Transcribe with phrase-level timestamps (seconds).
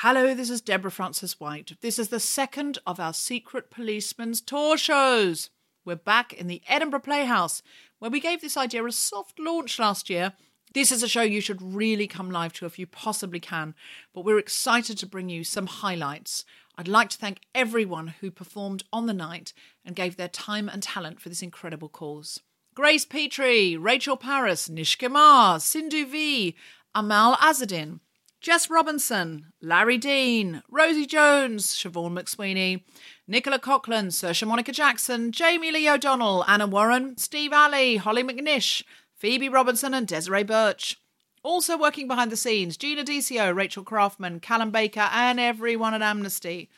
[0.00, 1.78] Hello, this is Deborah Frances-White.
[1.80, 5.48] This is the second of our Secret Policeman's tour shows.
[5.86, 7.62] We're back in the Edinburgh Playhouse,
[7.98, 10.34] where we gave this idea a soft launch last year.
[10.74, 13.74] This is a show you should really come live to if you possibly can,
[14.12, 16.44] but we're excited to bring you some highlights.
[16.76, 20.82] I'd like to thank everyone who performed on the night and gave their time and
[20.82, 22.42] talent for this incredible cause.
[22.74, 26.54] Grace Petrie, Rachel Parris, Nish Kumar, Sindhu Vee,
[26.94, 28.00] Amal Azzudin,
[28.46, 32.84] Jess Robinson, Larry Dean, Rosie Jones, Siobhan McSweeney,
[33.26, 38.84] Nicola Coughlan, Saoirse Monica Jackson, Jamie Lee O'Donnell, Anna Warren, Steve Ali, Hollie McNish,
[39.16, 40.96] Phoebe Robinson, and Desiree Burch.
[41.42, 46.70] Also working behind the scenes, Gina Dicio, Rachel Craftman, Callum Baker, and everyone at Amnesty.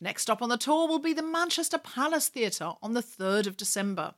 [0.00, 3.58] Next stop on the tour will be the Manchester Palace Theatre on the 3rd of
[3.58, 4.14] December.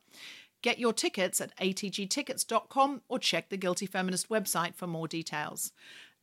[0.61, 5.73] Get your tickets at atgtickets.com or check the Guilty Feminist website for more details.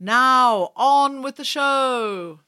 [0.02, 2.40] Now, on with the show.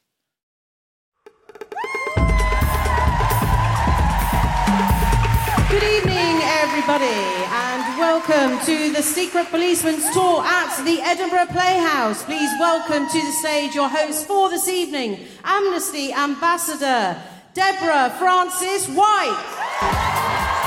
[5.68, 12.22] Good evening, everybody, and welcome to the Secret Policeman's Tour at the Edinburgh Playhouse.
[12.22, 20.61] Please welcome to the stage your host for this evening, Amnesty Ambassador Deborah Frances-White.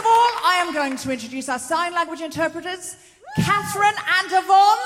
[0.00, 2.96] Of all, I am going to introduce our sign language interpreters,
[3.36, 4.78] Catherine and Yvonne.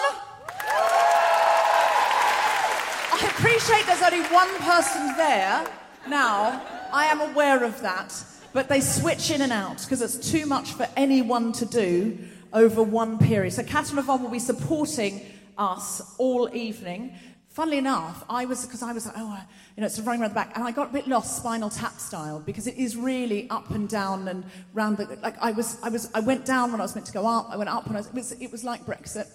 [3.12, 5.64] I appreciate there's only one person there
[6.08, 6.60] now.
[6.92, 8.12] I am aware of that.
[8.52, 12.18] But they switch in and out because it's too much for anyone to do
[12.52, 13.52] over one period.
[13.52, 15.24] So Catherine and Yvonne will be supporting
[15.56, 17.14] us all evening.
[17.54, 19.38] Funnily enough, I was because I was like, oh,
[19.76, 22.00] you know, it's running around the back, and I got a bit lost Spinal Tap
[22.00, 25.36] style because it is really up and down and round the like.
[25.40, 27.46] I was, I was, I went down when I was meant to go up.
[27.50, 28.08] I went up when I was.
[28.08, 29.28] It was, it was like Brexit,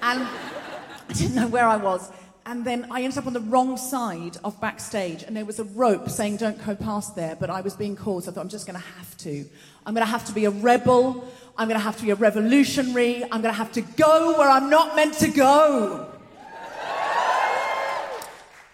[0.00, 2.10] and I didn't know where I was.
[2.46, 5.64] And then I ended up on the wrong side of backstage, and there was a
[5.64, 8.48] rope saying "Don't go past there," but I was being called, so I thought I'm
[8.48, 9.44] just going to have to.
[9.84, 11.28] I'm going to have to be a rebel.
[11.58, 13.22] I'm going to have to be a revolutionary.
[13.24, 16.09] I'm going to have to go where I'm not meant to go.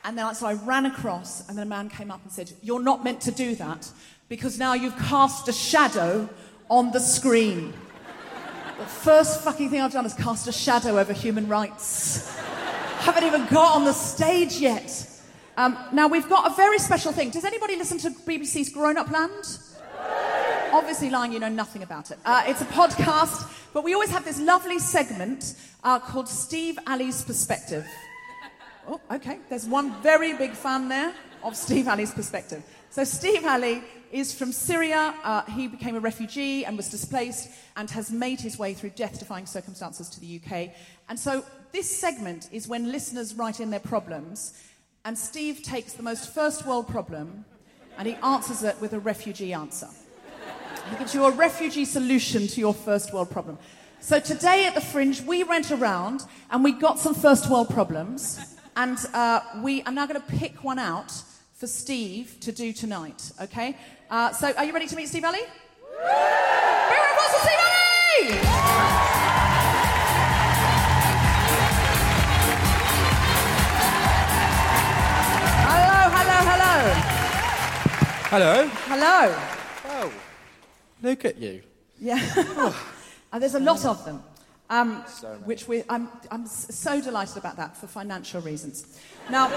[0.07, 2.83] And then so I ran across, and then a man came up and said, You're
[2.83, 3.91] not meant to do that
[4.29, 6.29] because now you've cast a shadow
[6.71, 7.75] on the screen.
[8.79, 12.37] The first fucking thing I've done is cast a shadow over human rights.
[12.99, 15.11] Haven't even got on the stage yet.
[15.57, 17.31] Um, now, we've got a very special thing.
[17.31, 19.59] Does anybody listen to BBC's Grown Up Land?
[20.73, 22.19] Obviously, lying, you know nothing about it.
[22.25, 27.23] Uh, it's a podcast, but we always have this lovely segment uh, called Steve Ali's
[27.23, 27.87] Perspective.
[28.89, 29.39] Oh, okay.
[29.49, 31.13] There's one very big fan there
[31.43, 32.63] of Steve Ali's perspective.
[32.91, 35.15] So, Steve Ali is from Syria.
[35.25, 39.19] Uh, he became a refugee and was displaced and has made his way through death
[39.19, 40.71] defying circumstances to the UK.
[41.09, 44.63] And so, this segment is when listeners write in their problems,
[45.05, 47.45] and Steve takes the most first world problem
[47.99, 49.89] and he answers it with a refugee answer.
[50.91, 53.59] He gives you a refugee solution to your first world problem.
[53.99, 58.56] So, today at the Fringe, we went around and we got some first world problems
[58.77, 61.11] And uh, we are now going to pick one out
[61.55, 63.75] for Steve to do tonight, okay?
[64.11, 65.39] Uh, so, are you ready to meet Steve Ali?
[65.39, 65.49] Big
[65.99, 68.39] round of Steve Ali!
[75.65, 76.77] Hello, hello, hello.
[78.29, 78.69] Hello.
[78.85, 79.35] Hello.
[79.89, 80.13] Oh,
[81.03, 81.63] look at you.
[81.99, 82.21] Yeah.
[83.33, 84.23] and there's a lot of them.
[84.69, 84.97] Um,
[85.45, 88.99] which we, I'm, I'm so delighted about that for financial reasons.
[89.31, 89.49] Now,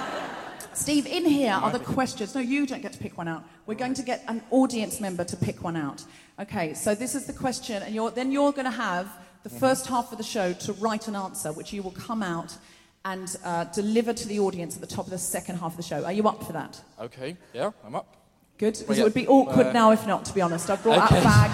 [0.73, 2.35] Steve, in here are the questions.
[2.35, 3.43] No, you don't get to pick one out.
[3.65, 6.03] We're going to get an audience member to pick one out.
[6.39, 9.11] Okay, so this is the question, and you're, then you're going to have
[9.43, 12.55] the first half of the show to write an answer, which you will come out
[13.03, 15.83] and uh, deliver to the audience at the top of the second half of the
[15.83, 16.03] show.
[16.05, 16.79] Are you up for that?
[16.99, 18.15] Okay, yeah, I'm up.
[18.59, 18.73] Good?
[18.73, 20.69] Because Well, it would be awkward Uh, now if not, to be honest.
[20.69, 21.21] I've brought out Okay.
[21.21, 21.51] a bag.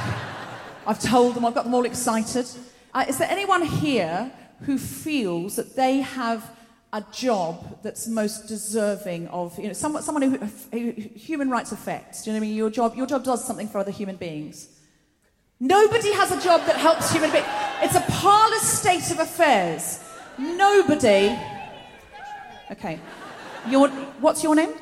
[0.87, 2.47] I've told them, I've got them all excited.
[2.95, 4.31] Uh, is there anyone here
[4.61, 6.49] who feels that they have
[6.93, 10.37] a job that's most deserving of, you know, someone, someone who,
[10.71, 12.23] who human rights affects?
[12.23, 12.55] Do you know what I mean?
[12.55, 14.69] Your job, your job does something for other human beings.
[15.59, 17.45] Nobody has a job that helps human beings.
[17.81, 20.01] It's a parlous state of affairs.
[20.37, 21.37] Nobody.
[22.71, 22.97] Okay.
[23.67, 23.89] Your,
[24.21, 24.73] what's your name?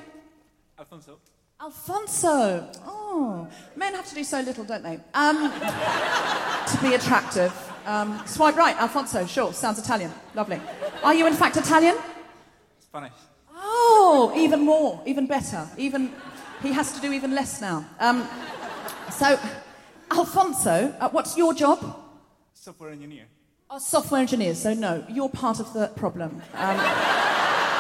[0.78, 1.18] Alfonso.
[1.60, 2.72] Alfonso.
[2.86, 5.00] Oh, men have to do so little, don't they?
[5.16, 5.52] Um,
[6.68, 7.52] to be attractive.
[7.86, 9.26] Um, swipe right, Alfonso.
[9.26, 10.12] Sure, sounds Italian.
[10.36, 10.60] Lovely.
[11.04, 11.98] Are you in fact Italian?
[12.80, 13.14] Spanish.
[13.56, 15.68] Oh, even more, even better.
[15.78, 16.12] Even
[16.62, 17.86] he has to do even less now.
[18.00, 18.28] Um,
[19.12, 19.40] so,
[20.12, 22.00] Alfonso, uh, what's your job?
[22.54, 23.26] Software engineer.
[23.70, 24.56] A software engineer.
[24.56, 26.42] So no, you're part of the problem.
[26.54, 26.78] Um,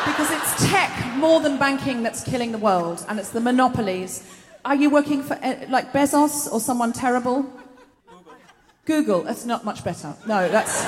[0.05, 4.23] because it's tech more than banking that's killing the world, and it's the monopolies.
[4.65, 7.45] Are you working for uh, like Bezos or someone terrible?
[8.85, 9.21] Google.
[9.24, 10.15] That's not much better.
[10.27, 10.83] No, that's.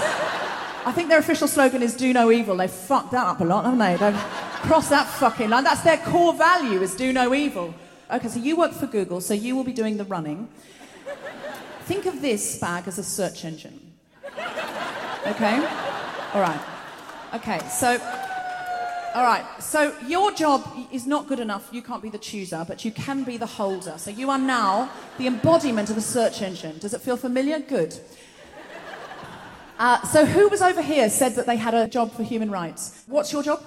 [0.85, 3.63] I think their official slogan is "Do no evil." They fucked that up a lot,
[3.65, 3.95] haven't they?
[3.95, 4.21] They've
[4.67, 5.63] crossed that fucking line.
[5.63, 7.73] That's their core value: is "Do no evil."
[8.11, 10.47] Okay, so you work for Google, so you will be doing the running.
[11.85, 13.93] Think of this bag as a search engine.
[15.25, 15.55] Okay?
[16.33, 16.59] All right.
[17.33, 17.99] Okay, so.
[19.15, 21.69] All right, so your job is not good enough.
[21.71, 23.93] You can't be the chooser, but you can be the holder.
[23.97, 26.79] So you are now the embodiment of a search engine.
[26.79, 27.59] Does it feel familiar?
[27.59, 27.97] Good.
[29.79, 33.03] Uh, so who was over here said that they had a job for human rights?
[33.07, 33.63] What's your job?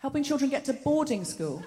[0.00, 1.64] Helping children get to boarding school.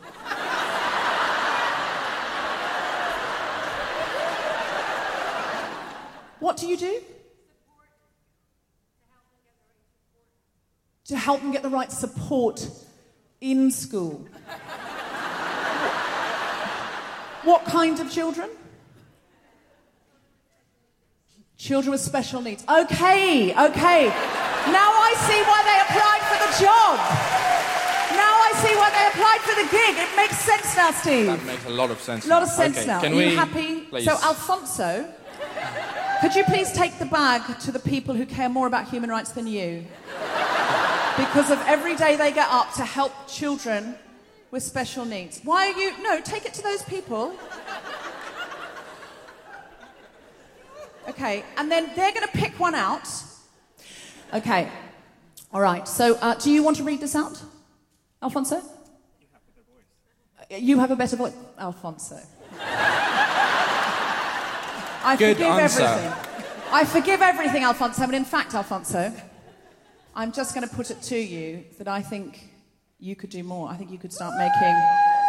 [6.40, 7.02] What do you do?
[11.08, 12.68] To help them get the right support
[13.42, 14.26] in school.
[17.44, 18.50] what kind of children?
[21.58, 22.64] Children with special needs.
[22.64, 24.08] Okay, okay.
[24.72, 27.00] Now I see why they applied for the job.
[28.16, 29.98] Now I see why they applied for the gig.
[29.98, 31.26] It makes sense now, Steve.
[31.28, 32.26] That makes a lot of sense.
[32.26, 32.88] A lot of sense okay.
[32.88, 33.02] now.
[33.02, 33.80] Can Are we, you happy?
[33.82, 34.06] Please.
[34.06, 35.06] So, Alfonso,
[36.22, 39.32] could you please take the bag to the people who care more about human rights
[39.32, 39.86] than you?
[41.18, 43.96] Because of every day they get up to help children
[44.52, 45.40] with special needs.
[45.44, 46.04] Why are you.
[46.04, 47.36] No, take it to those people.
[51.10, 53.08] Okay, and then they're going to pick one out.
[54.34, 54.70] Okay,
[55.54, 55.88] all right.
[55.88, 57.42] So, uh, do you want to read this out,
[58.22, 58.56] Alfonso?
[58.58, 58.68] You
[59.32, 62.20] have a better voice, you have a better voice Alfonso.
[65.06, 65.84] I Good forgive answer.
[65.84, 66.14] everything.
[66.72, 68.04] I forgive everything, Alfonso.
[68.04, 69.12] And in fact, Alfonso,
[70.16, 72.50] I'm just going to put it to you that I think
[73.00, 73.70] you could do more.
[73.70, 74.76] I think you could start making,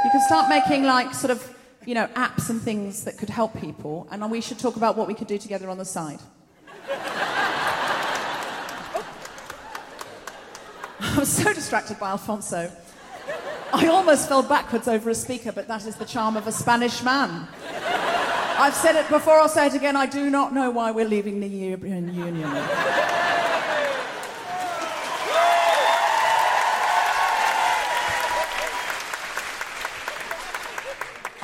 [0.05, 3.59] you could start making like sort of, you know, apps and things that could help
[3.59, 4.07] people.
[4.11, 6.21] And we should talk about what we could do together on the side.
[11.01, 12.71] I was so distracted by Alfonso.
[13.73, 17.03] I almost fell backwards over a speaker, but that is the charm of a Spanish
[17.03, 17.49] man.
[18.59, 19.97] I've said it before, I'll say it again.
[19.97, 22.51] I do not know why we're leaving the European Union.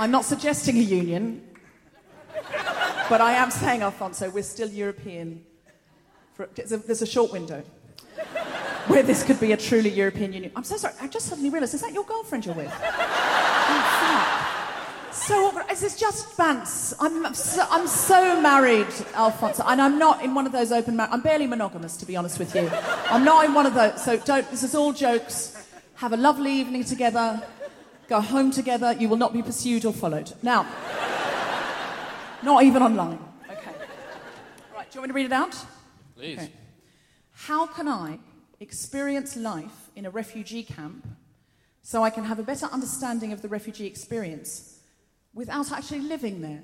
[0.01, 1.47] I'm not suggesting a union,
[3.11, 5.45] but I am saying, Alfonso, we're still European.
[6.33, 7.63] For, there's, a, there's a short window
[8.87, 10.53] where this could be a truly European Union.
[10.57, 12.73] I'm so sorry, I just suddenly realised, is that your girlfriend you're with?
[12.83, 14.37] Oh.
[15.13, 15.67] So awkward.
[15.69, 16.95] This just Vance.
[16.99, 20.97] I'm so, I'm so married, Alfonso, and I'm not in one of those open.
[20.97, 22.71] Mar- I'm barely monogamous, to be honest with you.
[23.11, 24.03] I'm not in one of those.
[24.03, 24.51] So don't.
[24.51, 25.63] This is all jokes.
[25.97, 27.43] Have a lovely evening together.
[28.11, 28.93] Go home together.
[28.93, 30.33] You will not be pursued or followed.
[30.43, 30.67] Now,
[32.43, 33.21] not even online.
[33.49, 33.71] Okay.
[34.75, 34.91] Right.
[34.91, 35.57] Do you want me to read it out?
[36.17, 36.39] Please.
[36.39, 36.51] Okay.
[37.33, 38.19] How can I
[38.59, 41.07] experience life in a refugee camp
[41.83, 44.81] so I can have a better understanding of the refugee experience
[45.33, 46.63] without actually living there.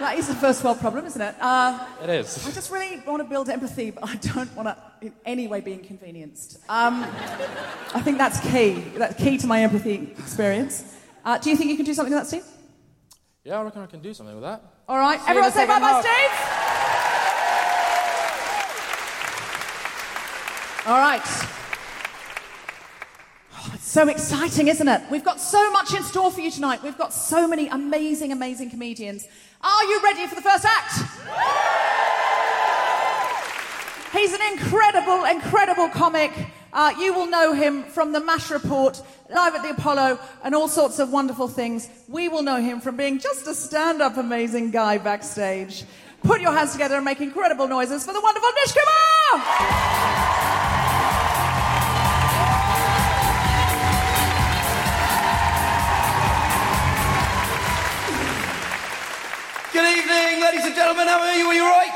[0.00, 1.34] That is a first world problem, isn't it?
[1.40, 2.46] Uh, It is.
[2.46, 5.60] I just really want to build empathy, but I don't want to in any way
[5.60, 6.58] be inconvenienced.
[6.68, 7.04] Um,
[7.94, 8.72] I think that's key.
[8.96, 10.94] That's key to my empathy experience.
[11.24, 12.44] Uh, do you think you can do something with that, Steve?
[13.44, 14.62] Yeah, I reckon I can do something with that.
[14.88, 16.32] All right, See everyone say bye bye, second Steve.
[20.86, 21.57] All right.
[23.88, 25.00] So exciting, isn't it?
[25.10, 26.82] We've got so much in store for you tonight.
[26.82, 29.26] We've got so many amazing, amazing comedians.
[29.62, 30.92] Are you ready for the first act?
[34.12, 36.32] He's an incredible, incredible comic.
[36.70, 40.68] Uh, you will know him from the MASH report, live at the Apollo, and all
[40.68, 41.88] sorts of wonderful things.
[42.08, 45.86] We will know him from being just a stand up amazing guy backstage.
[46.22, 50.57] Put your hands together and make incredible noises for the wonderful Nish Kumar!
[59.78, 61.06] Good evening, ladies and gentlemen.
[61.06, 61.46] How are you?
[61.46, 61.86] Are you right?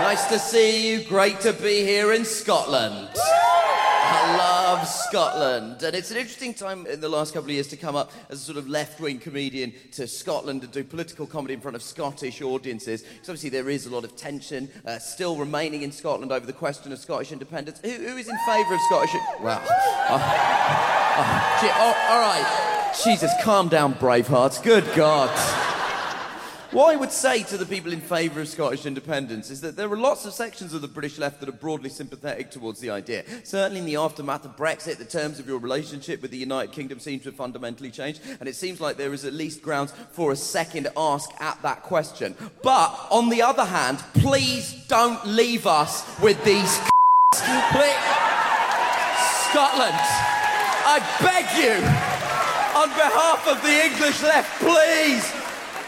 [0.00, 1.04] Nice to see you.
[1.04, 3.10] Great to be here in Scotland.
[3.14, 5.82] I love Scotland.
[5.82, 8.40] And it's an interesting time in the last couple of years to come up as
[8.40, 11.82] a sort of left wing comedian to Scotland and do political comedy in front of
[11.82, 13.02] Scottish audiences.
[13.02, 16.54] Because obviously there is a lot of tension uh, still remaining in Scotland over the
[16.54, 17.80] question of Scottish independence.
[17.80, 19.14] Who, who is in favour of Scottish?
[19.42, 19.62] Wow.
[21.14, 22.92] Oh, oh, gee, oh, all right.
[23.04, 24.62] Jesus, calm down, Bravehearts.
[24.62, 25.30] Good God.
[26.72, 29.92] What I would say to the people in favour of Scottish independence is that there
[29.92, 33.24] are lots of sections of the British left that are broadly sympathetic towards the idea.
[33.44, 36.98] Certainly in the aftermath of Brexit, the terms of your relationship with the United Kingdom
[36.98, 40.32] seem to have fundamentally changed, and it seems like there is at least grounds for
[40.32, 42.34] a second ask at that question.
[42.62, 46.72] But on the other hand, please don't leave us with these.
[47.34, 47.92] Scotland,
[50.88, 51.74] I beg you,
[52.80, 55.41] on behalf of the English left, please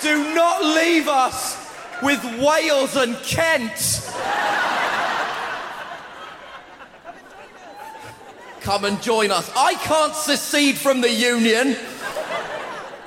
[0.04, 1.56] do not leave us
[2.02, 4.12] with Wales and Kent.
[8.61, 9.50] Come and join us.
[9.56, 11.73] I can't secede from the Union.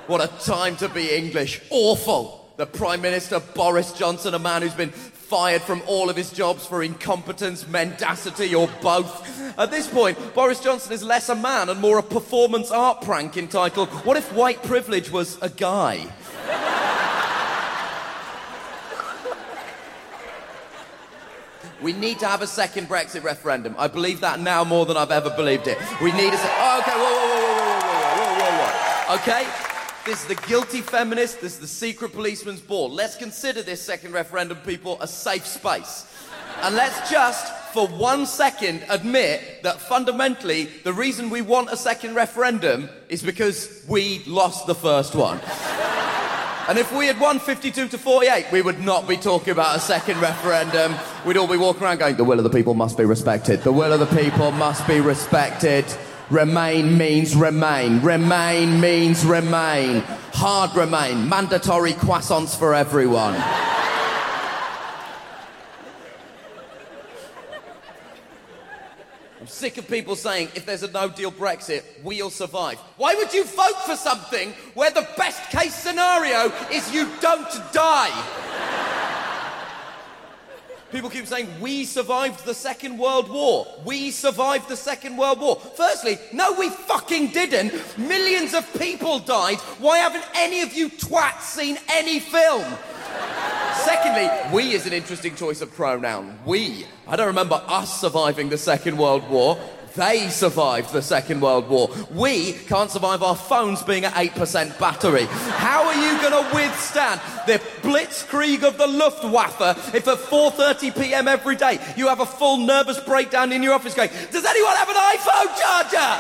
[0.08, 1.62] What a time to be English.
[1.70, 2.50] Awful.
[2.58, 6.66] The Prime Minister Boris Johnson, a man who's been fired from all of his jobs
[6.66, 9.60] for incompetence, mendacity, or both.
[9.60, 13.38] At this point, Boris Johnson is less a man and more a performance art prank
[13.38, 16.08] entitled What If White Privilege Was a Guy?
[21.82, 23.76] We need to have a second Brexit referendum.
[23.78, 25.78] I believe that now more than I've ever believed it.
[26.02, 26.38] We need a.
[26.38, 28.58] Se- oh, okay, whoa, whoa, whoa, whoa, whoa, whoa, whoa, whoa,
[29.08, 29.16] whoa.
[29.16, 29.48] Okay,
[30.06, 31.40] this is the guilty feminist.
[31.40, 32.90] This is the secret policeman's ball.
[32.90, 36.08] Let's consider this second referendum, people, a safe space,
[36.62, 37.54] and let's just.
[37.74, 43.84] For one second, admit that fundamentally the reason we want a second referendum is because
[43.88, 45.40] we lost the first one.
[46.68, 49.80] And if we had won 52 to 48, we would not be talking about a
[49.80, 50.96] second referendum.
[51.26, 53.62] We'd all be walking around going, the will of the people must be respected.
[53.62, 55.86] The will of the people must be respected.
[56.30, 58.02] Remain means remain.
[58.02, 60.02] Remain means remain.
[60.34, 61.30] Hard remain.
[61.30, 63.36] Mandatory croissants for everyone.
[69.48, 72.80] I'm sick of people saying if there's a no deal Brexit, we'll survive.
[72.98, 78.12] Why would you vote for something where the best case scenario is you don't die?
[80.92, 83.66] People keep saying, we survived the Second World War.
[83.86, 85.56] We survived the Second World War.
[85.56, 87.98] Firstly, no, we fucking didn't.
[87.98, 89.60] Millions of people died.
[89.80, 92.66] Why haven't any of you twats seen any film?
[93.84, 96.40] Secondly, we is an interesting choice of pronoun.
[96.46, 96.86] We.
[97.08, 99.58] I don't remember us surviving the Second World War.
[99.96, 101.90] They survived the Second World War.
[102.12, 105.24] We can't survive our phones being at 8% battery.
[105.24, 111.28] How are you going to withstand the blitzkrieg of the Luftwaffe if at 4:30 p.m.
[111.28, 114.90] every day you have a full nervous breakdown in your office going, "Does anyone have
[114.90, 116.12] an iPhone charger?"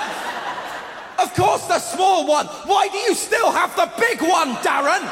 [1.20, 2.48] Of course, the small one.
[2.65, 5.03] Why do you still have the big one, Darren?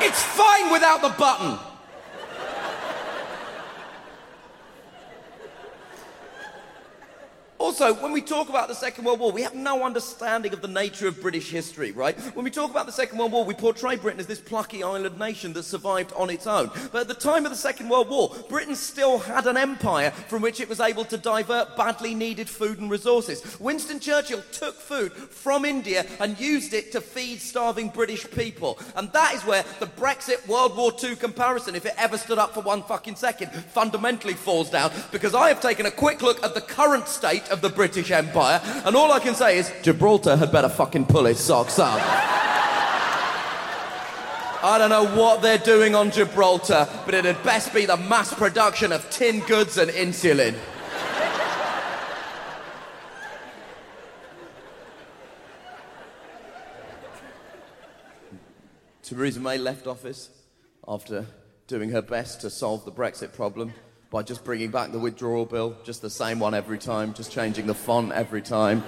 [0.00, 1.58] It's fine without the button.
[7.58, 10.68] Also, when we talk about the Second World War, we have no understanding of the
[10.68, 12.18] nature of British history, right?
[12.34, 15.18] When we talk about the Second World War, we portray Britain as this plucky island
[15.18, 16.70] nation that survived on its own.
[16.92, 20.42] But at the time of the Second World War, Britain still had an empire from
[20.42, 23.58] which it was able to divert badly needed food and resources.
[23.58, 28.78] Winston Churchill took food from India and used it to feed starving British people.
[28.96, 32.52] And that is where the Brexit World War II comparison, if it ever stood up
[32.52, 36.54] for one fucking second, fundamentally falls down because I have taken a quick look at
[36.54, 40.52] the current state of the British Empire, and all I can say is Gibraltar had
[40.52, 42.00] better fucking pull its socks up.
[44.62, 48.34] I don't know what they're doing on Gibraltar, but it had best be the mass
[48.34, 50.56] production of tin goods and insulin.
[59.02, 60.30] Theresa May left office
[60.88, 61.26] after
[61.68, 63.72] doing her best to solve the Brexit problem
[64.16, 67.66] by just bringing back the withdrawal bill, just the same one every time, just changing
[67.66, 68.82] the font every time.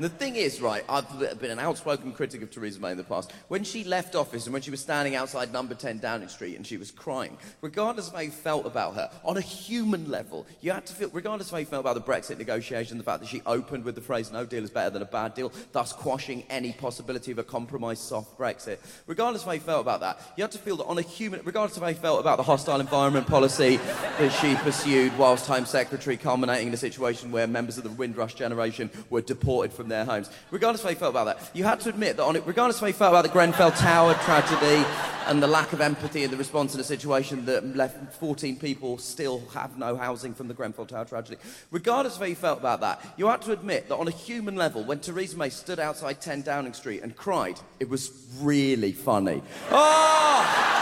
[0.00, 3.32] The thing is, right, I've been an outspoken critic of Theresa May in the past.
[3.48, 6.64] When she left office and when she was standing outside number 10 Downing Street and
[6.64, 10.70] she was crying, regardless of how you felt about her, on a human level, you
[10.70, 13.28] had to feel, regardless of how you felt about the Brexit negotiation, the fact that
[13.28, 16.44] she opened with the phrase, no deal is better than a bad deal, thus quashing
[16.48, 18.78] any possibility of a compromise soft Brexit,
[19.08, 21.40] regardless of how you felt about that, you had to feel that on a human,
[21.42, 23.78] regardless of how you felt about the hostile environment policy
[24.18, 28.34] that she pursued whilst Home Secretary, culminating in a situation where members of the Windrush
[28.34, 30.30] generation were deported from their homes.
[30.50, 32.76] Regardless of how you felt about that, you had to admit that on it, regardless
[32.76, 34.84] of how you felt about the Grenfell Tower tragedy
[35.26, 38.96] and the lack of empathy in the response in a situation that left 14 people
[38.96, 41.36] still have no housing from the Grenfell Tower tragedy,
[41.70, 44.56] regardless of how you felt about that, you had to admit that on a human
[44.56, 49.42] level, when Theresa May stood outside 10 Downing Street and cried, it was really funny.
[49.70, 50.78] Oh!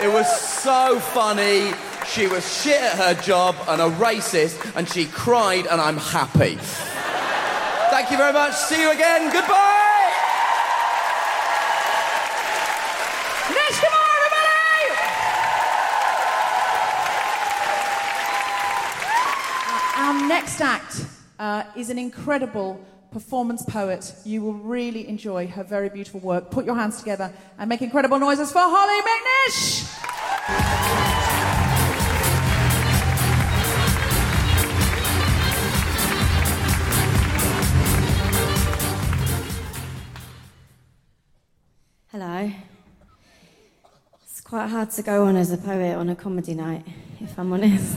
[0.00, 1.72] It was so funny.
[2.06, 6.56] She was shit at her job and a racist, and she cried, and I'm happy.
[7.90, 8.54] Thank you very much.
[8.54, 9.32] See you again.
[9.32, 9.88] Goodbye.
[13.48, 14.94] Everybody!
[19.96, 21.06] Our next act
[21.38, 22.80] uh, is an incredible
[23.10, 24.12] performance poet.
[24.24, 26.50] You will really enjoy her very beautiful work.
[26.50, 31.27] Put your hands together and make incredible noises for Hollie McNish!
[42.20, 42.50] Hello.
[44.24, 46.84] It's quite hard to go on as a poet on a comedy night,
[47.20, 47.96] if I'm honest.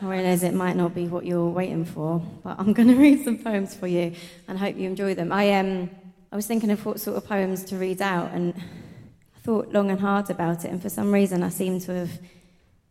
[0.00, 3.24] I realise it might not be what you're waiting for, but I'm going to read
[3.24, 4.14] some poems for you
[4.48, 5.32] and hope you enjoy them.
[5.32, 5.90] I, um,
[6.32, 9.90] I was thinking of what sort of poems to read out, and I thought long
[9.90, 12.20] and hard about it, and for some reason I seem to have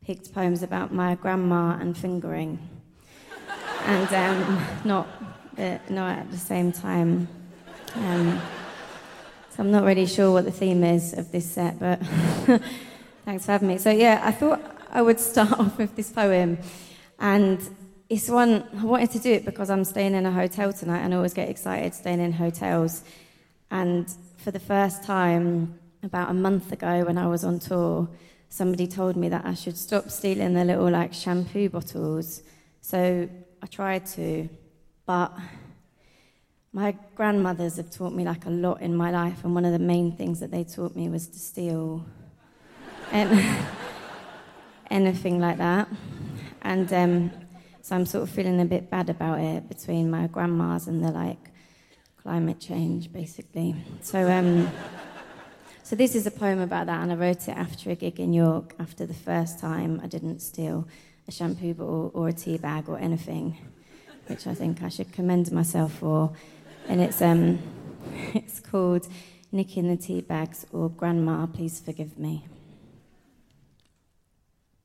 [0.06, 2.60] picked poems about my grandma and fingering,
[3.86, 5.08] and um, not,
[5.58, 7.28] uh, not at the same time.
[7.96, 8.40] Um,
[9.58, 12.00] so I'm not really sure what the theme is of this set, but
[13.26, 13.80] thanks for having me.
[13.80, 16.60] So yeah, I thought I would start off with this poem,
[17.18, 17.60] and
[18.08, 21.12] it's one I wanted to do it because I'm staying in a hotel tonight, and
[21.12, 23.04] I always get excited staying in hotels.
[23.72, 28.08] And for the first time, about a month ago, when I was on tour,
[28.50, 32.44] somebody told me that I should stop stealing the little like shampoo bottles.
[32.82, 33.28] So
[33.64, 34.50] I tried to,
[35.08, 35.36] but
[36.74, 39.80] my grandmothers have taught me like a lot in my life, and one of the
[39.80, 42.06] main things that they taught me was to steal
[43.12, 43.44] and
[44.90, 45.88] anything like that.
[46.62, 47.32] And um,
[47.82, 51.12] so I'm sort of feeling a bit bad about it between my grandmas and the
[51.12, 51.52] like
[52.22, 53.74] climate change, basically.
[54.02, 54.70] So, um,
[55.84, 58.34] so this is a poem about that, and I wrote it after a gig in
[58.34, 58.76] York.
[58.78, 60.86] After the first time, I didn't steal
[61.28, 63.58] a shampoo bottle or a tea bag or anything,
[64.28, 66.34] which I think I should commend myself for.
[66.88, 67.60] And it's um,
[68.34, 69.08] it's called
[69.52, 72.46] "Nicking the Tea Bags" or "Grandma, Please Forgive Me."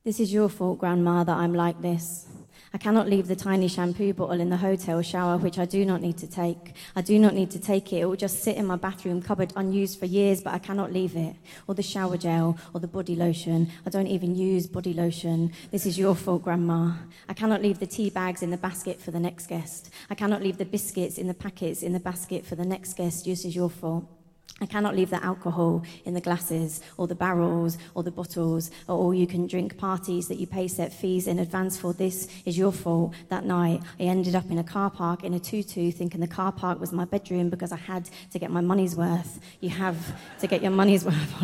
[0.03, 2.27] This is your fault, Grandma, that I'm like this.
[2.71, 6.01] I cannot leave the tiny shampoo bottle in the hotel shower, which I do not
[6.01, 6.75] need to take.
[6.95, 7.97] I do not need to take it.
[7.97, 11.15] It will just sit in my bathroom cupboard unused for years, but I cannot leave
[11.15, 11.35] it.
[11.67, 13.69] Or the shower gel, or the body lotion.
[13.85, 15.51] I don't even use body lotion.
[15.71, 16.93] This is your fault, Grandma.
[17.29, 19.89] I cannot leave the tea bags in the basket for the next guest.
[20.09, 23.25] I cannot leave the biscuits in the packets in the basket for the next guest.
[23.25, 24.22] This is your fault.
[24.61, 28.95] I cannot leave the alcohol in the glasses or the barrels or the bottles or
[28.95, 31.91] all you can drink parties that you pay set fees in advance for.
[31.91, 33.13] This is your fault.
[33.29, 36.51] That night, I ended up in a car park in a tutu thinking the car
[36.51, 39.39] park was my bedroom because I had to get my money's worth.
[39.59, 39.97] You have
[40.39, 41.43] to get your money's worth,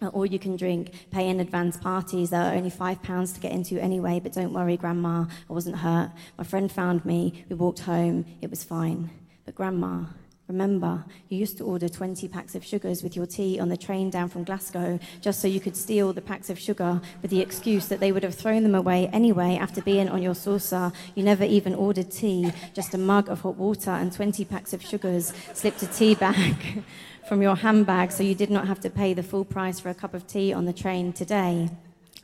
[0.00, 3.40] at all you can drink, pay in advance parties that are only five pounds to
[3.40, 6.10] get into anyway, but don't worry, Grandma, I wasn't hurt.
[6.38, 9.10] My friend found me, we walked home, it was fine.
[9.44, 10.04] But Grandma,
[10.52, 14.10] remember, you used to order 20 packs of sugars with your tea on the train
[14.10, 17.88] down from Glasgow just so you could steal the packs of sugar with the excuse
[17.88, 20.92] that they would have thrown them away anyway after being on your saucer.
[21.14, 24.84] You never even ordered tea, just a mug of hot water and 20 packs of
[24.84, 26.84] sugars, slipped a tea bag.
[27.28, 29.94] from your handbag so you did not have to pay the full price for a
[29.94, 31.70] cup of tea on the train today.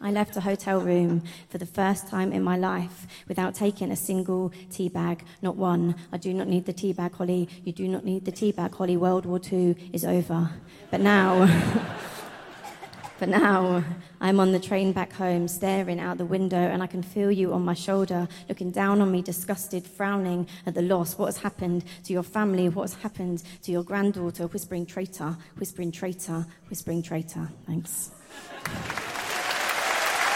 [0.00, 3.96] I left a hotel room for the first time in my life without taking a
[3.96, 5.96] single tea bag, not one.
[6.12, 7.48] I do not need the tea bag, Hollie.
[7.64, 8.96] You do not need the tea bag, Hollie.
[8.96, 10.50] World War II is over.
[10.92, 11.46] But now,
[13.18, 13.82] but now
[14.20, 17.52] I'm on the train back home, staring out the window, and I can feel you
[17.52, 21.18] on my shoulder, looking down on me, disgusted, frowning at the loss.
[21.18, 22.68] What has happened to your family?
[22.68, 24.46] What has happened to your granddaughter?
[24.46, 27.48] Whispering traitor, whispering traitor, whispering traitor.
[27.66, 28.12] Thanks.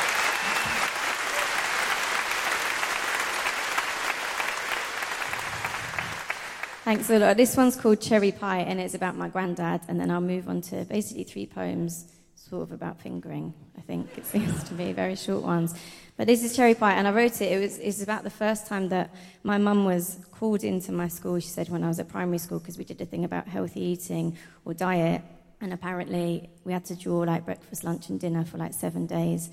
[6.85, 7.37] Thanks a lot.
[7.37, 10.61] This one's called Cherry Pie, and it's about my granddad, and then I'll move on
[10.63, 13.53] to basically three poems, sort of about fingering.
[13.77, 15.75] I think it seems to be very short ones.
[16.17, 17.53] But this is Cherry Pie, and I wrote it.
[17.53, 21.39] It was it's about the first time that my mum was called into my school.
[21.41, 23.81] She said when I was at primary school because we did a thing about healthy
[23.81, 25.23] eating or diet,
[25.61, 29.51] and apparently we had to draw like breakfast, lunch, and dinner for like seven days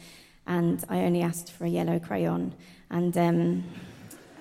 [0.48, 2.54] and I only asked for a yellow crayon.
[2.90, 3.64] And, um,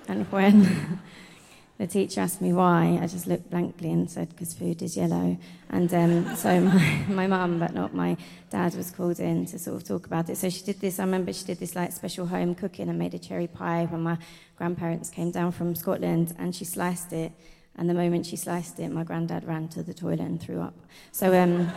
[0.07, 0.99] and when
[1.77, 5.37] the teacher asked me why, I just looked blankly and said, because food is yellow.
[5.69, 8.17] And um, so my, my mum, but not my
[8.51, 10.37] dad, was called in to sort of talk about it.
[10.37, 13.15] So she did this, I remember she did this like special home cooking and made
[13.15, 14.17] a cherry pie when my
[14.57, 17.31] grandparents came down from Scotland and she sliced it.
[17.77, 20.75] And the moment she sliced it, my granddad ran to the toilet and threw up.
[21.11, 21.71] So um,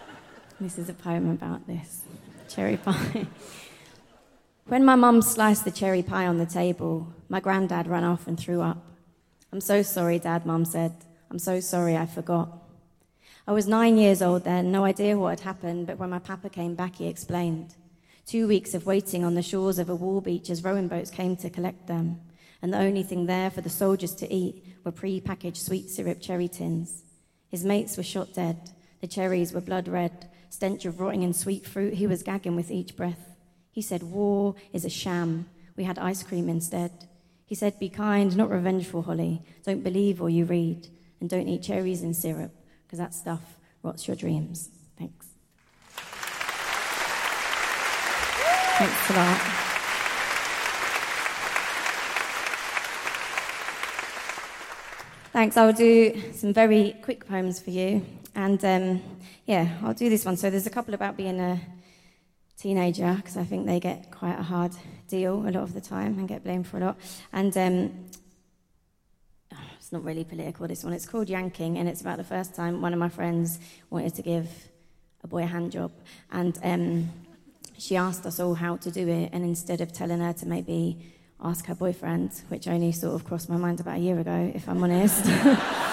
[0.60, 2.02] this is a poem about this
[2.48, 3.26] cherry pie.
[4.68, 8.38] When my mum sliced the cherry pie on the table, my granddad ran off and
[8.38, 8.76] threw up.
[9.50, 10.92] I'm so sorry, Dad, Mum said.
[11.30, 12.50] I'm so sorry, I forgot.
[13.46, 16.50] I was nine years old then, no idea what had happened, but when my papa
[16.50, 17.76] came back, he explained.
[18.26, 21.34] Two weeks of waiting on the shores of a wall beach as rowing boats came
[21.36, 22.20] to collect them,
[22.60, 26.20] and the only thing there for the soldiers to eat were pre packaged sweet syrup
[26.20, 27.04] cherry tins.
[27.48, 28.70] His mates were shot dead.
[29.00, 31.94] The cherries were blood red, stench of rotting and sweet fruit.
[31.94, 33.36] He was gagging with each breath.
[33.70, 35.46] He said, War is a sham.
[35.76, 37.06] We had ice cream instead.
[37.46, 39.42] He said, Be kind, not revengeful, Hollie.
[39.64, 40.88] Don't believe all you read.
[41.20, 42.52] And don't eat cherries in syrup,
[42.86, 44.68] because that stuff rots your dreams.
[44.98, 45.26] Thanks.
[48.78, 49.67] Thanks a lot.
[55.30, 55.58] Thanks.
[55.58, 58.04] I'll do some very quick poems for you.
[58.34, 59.02] And um,
[59.44, 60.38] yeah, I'll do this one.
[60.38, 61.60] So there's a couple about being a
[62.56, 64.72] teenager because I think they get quite a hard
[65.06, 66.96] deal a lot of the time and get blamed for a lot.
[67.30, 68.04] And um,
[69.78, 70.94] it's not really political, this one.
[70.94, 73.58] It's called Yanking, and it's about the first time one of my friends
[73.90, 74.48] wanted to give
[75.22, 75.92] a boy a hand job.
[76.32, 77.10] And um,
[77.76, 80.98] she asked us all how to do it, and instead of telling her to maybe
[81.42, 84.68] ask her boyfriend, which only sort of crossed my mind about a year ago, if
[84.68, 85.24] I'm honest.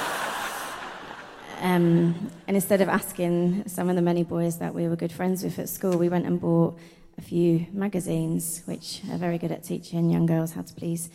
[1.61, 5.43] Um, and instead of asking some of the many boys that we were good friends
[5.43, 6.77] with at school, we went and bought
[7.17, 11.09] a few magazines, which are very good at teaching young girls how to please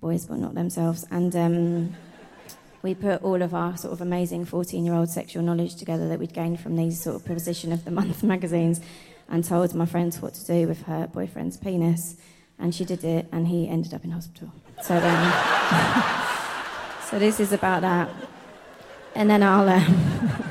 [0.00, 1.04] boys but not themselves.
[1.10, 1.96] And um,
[2.82, 6.20] we put all of our sort of amazing 14 year old sexual knowledge together that
[6.20, 8.80] we'd gained from these sort of position of the month magazines
[9.28, 12.16] and told my friends what to do with her boyfriend's penis.
[12.58, 14.50] And she did it, and he ended up in hospital.
[14.82, 15.32] So, um,
[17.10, 18.08] so this is about that
[19.16, 20.50] and then I'll, um,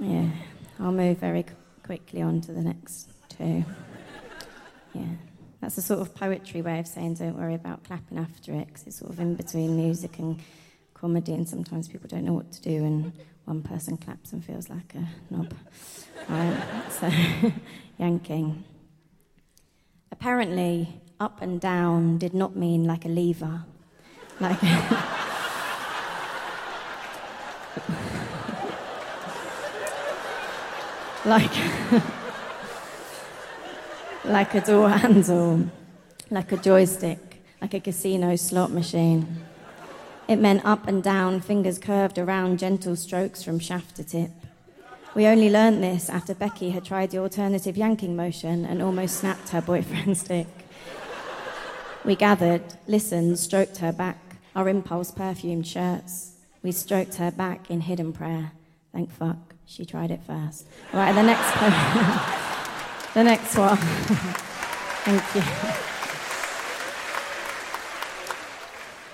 [0.00, 0.28] yeah,
[0.78, 1.46] I'll move very
[1.82, 3.64] quickly on to the next two.
[4.92, 5.06] Yeah,
[5.62, 8.86] that's a sort of poetry way of saying don't worry about clapping after it, because
[8.86, 10.38] it's sort of in between music and
[10.92, 13.12] comedy, and sometimes people don't know what to do, and
[13.46, 15.54] one person claps and feels like a knob.
[16.90, 17.10] So,
[17.98, 18.64] yanking.
[20.10, 23.64] Apparently, up and down did not mean like a lever.
[24.40, 24.62] Like.
[31.24, 31.50] like,
[34.24, 35.68] like a door handle,
[36.30, 39.44] like a joystick, like a casino slot machine.
[40.28, 44.30] It meant up and down, fingers curved around, gentle strokes from shaft to tip.
[45.16, 49.48] We only learned this after Becky had tried the alternative yanking motion and almost snapped
[49.48, 50.46] her boyfriend's dick.
[52.04, 54.18] We gathered, listened, stroked her back,
[54.54, 56.32] our impulse perfumed shirts.
[56.62, 58.52] We stroked her back in hidden prayer
[58.92, 59.54] Thank fuck.
[59.64, 60.66] She tried it first.
[60.92, 61.72] Right, the next poem.
[63.14, 63.76] the next one.
[65.06, 65.85] Thank you.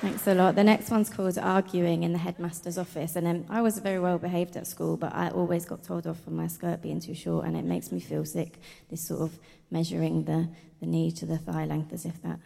[0.03, 0.57] Thanks a lot.
[0.57, 3.15] The next one's called Arguing in the Headmaster's Office.
[3.15, 6.19] And um, I was very well behaved at school, but I always got told off
[6.19, 8.59] for my skirt being too short, and it makes me feel sick,
[8.91, 9.39] this sort of
[9.71, 10.49] measuring the,
[10.81, 12.41] the knee to the thigh length as if that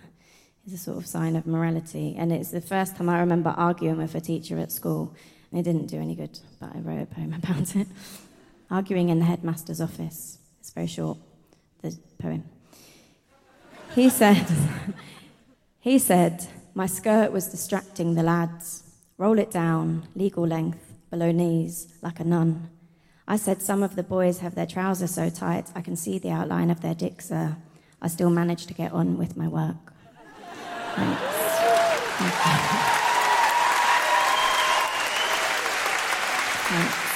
[0.67, 2.15] is a sort of sign of morality.
[2.19, 5.15] And it's the first time I remember arguing with a teacher at school.
[5.51, 7.87] And it didn't do any good, but I wrote a poem about it.
[8.71, 10.37] Arguing in the headmaster's office.
[10.61, 11.17] It's very short,
[11.81, 12.45] the poem.
[13.95, 14.47] He said,
[15.81, 18.83] he said, my skirt was distracting the lads.
[19.17, 22.69] Roll it down, legal length, below knees, like a nun.
[23.27, 26.33] I said some of the boys have their trousers so tight I can see the
[26.33, 27.57] outline of their dick, sir.
[28.03, 29.95] I still managed to get on with my work.
[30.97, 31.23] Thanks.
[36.69, 37.07] Thank.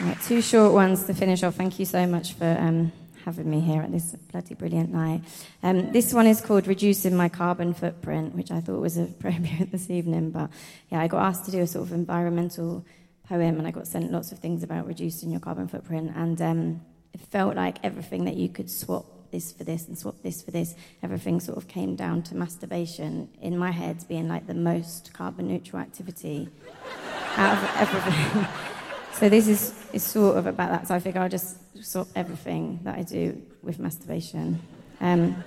[0.00, 1.54] Right, two short ones to finish off.
[1.54, 2.90] Thank you so much for um,
[3.24, 5.22] having me here at this bloody brilliant night.
[5.62, 9.90] Um, this one is called Reducing My Carbon Footprint, which I thought was appropriate this
[9.90, 10.30] evening.
[10.30, 10.50] But
[10.90, 12.84] yeah, I got asked to do a sort of environmental
[13.28, 16.12] poem, and I got sent lots of things about reducing your carbon footprint.
[16.14, 16.80] And um,
[17.14, 20.50] it felt like everything that you could swap this for this and swap this for
[20.50, 25.12] this, everything sort of came down to masturbation in my head being like the most
[25.12, 26.48] carbon neutral activity
[27.36, 28.46] out of everything.
[29.14, 30.86] so this is, is sort of about that.
[30.86, 34.60] So I figure I'll just swap everything that I do with masturbation.
[35.00, 35.44] Um,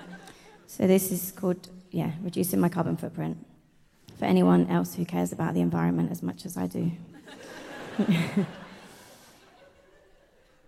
[0.67, 3.37] so this is called, yeah, reducing my carbon footprint
[4.17, 6.91] for anyone else who cares about the environment as much as I do.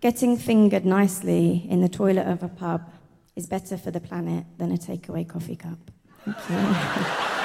[0.00, 2.90] Getting fingered nicely in the toilet of a pub
[3.36, 5.78] is better for the planet than a takeaway coffee cup.
[6.24, 6.56] Thank you.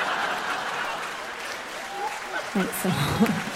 [2.56, 3.55] Thanks a lot.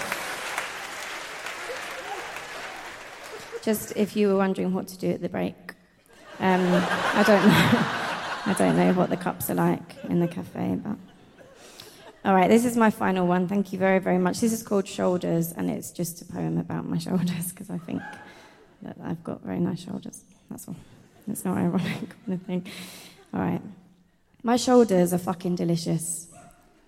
[3.62, 5.74] Just if you were wondering what to do at the break,
[6.38, 6.60] um,
[7.14, 7.96] I don't know.
[8.46, 10.96] I don't know what the cups are like in the cafe, but.
[12.22, 13.48] All right, this is my final one.
[13.48, 14.40] Thank you very, very much.
[14.40, 18.02] This is called Shoulders, and it's just a poem about my shoulders because I think
[18.82, 20.22] that I've got very nice shoulders.
[20.50, 20.76] That's all.
[21.28, 22.66] It's not ironic or anything.
[23.32, 23.62] All right.
[24.42, 26.28] My shoulders are fucking delicious.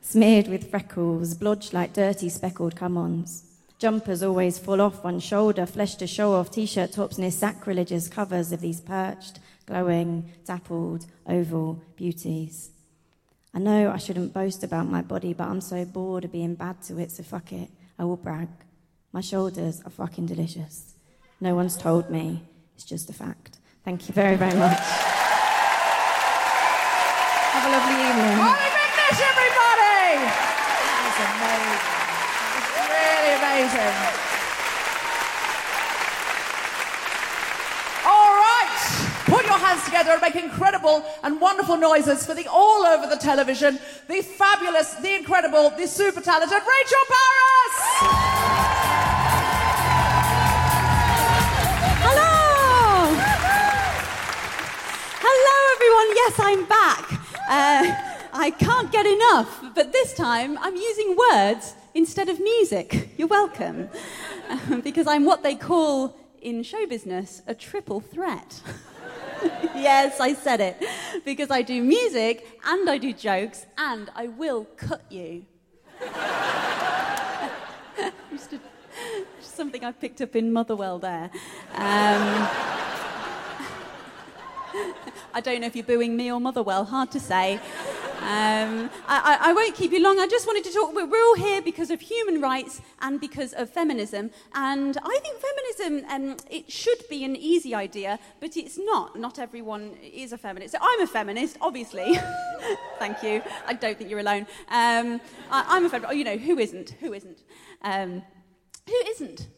[0.01, 3.45] Smeared with freckles, blodged like dirty speckled come ons.
[3.83, 8.07] Jumpers always fall off one shoulder, flesh to show off, t shirt tops near sacrilegious
[8.07, 12.71] covers of these perched, glowing, dappled, oval beauties.
[13.53, 16.81] I know I shouldn't boast about my body, but I'm so bored of being bad
[16.83, 17.71] to it, so fuck it.
[17.99, 18.47] I will brag.
[19.11, 20.95] My shoulders are fucking delicious.
[21.41, 22.45] No one's told me,
[22.77, 23.59] it's just a fact.
[23.85, 24.79] Thank you very, very much.
[27.51, 28.39] Have a lovely evening.
[28.39, 30.23] Hollie Goodness, everybody!
[30.87, 31.83] That was amazing.
[32.63, 33.35] That was really
[33.73, 34.19] amazing.
[38.05, 39.13] All right.
[39.27, 43.17] Put your hands together and make incredible and wonderful noises for the all over the
[43.17, 47.77] television, the fabulous, the incredible, the super talented Rachel Parris!
[52.05, 52.33] Hello!
[55.25, 56.09] Hello, everyone.
[56.17, 57.13] Yes, I'm back.
[57.49, 63.11] Uh, I can't get enough, but this time I'm using words instead of music.
[63.17, 63.89] You're welcome.
[64.83, 68.61] because I'm what they call in show business a triple threat.
[69.75, 70.77] yes, I said it.
[71.25, 75.47] Because I do music and I do jokes and I will cut you.
[78.31, 78.61] just, a,
[79.41, 81.31] just something I picked up in Motherwell there.
[81.75, 82.49] Um,
[85.35, 87.61] I don't know if you're booing me or Motherwell, hard to say.
[88.23, 90.21] Um, I, I, won't keep you long.
[90.21, 90.95] I just wanted to talk.
[90.95, 94.31] We're all here because of human rights and because of feminism.
[94.55, 99.19] And I think feminism, um, it should be an easy idea, but it's not.
[99.19, 100.73] Not everyone is a feminist.
[100.73, 102.17] So I'm a feminist, obviously.
[103.01, 103.43] Thank you.
[103.67, 104.47] I don't think you're alone.
[104.69, 106.13] Um, I, am a feminist.
[106.13, 106.91] Oh, you know, who isn't?
[107.01, 107.43] Who isn't?
[107.83, 108.23] Um,
[108.87, 109.49] who isn't?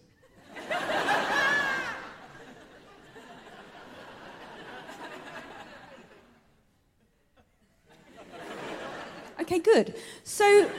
[9.41, 9.95] Okay, good.
[10.23, 10.71] So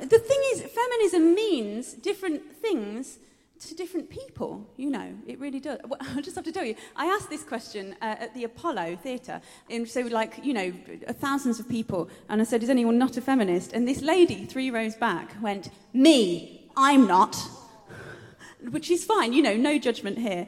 [0.00, 3.18] the thing is, feminism means different things
[3.60, 4.64] to different people.
[4.76, 5.78] You know, it really does.
[5.86, 8.98] Well, I just have to tell you, I asked this question uh, at the Apollo
[9.02, 10.72] Theatre, and so like you know,
[11.14, 14.70] thousands of people, and I said, "Is anyone not a feminist?" And this lady, three
[14.70, 17.36] rows back, went, "Me, I'm not,"
[18.70, 19.32] which is fine.
[19.32, 20.46] You know, no judgment here.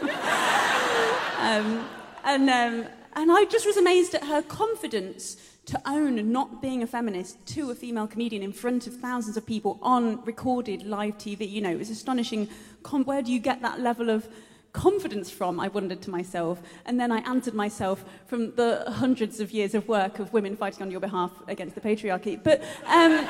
[0.00, 1.86] um,
[2.24, 6.86] and um, And I just was amazed at her confidence to own not being a
[6.86, 11.50] feminist to a female comedian in front of thousands of people on recorded live TV.
[11.50, 12.48] You know, it was astonishing.
[12.82, 14.28] Com- where do you get that level of
[14.72, 15.58] confidence from?
[15.58, 16.60] I wondered to myself.
[16.84, 20.82] And then I answered myself from the hundreds of years of work of women fighting
[20.82, 22.42] on your behalf against the patriarchy.
[22.42, 22.62] But.
[22.86, 23.26] Um,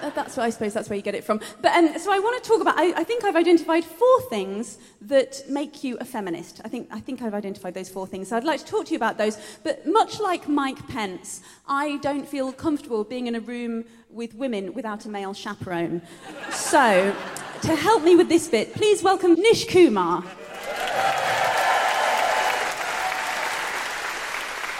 [0.00, 1.40] that's what I suppose that's where you get it from.
[1.62, 2.74] But um, so I want to talk about.
[2.76, 6.60] I, I think I've identified four things that make you a feminist.
[6.64, 8.28] I think I think I've identified those four things.
[8.28, 9.38] So I'd like to talk to you about those.
[9.62, 14.74] But much like Mike Pence, I don't feel comfortable being in a room with women
[14.74, 16.02] without a male chaperone.
[16.50, 17.14] So
[17.62, 20.22] to help me with this bit, please welcome Nish Kumar.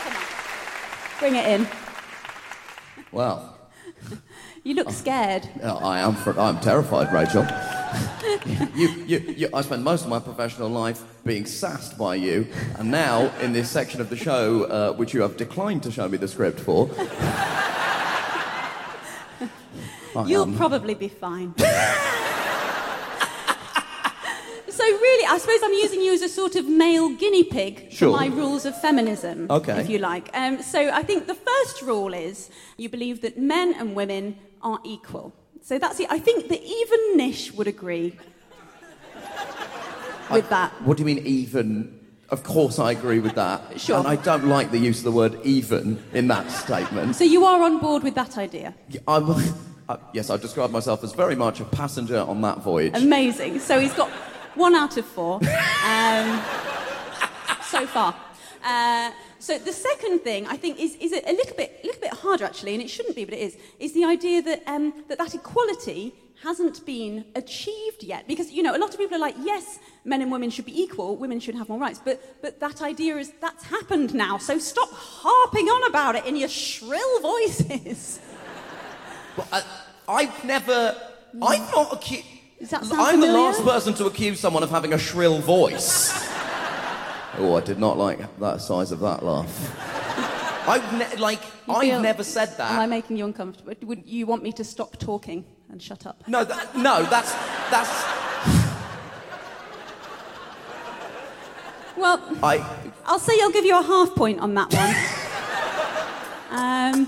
[0.03, 0.23] Come on.
[1.19, 1.67] Bring it in.
[3.11, 3.54] Well,
[4.65, 5.47] You look scared.
[5.63, 6.15] uh, I am.
[6.15, 7.45] fr- I'm terrified, Rachel.
[8.75, 12.47] you, you, you, I spent most of my professional life being sassed by you,
[12.79, 16.09] and now in this section of the show, uh, which you have declined to show
[16.09, 16.89] me the script for,
[20.25, 20.55] You'll am.
[20.57, 21.53] probably be fine.
[21.59, 21.63] so,
[24.83, 28.11] really, I suppose I'm using you as a sort of male guinea pig Sure.
[28.11, 29.79] for my rules of feminism, Okay.
[29.79, 30.29] if you like.
[30.33, 34.79] Um, so, I think the first rule is you believe that men and women are
[34.83, 35.33] equal.
[35.61, 36.07] So, that's it.
[36.09, 38.17] I think that even Nish would agree
[40.31, 40.71] with that.
[40.83, 41.99] What do you mean even?
[42.29, 43.79] Of course, I agree with that.
[43.79, 43.99] Sure.
[43.99, 47.15] And I don't like the use of the word even in that statement.
[47.15, 48.73] So, you are on board with that idea.
[48.89, 49.29] Yeah, I'm,
[49.89, 52.95] uh, yes, I describe myself as very much a passenger on that voyage.
[52.95, 53.59] Amazing.
[53.59, 54.09] So he's got
[54.55, 55.35] one out of four
[55.85, 56.41] um,
[57.63, 58.15] so far.
[58.63, 59.11] Uh,
[59.45, 62.73] so the second thing I think is, is a little bit, little bit harder actually,
[62.73, 66.15] and it shouldn't be, but it is, is the idea that, um, that that equality
[66.41, 68.27] hasn't been achieved yet.
[68.27, 70.81] Because, you know, a lot of people are like, yes, men and women should be
[70.81, 74.57] equal, women should have more rights, but, but that idea is, that's happened now, so
[74.57, 78.19] stop harping on about it in your shrill voices.
[79.37, 79.63] Well, I,
[80.07, 80.95] I've never.
[81.41, 82.25] I'm not accused.
[82.57, 86.34] Does that sound I'm the last person to accuse someone of having a shrill voice.
[87.37, 89.47] Oh, I did not like that size of that laugh.
[90.67, 92.71] I've ne- like I've never said that.
[92.71, 93.73] Am I making you uncomfortable?
[93.83, 96.27] Would you want me to stop talking and shut up?
[96.27, 97.33] No, that, no, that's
[97.69, 98.05] that's.
[101.97, 102.57] Well, I.
[103.05, 104.93] I'll say I'll give you a half point on that one.
[106.59, 107.07] um,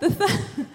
[0.00, 0.66] the, th-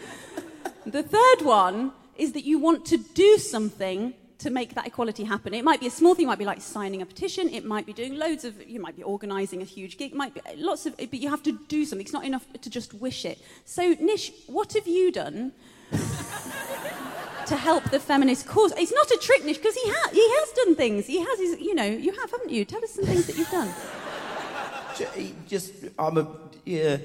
[0.85, 5.53] the third one is that you want to do something to make that equality happen.
[5.53, 7.85] It might be a small thing, it might be like signing a petition, it might
[7.85, 10.97] be doing loads of, you might be organising a huge gig, might be lots of,
[10.97, 12.03] but you have to do something.
[12.03, 13.39] It's not enough to just wish it.
[13.65, 15.51] So, Nish, what have you done
[15.91, 18.73] to help the feminist cause?
[18.77, 21.05] It's not a trick, Nish, because he, ha- he has done things.
[21.05, 22.65] He has his, you know, you have, haven't you?
[22.65, 23.71] Tell us some things that you've done.
[25.47, 26.27] Just, I'm a.
[26.65, 26.97] Yeah.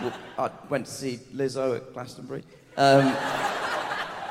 [0.00, 2.44] Well, I went to see Lizzo at Glastonbury.
[2.76, 3.14] Um,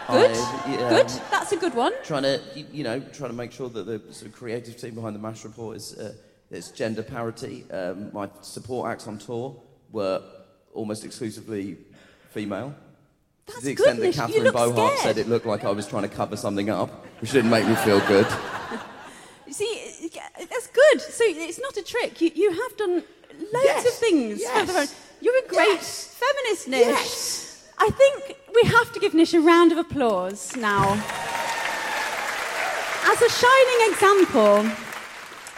[0.08, 0.32] Good.
[0.32, 1.08] I- yeah, Good.
[1.32, 1.94] That's a good one.
[2.04, 5.16] Trying to, you know, trying to make sure that the sort of creative team behind
[5.16, 6.14] the MASH report is, uh,
[6.52, 7.66] is gender parity.
[7.72, 9.56] Um, my support acts on tour
[9.92, 10.22] were
[10.74, 11.78] almost exclusively
[12.32, 12.76] female.
[13.46, 16.04] That's to the extent goodness, that Catherine Bohart said it looked like I was trying
[16.04, 18.26] to cover something up, which didn't make me feel good.
[19.48, 21.02] You See, that's good.
[21.02, 22.20] So it's not a trick.
[22.22, 24.40] You, you have done loads Yes, of things.
[24.42, 26.88] yes, You're a great yes, feminist, Nish.
[26.88, 27.70] yes.
[27.78, 30.94] I think we have to give Nish a round of applause now.
[33.06, 34.72] As a shining example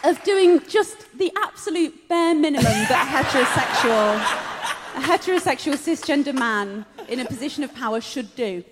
[0.03, 4.15] of doing just the absolute bare minimum that a heterosexual,
[4.95, 8.63] a heterosexual cisgender man in a position of power should do.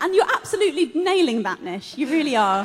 [0.00, 1.96] And you're absolutely nailing that, Nish.
[1.96, 2.64] You really are.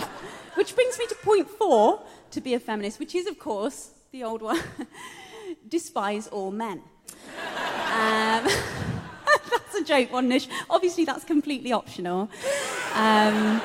[0.55, 4.23] Which brings me to point four to be a feminist, which is, of course, the
[4.23, 4.59] old one
[5.67, 6.81] despise all men.
[7.91, 8.47] Um,
[9.57, 10.47] that's a joke one, Nish.
[10.69, 12.29] Obviously, that's completely optional.
[12.93, 13.61] Um,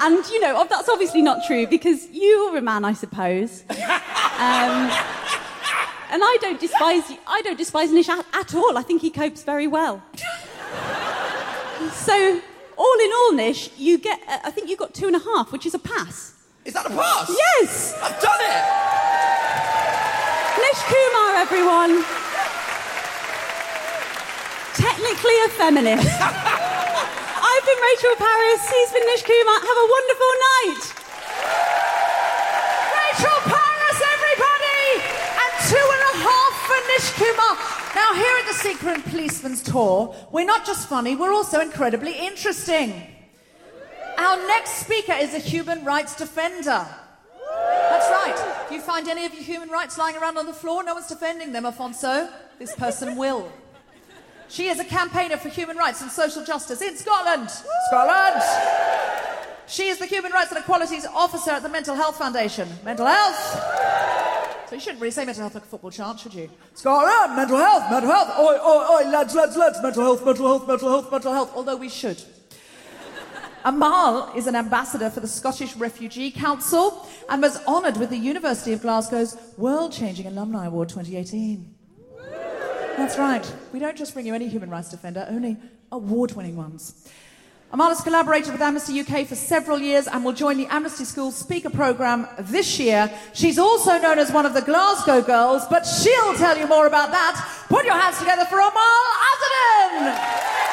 [0.00, 3.64] and, you know, that's obviously not true because you're a man, I suppose.
[3.70, 4.90] Um,
[6.10, 7.18] and I don't despise you.
[7.26, 8.76] I don't despise Nish at, at all.
[8.76, 10.02] I think he copes very well.
[11.92, 12.40] so,
[12.76, 15.52] all in all, Nish, you get uh, I think you got two and a half,
[15.52, 16.34] which is a pass.
[16.64, 17.28] Is that a pass?
[17.30, 18.62] Yes, I've done it!
[20.58, 22.21] Nish Kumar, everyone.
[24.74, 26.08] Technically a feminist.
[26.20, 28.62] I've been Rachel Parris.
[28.70, 29.58] He's been Nish Kumar.
[29.60, 30.84] Have a wonderful night.
[32.96, 34.84] Rachel Parris, everybody!
[35.36, 37.54] And two and a half for Nish Kumar.
[37.94, 43.06] Now, here at the Secret Policeman's Tour, we're not just funny, we're also incredibly interesting.
[44.16, 46.86] Our next speaker is a human rights defender.
[47.50, 48.64] That's right.
[48.64, 51.08] If you find any of your human rights lying around on the floor, no one's
[51.08, 52.30] defending them, Afonso.
[52.58, 53.52] This person will.
[54.52, 57.48] She is a campaigner for human rights and social justice in Scotland.
[57.86, 58.42] Scotland!
[59.66, 62.68] She is the Human Rights and Equalities Officer at the Mental Health Foundation.
[62.84, 64.68] Mental health!
[64.68, 66.50] So you shouldn't really say mental health like a football chant, should you?
[66.74, 68.38] Scotland, mental health, mental health.
[68.38, 69.82] Oi, oi, oi, lads, lads, lads.
[69.82, 71.52] Mental health, mental health, mental health, mental health.
[71.54, 72.22] Although we should.
[73.64, 78.74] Amal is an ambassador for the Scottish Refugee Council and was honoured with the University
[78.74, 81.71] of Glasgow's World Changing Alumni Award 2018.
[82.96, 83.54] That's right.
[83.72, 85.56] We don't just bring you any human rights defender, only
[85.90, 87.08] award winning ones.
[87.72, 91.30] Amal has collaborated with Amnesty UK for several years and will join the Amnesty School
[91.32, 93.10] speaker programme this year.
[93.32, 97.10] She's also known as one of the Glasgow girls, but she'll tell you more about
[97.12, 97.64] that.
[97.70, 100.71] Put your hands together for Amal Azzudin!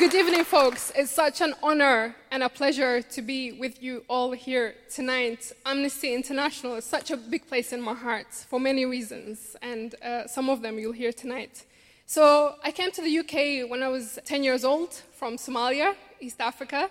[0.00, 0.90] Good evening, folks.
[0.96, 5.52] It's such an honor and a pleasure to be with you all here tonight.
[5.66, 10.26] Amnesty International is such a big place in my heart for many reasons, and uh,
[10.26, 11.66] some of them you'll hear tonight.
[12.06, 16.40] So, I came to the UK when I was 10 years old from Somalia, East
[16.40, 16.88] Africa.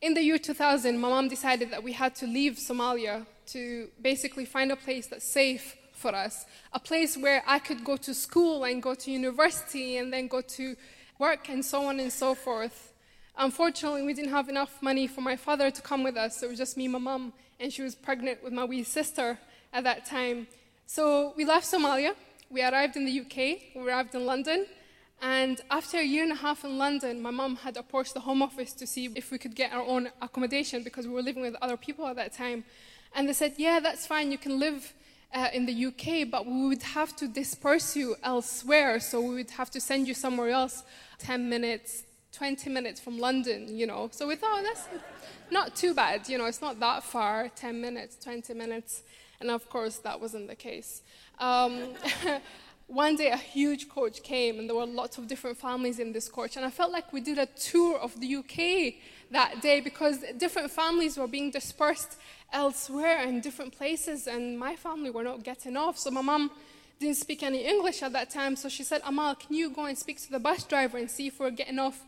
[0.00, 4.44] In the year 2000, my mom decided that we had to leave Somalia to basically
[4.44, 8.62] find a place that's safe for us, a place where I could go to school
[8.62, 10.76] and go to university and then go to
[11.18, 12.92] work and so on and so forth.
[13.36, 16.38] Unfortunately, we didn't have enough money for my father to come with us.
[16.38, 19.38] So it was just me, my mum, and she was pregnant with my wee sister
[19.72, 20.46] at that time.
[20.86, 22.14] So we left Somalia.
[22.50, 23.74] We arrived in the UK.
[23.74, 24.66] We arrived in London.
[25.20, 28.42] And after a year and a half in London, my mum had approached the Home
[28.42, 31.56] Office to see if we could get our own accommodation because we were living with
[31.62, 32.64] other people at that time.
[33.14, 34.92] And they said, Yeah, that's fine, you can live
[35.32, 39.00] uh, in the UK, but we would have to disperse you elsewhere.
[39.00, 40.82] So we would have to send you somewhere else
[41.24, 44.08] 10 minutes, 20 minutes from London, you know.
[44.12, 44.86] So we thought, that's
[45.50, 49.02] not too bad, you know, it's not that far 10 minutes, 20 minutes.
[49.40, 51.02] And of course, that wasn't the case.
[51.38, 51.94] Um,
[52.86, 56.28] one day, a huge coach came, and there were lots of different families in this
[56.28, 56.56] coach.
[56.56, 58.94] And I felt like we did a tour of the UK
[59.30, 62.18] that day because different families were being dispersed
[62.52, 65.98] elsewhere in different places, and my family were not getting off.
[65.98, 66.50] So my mom
[67.00, 69.96] didn't speak any English at that time, so she said, Amal, can you go and
[69.98, 72.00] speak to the bus driver and see if we're getting off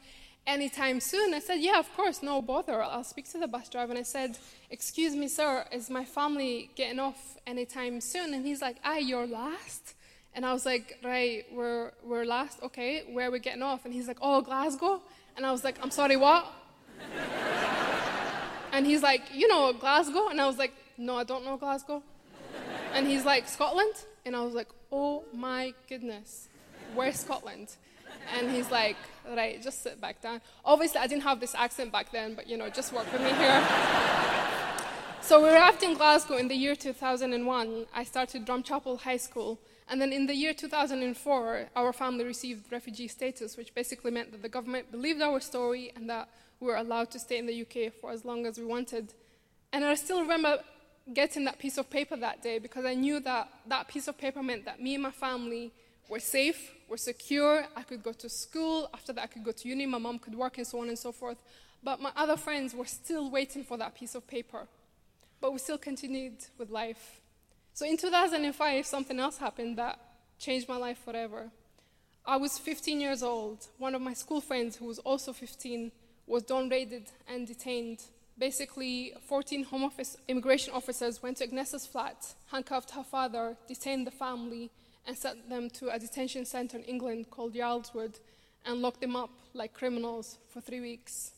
[0.46, 1.34] anytime soon?
[1.34, 2.82] I said, Yeah, of course, no bother.
[2.82, 3.92] I'll speak to the bus driver.
[3.92, 4.38] And I said,
[4.70, 8.32] Excuse me, sir, is my family getting off anytime soon?
[8.34, 9.94] And he's like, Ah, you're last?
[10.34, 12.62] And I was like, Right, we're, we're last.
[12.62, 13.84] Okay, where are we getting off?
[13.84, 15.00] And he's like, Oh, Glasgow?
[15.36, 16.46] And I was like, I'm sorry, what?
[18.72, 20.28] And he's like, You know Glasgow?
[20.28, 22.02] And I was like, No, I don't know Glasgow.
[22.92, 23.94] And he's like, Scotland?
[24.26, 26.48] And I was like, Oh my goodness,
[26.94, 27.76] where's Scotland?
[28.36, 30.40] And he's like, Right, just sit back down.
[30.64, 33.30] Obviously, I didn't have this accent back then, but you know, just work with me
[33.30, 33.66] here.
[35.22, 37.86] so we arrived in Glasgow in the year 2001.
[37.94, 39.60] I started Drumchapel High School.
[39.88, 44.42] And then in the year 2004, our family received refugee status, which basically meant that
[44.42, 47.92] the government believed our story and that we were allowed to stay in the UK
[47.92, 49.14] for as long as we wanted.
[49.72, 50.58] And I still remember
[51.12, 54.42] getting that piece of paper that day because I knew that that piece of paper
[54.42, 55.72] meant that me and my family
[56.08, 57.66] were safe, were secure.
[57.76, 58.88] I could go to school.
[58.92, 59.86] After that, I could go to uni.
[59.86, 61.38] My mom could work and so on and so forth.
[61.82, 64.66] But my other friends were still waiting for that piece of paper.
[65.40, 67.20] But we still continued with life.
[67.74, 69.98] So in 2005, something else happened that
[70.38, 71.50] changed my life forever.
[72.24, 73.66] I was 15 years old.
[73.78, 75.92] One of my school friends, who was also 15,
[76.26, 78.02] was down raided and detained.
[78.38, 84.10] Basically, 14 Home Office immigration officers went to Agnesa's flat, handcuffed her father, detained the
[84.10, 84.70] family,
[85.06, 88.18] and sent them to a detention center in England called Yarl's Wood
[88.66, 91.32] and locked them up like criminals for three weeks.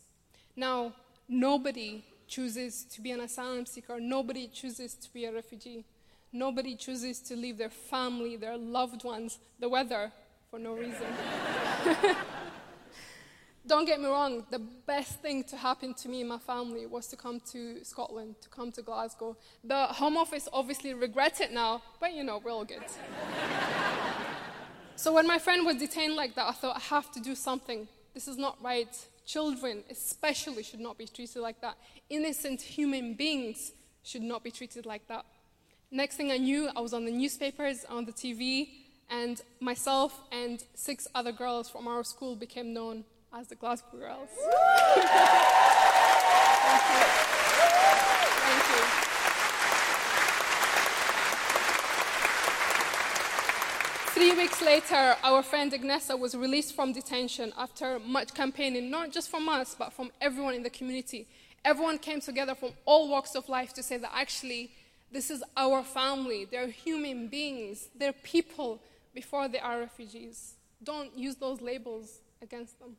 [0.57, 0.93] Now,
[1.29, 5.85] nobody chooses to be an asylum seeker, nobody chooses to be a refugee.
[6.33, 10.13] Nobody chooses to leave their family, their loved ones, the weather
[10.51, 11.07] for no reason.
[13.69, 17.07] Don't get me wrong, the best thing to happen to me and my family was
[17.09, 19.37] to come to Scotland, to come to Glasgow.
[19.63, 22.83] The Home Office obviously regrets it now, but you know, we're all good.
[24.97, 27.87] so when my friend was detained like that, I thought, I have to do something.
[28.15, 28.89] This is not right.
[29.27, 31.77] Children, especially, should not be treated like that.
[32.09, 35.27] Innocent human beings should not be treated like that.
[35.91, 38.71] Next thing I knew, I was on the newspapers, on the TV,
[39.11, 43.05] and myself and six other girls from our school became known
[43.39, 44.31] as the Glasgow Girls.
[44.35, 45.07] Thank
[46.91, 47.05] you.
[48.47, 48.83] Thank you.
[54.11, 59.31] Three weeks later, our friend Agnesa was released from detention after much campaigning, not just
[59.31, 61.29] from us, but from everyone in the community.
[61.65, 64.73] Everyone came together from all walks of life to say that actually,
[65.13, 66.45] this is our family.
[66.51, 68.83] They're human beings, they're people
[69.15, 70.55] before they are refugees.
[70.83, 72.97] Don't use those labels against them.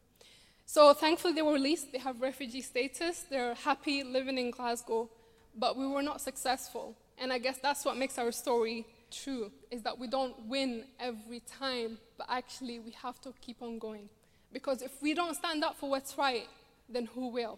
[0.70, 1.92] So thankfully, they were released.
[1.92, 3.26] They have refugee status.
[3.28, 5.10] They're happy living in Glasgow.
[5.56, 6.96] But we were not successful.
[7.18, 11.40] And I guess that's what makes our story true, is that we don't win every
[11.40, 14.10] time, but actually we have to keep on going.
[14.54, 16.48] Because if we don't stand up for what's right,
[16.88, 17.58] then who will?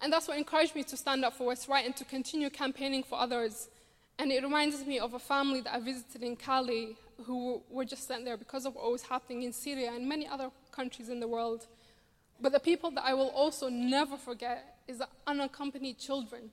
[0.00, 3.02] And that's what encouraged me to stand up for what's right and to continue campaigning
[3.02, 3.68] for others.
[4.18, 6.96] And it reminds me of a family that I visited in Calais
[7.26, 10.48] who were just sent there because of what was happening in Syria and many other
[10.72, 11.66] countries in the world.
[12.40, 16.50] But the people that I will also never forget is the unaccompanied children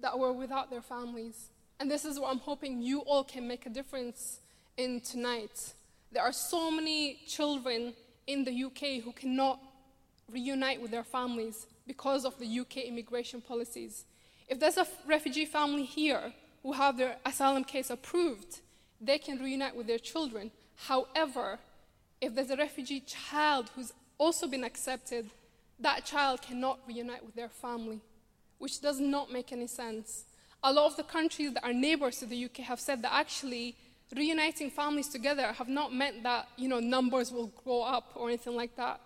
[0.00, 1.50] that were without their families.
[1.78, 4.40] And this is what I'm hoping you all can make a difference
[4.76, 5.74] in tonight.
[6.12, 7.94] There are so many children
[8.26, 9.60] in the UK who cannot
[10.30, 14.04] reunite with their families because of the UK immigration policies.
[14.48, 18.60] If there's a refugee family here who have their asylum case approved,
[19.00, 20.50] they can reunite with their children.
[20.76, 21.58] However,
[22.20, 25.30] if there's a refugee child who's also been accepted,
[25.80, 28.00] that child cannot reunite with their family,
[28.58, 30.24] which does not make any sense.
[30.62, 33.76] A lot of the countries that are neighbors to the UK have said that actually
[34.14, 38.54] reuniting families together have not meant that you know numbers will grow up or anything
[38.56, 39.00] like that.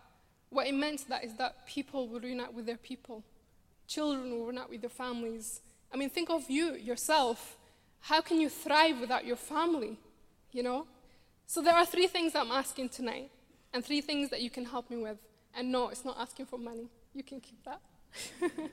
[0.51, 3.25] What it meant that is that people will reunite with their people,
[3.87, 5.61] children will reunite with their families.
[5.93, 7.57] I mean, think of you yourself.
[8.03, 9.99] How can you thrive without your family?
[10.53, 10.87] You know.
[11.47, 13.31] So there are three things I'm asking tonight
[13.73, 15.19] and three things that you can help me with.
[15.55, 16.89] And no, it's not asking for money.
[17.15, 17.81] You can keep that.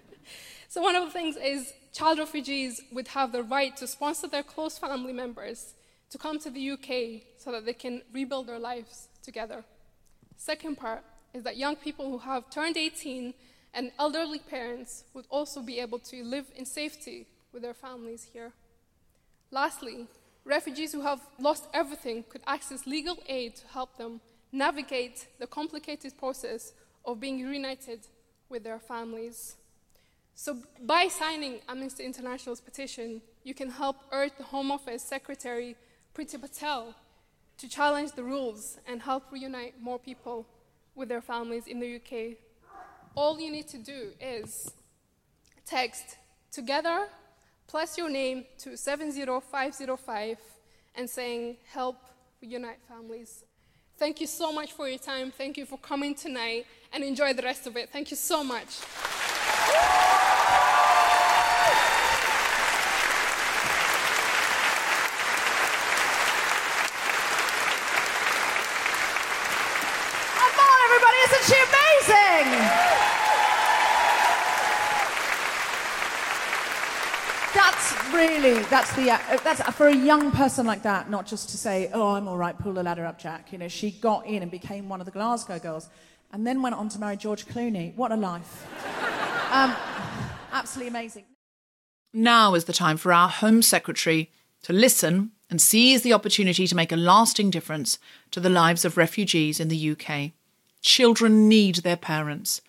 [0.67, 4.43] so, one of the things is child refugees would have the right to sponsor their
[4.43, 5.73] close family members
[6.09, 9.63] to come to the UK so that they can rebuild their lives together.
[10.37, 13.33] Second part is that young people who have turned 18
[13.73, 18.53] and elderly parents would also be able to live in safety with their families here.
[19.51, 20.07] Lastly,
[20.45, 24.21] refugees who have lost everything could access legal aid to help them
[24.51, 26.73] navigate the complicated process
[27.05, 27.99] of being reunited
[28.49, 29.55] with their families.
[30.35, 35.75] So, by signing Amnesty International's petition, you can help urge the Home Office Secretary
[36.13, 36.93] Priti Patel
[37.57, 40.45] to challenge the rules and help reunite more people
[40.95, 42.37] with their families in the UK.
[43.15, 44.71] All you need to do is
[45.65, 46.17] text
[46.51, 47.07] together
[47.67, 50.37] plus your name to 70505
[50.95, 51.97] and saying help
[52.41, 53.43] reunite families.
[53.97, 55.31] Thank you so much for your time.
[55.31, 57.89] Thank you for coming tonight and enjoy the rest of it.
[57.89, 58.81] Thank you so much.
[70.37, 72.47] Come on, everybody, isn't she amazing?
[77.55, 81.57] That's really, that's the, uh, that's for a young person like that, not just to
[81.57, 83.51] say, oh, I'm all right, pull the ladder up, Jack.
[83.51, 85.87] You know, she got in and became one of the Glasgow girls
[86.31, 87.95] and then went on to marry George Clooney.
[87.95, 88.65] What a life.
[89.51, 89.75] um,
[90.51, 91.25] absolutely amazing.
[92.11, 94.31] Now is the time for our Home Secretary
[94.63, 97.99] to listen and seize the opportunity to make a lasting difference
[98.31, 100.31] to the lives of refugees in the UK.
[100.81, 102.61] Children need their parents.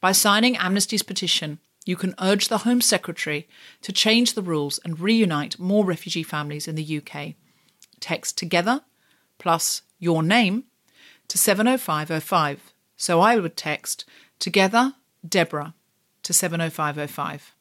[0.00, 3.48] By signing Amnesty's petition, you can urge the Home Secretary
[3.82, 7.34] to change the rules and reunite more refugee families in the UK.
[8.00, 8.82] Text together
[9.38, 10.64] plus your name
[11.28, 12.72] to 70505.
[12.96, 14.04] So I would text
[14.38, 14.94] together
[15.26, 15.74] Deborah
[16.22, 17.54] to 70505.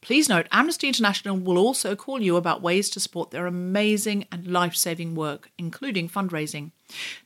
[0.00, 4.46] Please note Amnesty International will also call you about ways to support their amazing and
[4.46, 6.72] life saving work, including fundraising.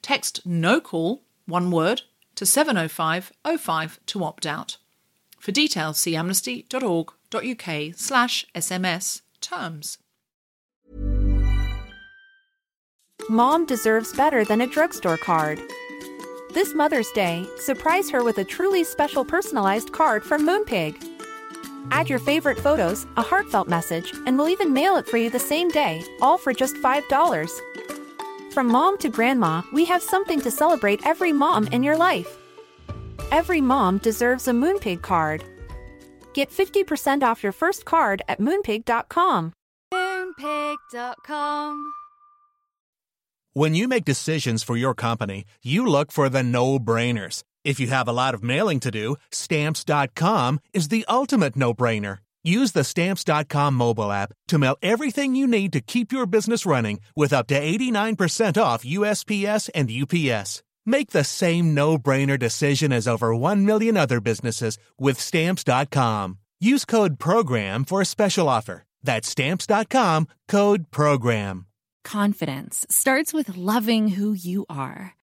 [0.00, 2.02] Text no call, one word,
[2.36, 4.76] to 70505 to opt out.
[5.38, 9.98] For details, see amnesty.org.uk slash SMS terms.
[13.30, 15.60] Mom deserves better than a drugstore card.
[16.54, 20.96] This Mother's Day, surprise her with a truly special personalized card from Moonpig.
[21.90, 25.38] Add your favorite photos, a heartfelt message, and we'll even mail it for you the
[25.38, 27.50] same day, all for just $5.
[28.52, 32.37] From mom to grandma, we have something to celebrate every mom in your life.
[33.32, 35.44] Every mom deserves a Moonpig card.
[36.34, 39.52] Get 50% off your first card at moonpig.com.
[39.92, 41.92] Moonpig.com.
[43.54, 47.42] When you make decisions for your company, you look for the no brainers.
[47.64, 52.18] If you have a lot of mailing to do, stamps.com is the ultimate no brainer.
[52.44, 57.00] Use the Stamps.com mobile app to mail everything you need to keep your business running
[57.16, 60.62] with up to 89% off USPS and UPS.
[60.88, 66.38] Make the same no brainer decision as over 1 million other businesses with Stamps.com.
[66.60, 68.84] Use code PROGRAM for a special offer.
[69.02, 71.66] That's Stamps.com code PROGRAM.
[72.04, 75.17] Confidence starts with loving who you are.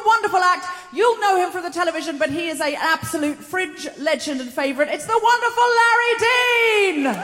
[0.00, 0.66] Wonderful, wonderful act.
[0.92, 4.90] You'll know him from the television, but he is an absolute fringe legend and favourite.
[4.92, 7.14] It's the wonderful Larry Dean.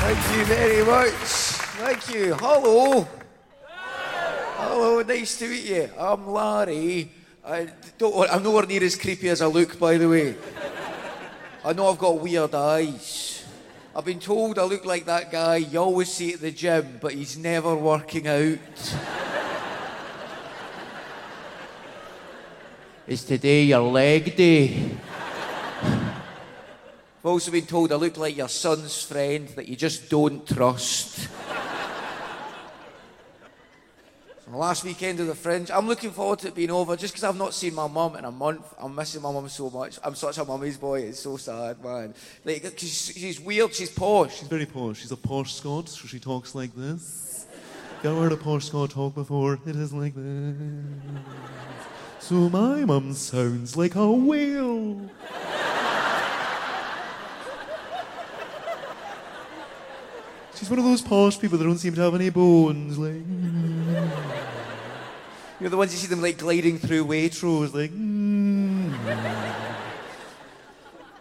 [0.00, 1.12] Thank you very much.
[1.12, 2.34] Thank you.
[2.34, 3.08] Hello.
[4.58, 5.90] Hello, nice to meet you.
[5.98, 7.10] I'm Larry.
[7.44, 7.68] I
[7.98, 10.34] don't, I'm nowhere near as creepy as I look, by the way.
[11.64, 13.35] I know I've got weird eyes.
[13.96, 17.14] I've been told I look like that guy you always see at the gym, but
[17.14, 18.58] he's never working out.
[23.06, 24.90] Is today your leg day?
[25.82, 31.30] I've also been told I look like your son's friend that you just don't trust.
[34.48, 37.36] Last weekend of the Fringe, I'm looking forward to it being over just because I've
[37.36, 38.74] not seen my mum in a month.
[38.78, 39.98] I'm missing my mum so much.
[40.04, 41.00] I'm such a mummy's boy.
[41.00, 42.14] It's so sad, man.
[42.44, 43.74] Like, she's, she's weird.
[43.74, 44.38] She's posh.
[44.38, 45.00] She's very posh.
[45.00, 47.46] She's a posh Scot, so she talks like this.
[48.04, 49.58] You ever heard a posh Scot talk before?
[49.66, 50.54] It is like this.
[52.20, 55.10] So my mum sounds like a whale.
[60.54, 62.96] She's one of those posh people that don't seem to have any bones.
[62.96, 63.24] Like,
[65.58, 68.92] you know, the ones you see them like gliding through Waitrose, like, mm.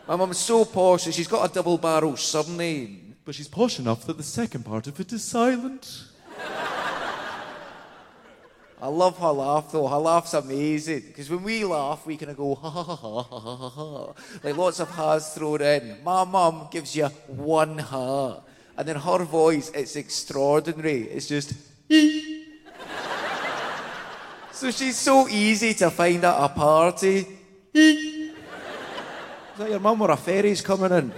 [0.07, 3.15] My mum's so posh that she's got a double barrel surname.
[3.23, 6.03] But she's posh enough that the second part of it is silent.
[8.81, 9.87] I love her laugh though.
[9.87, 11.05] Her laugh's amazing.
[11.07, 14.13] Because when we laugh, we kind of go ha ha ha ha ha ha ha.
[14.43, 15.97] Like lots of ha's thrown in.
[16.03, 18.41] My mum gives you one ha.
[18.77, 21.03] And then her voice, it's extraordinary.
[21.03, 21.53] It's just
[21.89, 22.34] ee
[24.55, 27.27] so she's so easy to find at a party.
[27.73, 28.31] Is
[29.57, 31.11] that your mum or a fairy's coming in?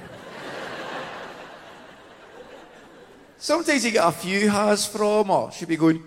[3.38, 5.52] Sometimes you get a few has from her.
[5.52, 6.04] She'll be going.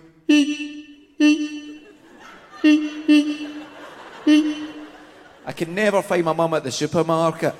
[5.45, 7.55] I can never find my mum at the supermarket.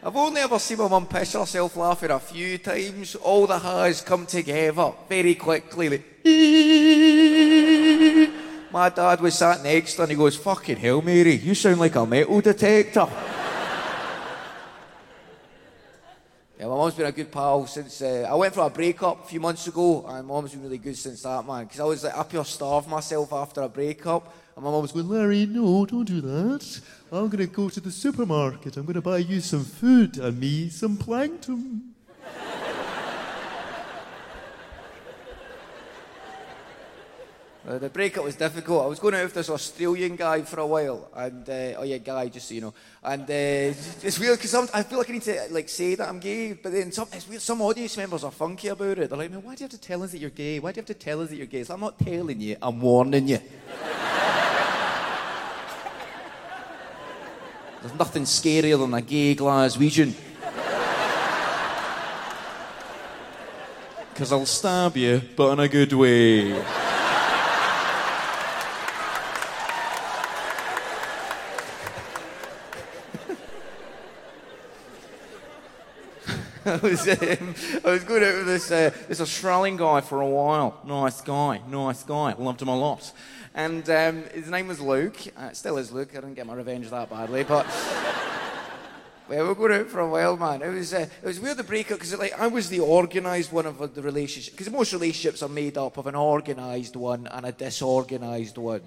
[0.00, 3.16] I've only ever seen my mum piss herself laughing a few times.
[3.16, 5.88] All the ha's come together very quickly.
[5.88, 6.04] like,
[8.70, 11.80] my dad was sat next to her and he goes, Fucking hell, Mary, you sound
[11.80, 13.08] like a metal detector.
[16.58, 19.28] Yeah, my mum's been a good pal since uh, I went for a breakup a
[19.28, 21.66] few months ago, and my mum's been really good since that, man.
[21.66, 24.90] Because I was like, I pure starved myself after a breakup, and my mum was
[24.90, 26.80] going, Larry, no, don't do that.
[27.10, 28.76] I'm going to go to the supermarket.
[28.76, 31.94] I'm going to buy you some food and me some plankton.
[37.66, 38.82] Uh, the breakup was difficult.
[38.82, 41.98] I was going out with this Australian guy for a while, and uh, oh yeah,
[41.98, 42.72] guy, just so you know.
[43.02, 46.18] And uh, it's weird because I feel like I need to like say that I'm
[46.18, 49.10] gay, but then some it's weird, some audience members are funky about it.
[49.10, 50.60] They're like, "Man, why do you have to tell us that you're gay?
[50.60, 52.56] Why do you have to tell us that you're gay?" So I'm not telling you,
[52.62, 53.40] I'm warning you.
[57.80, 60.12] There's nothing scarier than a gay Glaswegian.
[64.12, 66.87] Because I'll stab you, but in a good way.
[76.64, 77.54] I was, um,
[77.84, 80.80] I was out with this, uh, this Australian guy for a while.
[80.84, 82.34] Nice guy, nice guy.
[82.34, 83.12] Loved him a lot.
[83.54, 85.16] And um, his name was Luke.
[85.36, 86.10] Uh, still is Luke.
[86.12, 87.66] I didn't get my revenge that badly, but.
[89.28, 90.62] We were going out for a while, man.
[90.62, 93.66] It was uh, it was weird the breakup because like I was the organised one
[93.66, 97.52] of the relationship because most relationships are made up of an organised one and a
[97.52, 98.80] disorganised one.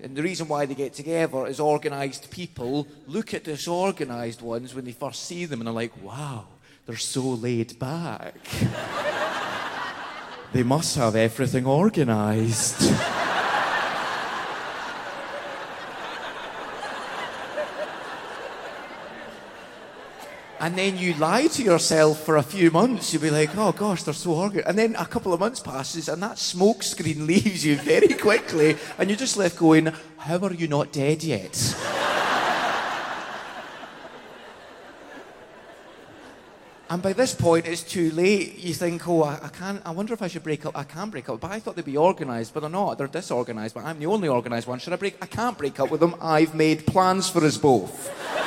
[0.00, 4.86] And the reason why they get together is organised people look at disorganised ones when
[4.86, 6.46] they first see them and they're like, wow,
[6.86, 8.36] they're so laid back.
[10.52, 12.92] they must have everything organised.
[20.60, 23.12] And then you lie to yourself for a few months.
[23.12, 24.66] You'll be like, oh gosh, they're so organized.
[24.66, 28.76] And then a couple of months passes and that smoke screen leaves you very quickly
[28.98, 31.52] and you're just left going, how are you not dead yet?
[36.94, 38.56] And by this point, it's too late.
[38.60, 40.78] You think, oh, I, I can't, I wonder if I should break up.
[40.78, 41.40] I can break up.
[41.40, 42.98] But I thought they'd be organised, but they're not.
[42.98, 44.78] They're disorganised, but I'm the only organised one.
[44.78, 45.16] Should I break?
[45.20, 46.14] I can't break up with them.
[46.20, 48.12] I've made plans for us both.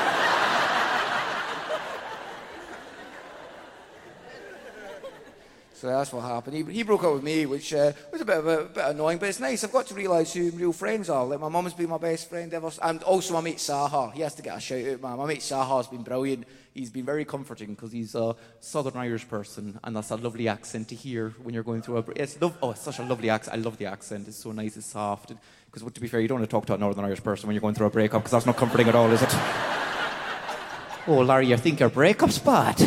[5.78, 6.56] So that's what happened.
[6.56, 8.86] He, he broke up with me, which uh, was a bit, of a, a bit
[8.88, 9.64] annoying, but it's nice.
[9.64, 11.24] I've got to realise who real friends are.
[11.24, 12.72] Like, my mum's been my best friend ever.
[12.82, 14.12] And also my mate Sahar.
[14.14, 15.18] He has to get a shout out, man.
[15.18, 16.48] My mate Sahar's been brilliant.
[16.78, 20.90] He's been very comforting because he's a Southern Irish person, and that's a lovely accent
[20.90, 22.04] to hear when you're going through a.
[22.16, 23.58] It's oh, it's such a lovely accent.
[23.58, 24.28] I love the accent.
[24.28, 25.34] It's so nice, it's soft.
[25.66, 27.56] Because, to be fair, you don't want to talk to a Northern Irish person when
[27.56, 29.30] you're going through a breakup because that's not comforting at all, is it?
[31.08, 32.80] oh, Larry, you think your breakup's bad?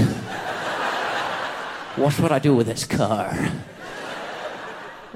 [1.96, 3.36] What would I do with this car?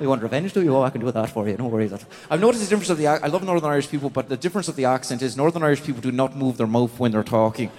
[0.01, 0.75] You want revenge, do you?
[0.75, 1.57] Oh, I can do that for you.
[1.57, 1.93] No worries.
[2.29, 3.07] I've noticed the difference of the.
[3.07, 6.03] I love Northern Irish people, but the difference of the accent is Northern Irish people
[6.03, 7.71] do not move their mouth when they're talking.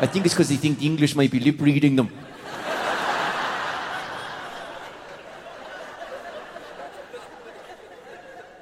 [0.00, 2.10] I think it's because they think the English might be lip reading them.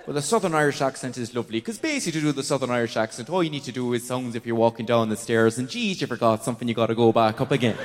[0.07, 3.31] Well, the Southern Irish accent is lovely because basically, to do the Southern Irish accent,
[3.31, 6.01] all you need to do is sounds if you're walking down the stairs and, geez,
[6.01, 7.79] you forgot something, you got to go back up again.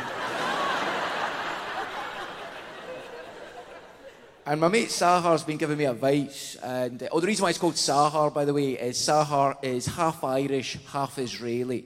[4.46, 6.58] And my mate Sahar's been giving me advice.
[6.64, 9.86] And uh, oh, the reason why it's called Sahar, by the way, is Sahar is
[9.86, 11.86] half Irish, half Israeli.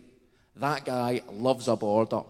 [0.55, 2.23] That guy loves a border.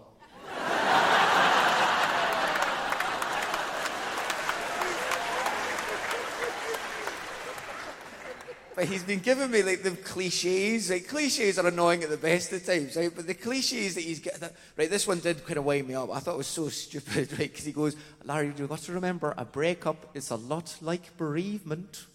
[8.74, 10.90] But he's been giving me like the cliches.
[10.90, 13.14] Like cliches are annoying at the best of times, right?
[13.14, 14.88] But the cliches that he's getting, right?
[14.88, 16.10] This one did kind of wind me up.
[16.10, 17.50] I thought it was so stupid, right?
[17.50, 22.06] Because he goes, Larry, you've got to remember, a breakup is a lot like bereavement.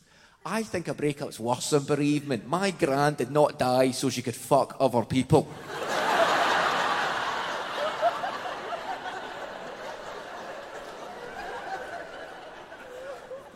[0.50, 2.48] I think a breakup's worse than bereavement.
[2.48, 5.48] My gran did not die so she could fuck other people.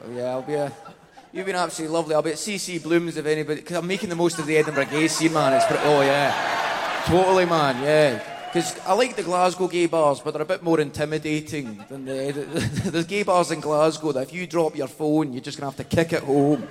[0.04, 0.74] Oh, yeah, I'll be a.
[1.32, 2.16] You've been absolutely lovely.
[2.16, 3.62] I'll be at CC Blooms if anybody.
[3.62, 5.54] Because I'm making the most of the Edinburgh gay scene, man.
[5.54, 7.82] It's pretty, oh yeah, totally, man.
[7.84, 8.41] Yeah.
[8.52, 12.34] Because I like the Glasgow gay bars, but they're a bit more intimidating than the,
[12.91, 15.78] the, gay bars in Glasgow that if you drop your phone, you're just gonna have
[15.78, 16.68] to kick it home.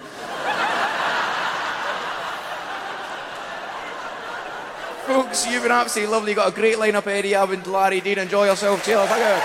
[5.07, 6.31] Folks, you've been absolutely lovely.
[6.33, 8.18] You've got a great lineup, Eddie Abbott, Larry Dean.
[8.18, 8.85] Enjoy yourself.
[8.85, 9.09] Cheers.
[9.09, 9.41] Thank you.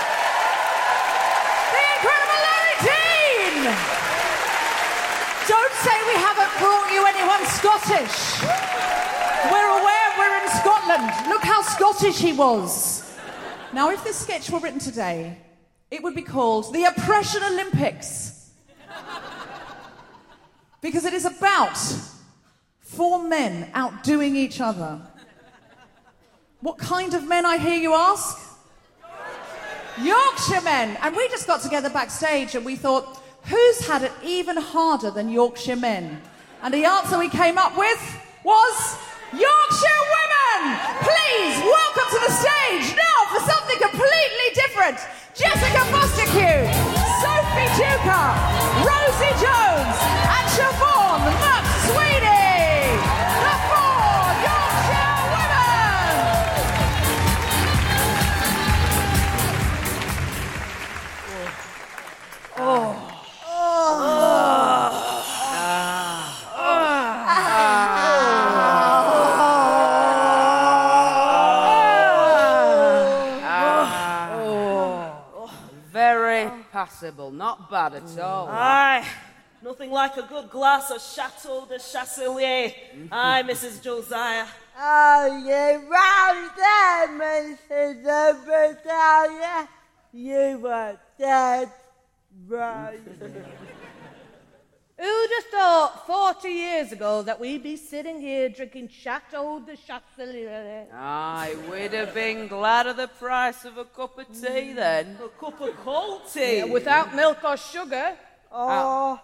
[1.96, 3.64] incredible Larry Dean!
[5.48, 9.15] Don't say we haven't brought you anyone Scottish.
[10.96, 11.28] Scotland.
[11.28, 13.16] Look how Scottish he was.
[13.72, 15.38] Now, if this sketch were written today,
[15.90, 18.50] it would be called the Oppression Olympics.
[20.80, 21.76] Because it is about
[22.80, 25.00] four men outdoing each other.
[26.60, 28.38] What kind of men, I hear you ask?
[30.00, 30.96] Yorkshire men.
[31.02, 35.28] And we just got together backstage and we thought, who's had it even harder than
[35.28, 36.20] Yorkshire men?
[36.62, 38.98] And the answer we came up with was
[39.36, 40.60] Yorkshire women!
[41.04, 44.96] Please welcome to the stage now for something completely different.
[45.36, 46.64] Jessica Fostekew,
[47.20, 48.28] Sophie Duker,
[48.80, 49.96] Rosie Jones,
[76.96, 78.22] passable, not bad at mm.
[78.22, 78.48] all.
[78.48, 79.06] Aye.
[79.62, 82.72] Nothing like a good glass of Chateau de Chasselier.
[82.72, 83.08] Mm-hmm.
[83.10, 83.82] Aye, Mrs.
[83.82, 84.46] Josiah.
[84.78, 88.04] Oh, you're right there, Mrs.
[88.30, 89.66] Obadiah.
[90.12, 91.70] You were dead
[92.46, 93.00] right.
[94.98, 100.86] Who'd have thought 40 years ago that we'd be sitting here drinking Chateau de Chasselier?
[100.94, 104.76] Aye, we'd have been glad of the price of a cup of tea mm.
[104.76, 105.18] then.
[105.22, 106.58] A cup of cold tea.
[106.58, 108.16] Yeah, without milk or sugar.
[108.50, 109.20] Oh,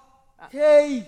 [0.50, 1.04] tea.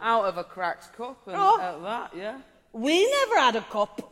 [0.00, 1.60] Out of a cracked cup and Oh.
[1.60, 2.38] at that, yeah.
[2.72, 4.10] We never had a cup.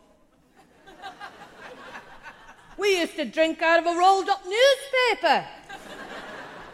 [2.77, 5.45] We used to drink out of a rolled up newspaper.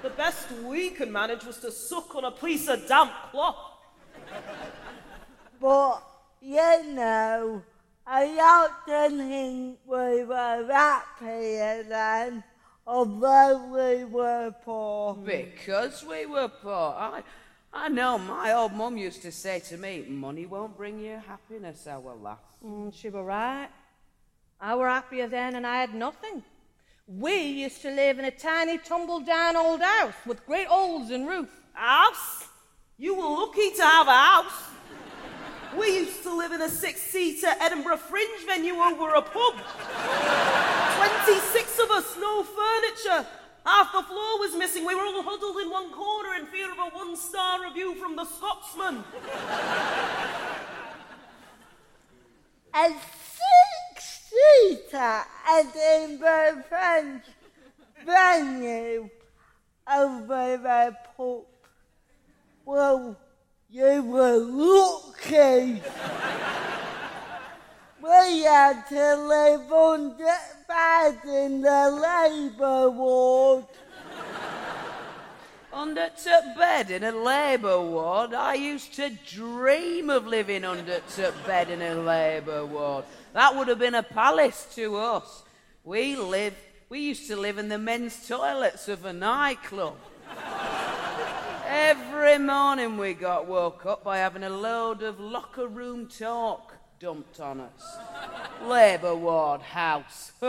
[0.02, 3.58] The best we could manage was to suck on a piece of damp cloth.
[5.60, 6.02] But,
[6.42, 7.62] you know,
[8.08, 12.44] I often think we were happier then,
[12.88, 15.16] although we were poor.
[15.16, 16.96] Because we were poor.
[16.98, 17.24] I,
[17.74, 21.88] I know my old mum used to say to me, money won't bring you happiness,
[21.88, 22.40] our lass.
[22.66, 23.70] Mm, she were right.
[24.62, 26.44] I were happier then and I had nothing.
[27.18, 31.26] We used to live in a tiny tumble down old house with great holes in
[31.26, 31.50] roof.
[31.74, 32.48] House?
[33.00, 34.70] You were lucky to have a house.
[35.76, 39.56] We used to live in a six seater Edinburgh Fringe venue over a pub.
[41.26, 43.28] 26 of us, no furniture.
[43.66, 44.86] Half the floor was missing.
[44.86, 48.18] We were all huddled in one corner in fear of a one star review from
[48.18, 49.04] the Scotsman.
[52.76, 52.94] A
[54.40, 57.22] six-seater Edinburgh Fringe
[58.06, 59.10] venue
[59.92, 61.46] over a pub.
[62.66, 63.18] Well,
[63.70, 65.82] you were lucky.
[68.02, 70.38] we had to live under
[70.68, 73.66] bed in the labour ward.
[75.72, 78.34] Under to bed in a labour ward.
[78.34, 83.06] I used to dream of living under to bed in a labour ward.
[83.34, 85.44] That would have been a palace to us.
[85.84, 86.58] We lived,
[86.90, 89.96] we used to live in the men's toilets of a nightclub.
[91.68, 97.40] Every morning we got woke up by having a load of locker room talk dumped
[97.40, 97.98] on us.
[98.64, 100.32] Labour ward house.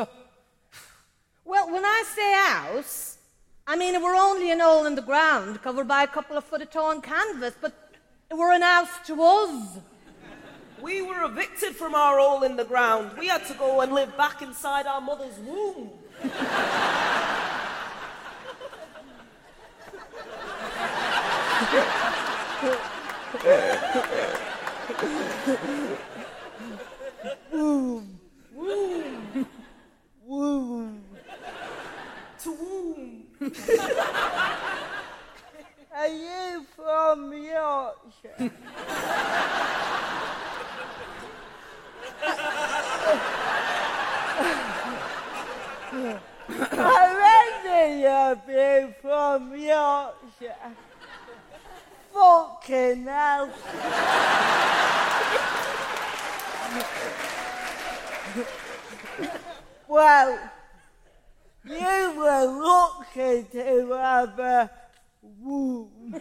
[1.42, 3.18] Well, when I say house,
[3.66, 6.44] I mean it were only an hole in the ground covered by a couple of
[6.44, 7.72] foot of torn canvas, but
[8.30, 9.78] it were an house to us.
[10.82, 13.12] We were evicted from our hole in the ground.
[13.18, 15.90] We had to go and live back inside our mother's womb.
[27.52, 28.18] Womb.
[28.54, 29.46] Womb.
[30.24, 30.99] Womb.
[33.40, 33.48] Are
[36.08, 38.50] you from Yorkshire?
[46.52, 47.06] I
[47.64, 50.74] reckon you'll be from Yorkshire.
[52.12, 53.48] Fucking hell.
[59.88, 60.38] well,
[61.64, 64.70] you were lucky to have a
[65.22, 66.20] womb.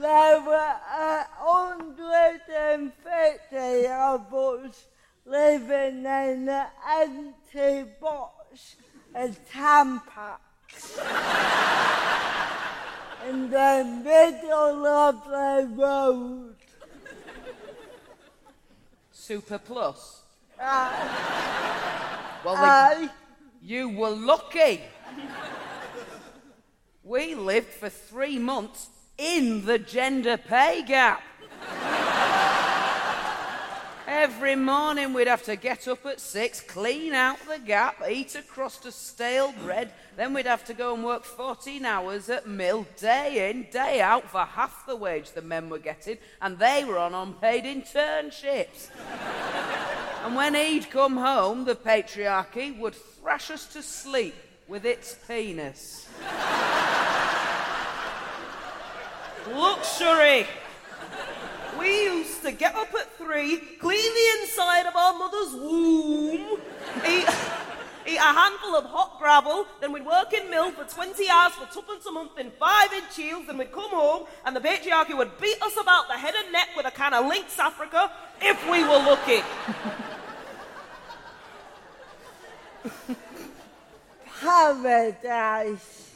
[0.00, 4.84] there were a hundred and fifty of us
[5.24, 8.76] living in an empty box
[9.14, 10.38] of Tampax
[13.28, 16.56] in the middle of the road.
[19.10, 20.22] Super Plus.
[20.60, 22.11] Uh,
[22.44, 23.10] Well, then,
[23.60, 24.80] you were lucky.
[27.04, 31.22] We lived for three months in the gender pay gap.
[34.14, 38.42] Every morning we'd have to get up at six, clean out the gap, eat a
[38.42, 42.86] crust of stale bread, then we'd have to go and work 14 hours at mill,
[43.00, 46.98] day in, day out, for half the wage the men were getting, and they were
[46.98, 48.90] on unpaid internships.
[50.24, 54.34] and when he'd come home, the patriarchy would thrash us to sleep
[54.68, 56.06] with its penis.
[59.48, 60.46] Luxury.
[61.82, 66.60] We used to get up at three, clean the inside of our mother's womb,
[67.04, 67.26] eat,
[68.06, 71.66] eat a handful of hot gravel, then we'd work in mill for 20 hours for
[71.74, 75.36] tuppence a month in five inch heels, then we'd come home and the patriarchy would
[75.40, 78.84] beat us about the head and neck with a can of Lynx Africa if we
[78.84, 79.42] were lucky.
[84.40, 86.14] Paradise.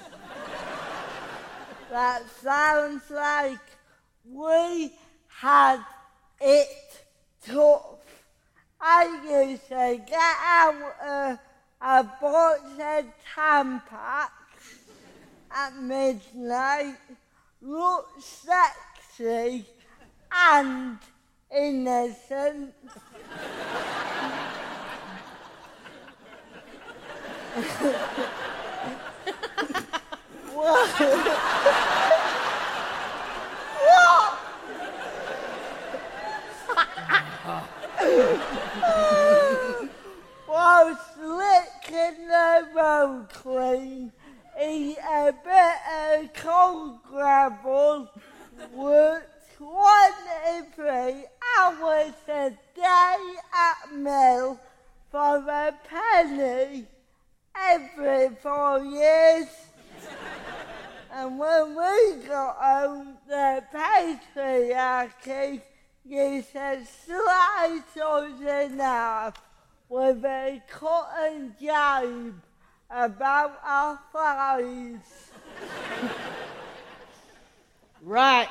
[1.90, 3.58] That sounds like
[4.24, 4.92] we
[5.40, 5.80] had
[6.40, 7.04] it
[7.46, 7.82] tough.
[8.80, 11.38] I used to get out a,
[11.82, 14.30] a box of Tampax
[15.54, 16.96] at midnight,
[17.60, 19.66] look sexy
[20.32, 20.98] and
[21.54, 22.72] innocent.
[30.54, 32.12] what?
[40.46, 44.10] While slicking the road clean,
[44.58, 48.08] eat a bit of cold gravel,
[48.72, 51.26] work 23
[51.58, 54.58] hours a day at mill
[55.10, 56.86] for a penny
[57.54, 59.48] every four years.
[61.12, 65.60] and when we got home, the patriarchy
[66.08, 69.34] used to slice us in half
[69.88, 72.40] with a cotton jibe
[72.90, 75.30] about our thighs.
[78.02, 78.48] Right.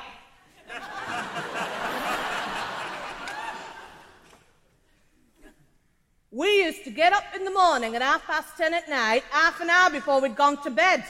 [6.30, 9.62] We used to get up in the morning at half past ten at night, half
[9.62, 11.02] an hour before we'd gone to bed.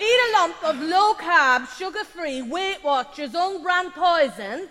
[0.00, 4.68] Eat a lump of low carb, sugar free Weight Watchers own brand poison.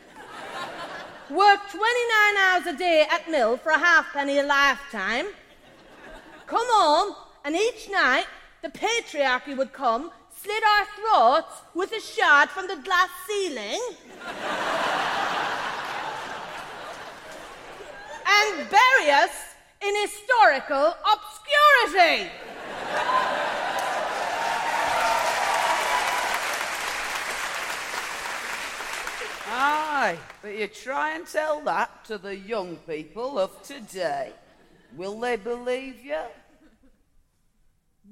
[1.30, 5.28] Work 29 hours a day at mill for a halfpenny a lifetime.
[6.48, 7.16] Come home,
[7.46, 8.26] and each night
[8.62, 13.80] the patriarchy would come, slit our throats with a shard from the glass ceiling.
[18.28, 19.32] and bury us
[19.82, 22.30] in historical obscurity.
[29.54, 34.32] Aye, but you try and tell that to the young people of today.
[34.96, 36.22] Will they believe you?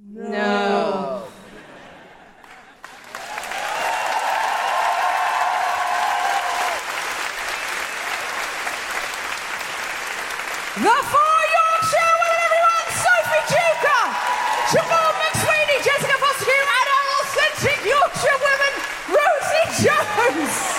[0.06, 1.24] No.
[10.76, 12.88] The Four Yorkshire women, everyone!
[13.00, 14.06] Sophie Duker,
[14.76, 18.74] Siobhan McSweeney, Jessica Fostekew, and our authentic Yorkshire women,
[19.08, 20.70] Rosie Jones!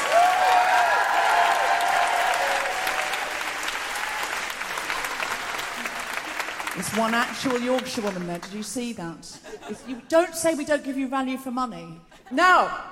[7.10, 8.38] One actual Yorkshire woman there.
[8.38, 9.36] Did you see that?
[9.68, 12.00] If you don't say we don't give you value for money.
[12.30, 12.84] Now,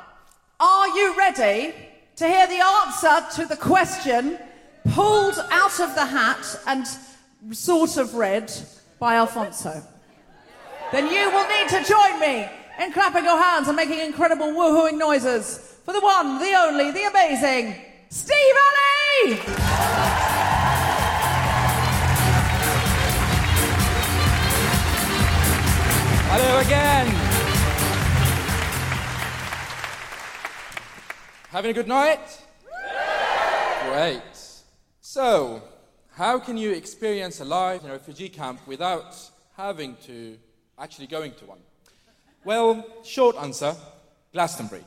[0.59, 1.73] are you ready
[2.17, 4.37] to hear the answer to the question
[4.91, 6.85] pulled out of the hat and
[7.55, 8.53] sort of read
[8.99, 9.85] by Alfonso?
[10.91, 12.49] Then you will need to join me
[12.81, 17.05] in clapping your hands and making incredible woohooing noises for the one, the only, the
[17.05, 17.77] amazing
[18.11, 20.38] Steve Ali!
[26.41, 27.07] Hello again.
[31.49, 32.47] Having a good night?
[33.89, 34.23] Great.
[35.01, 35.61] So,
[36.13, 39.17] how can you experience a life in a refugee camp without
[39.57, 40.39] having to
[40.79, 41.59] actually going to one?
[42.45, 43.75] Well, short answer
[44.33, 44.85] Glastonbury.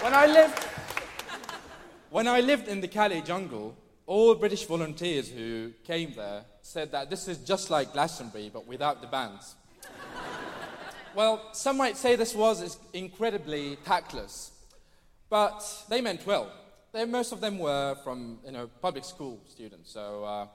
[0.00, 0.58] when I lived
[2.10, 7.10] when I lived in the Calais jungle, all British volunteers who came there said that
[7.10, 9.54] this is just like Glastonbury, but without the bands.
[11.14, 14.52] well, some might say this was incredibly tactless,
[15.28, 16.50] but they meant well.
[16.92, 20.46] They, most of them were from you know, public school students, so uh,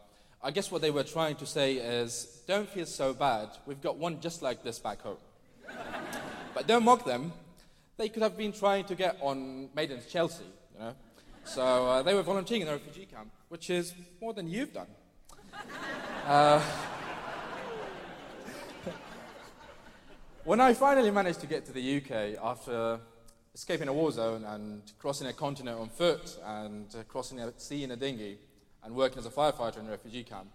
[0.42, 3.98] I guess what they were trying to say is don't feel so bad, we've got
[3.98, 5.18] one just like this back home.
[6.56, 7.34] but don't mock them,
[7.98, 10.96] they could have been trying to get on Made in Chelsea, you know.
[11.44, 14.88] So uh, they were volunteering in a refugee camp, which is more than you've done.
[16.26, 16.62] Uh,
[20.44, 23.00] when I finally managed to get to the UK after
[23.54, 27.84] escaping a war zone and crossing a continent on foot and uh, crossing a sea
[27.84, 28.38] in a dinghy
[28.84, 30.48] and working as a firefighter in a refugee camp,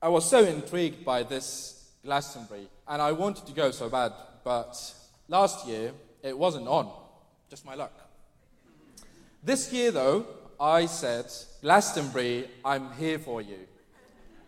[0.00, 4.12] I was so intrigued by this Glastonbury and I wanted to go so bad,
[4.44, 4.76] but
[5.28, 5.92] last year
[6.22, 6.90] it wasn't on.
[7.48, 7.92] Just my luck.
[9.44, 10.24] This year, though,
[10.60, 11.26] I said,
[11.62, 13.58] Glastonbury, I'm here for you.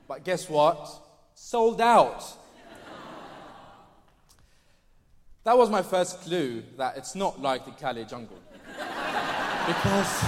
[0.07, 0.89] But guess what?
[1.35, 2.25] Sold out.
[5.45, 8.39] that was my first clue that it's not like the Calais jungle.
[9.67, 10.25] because,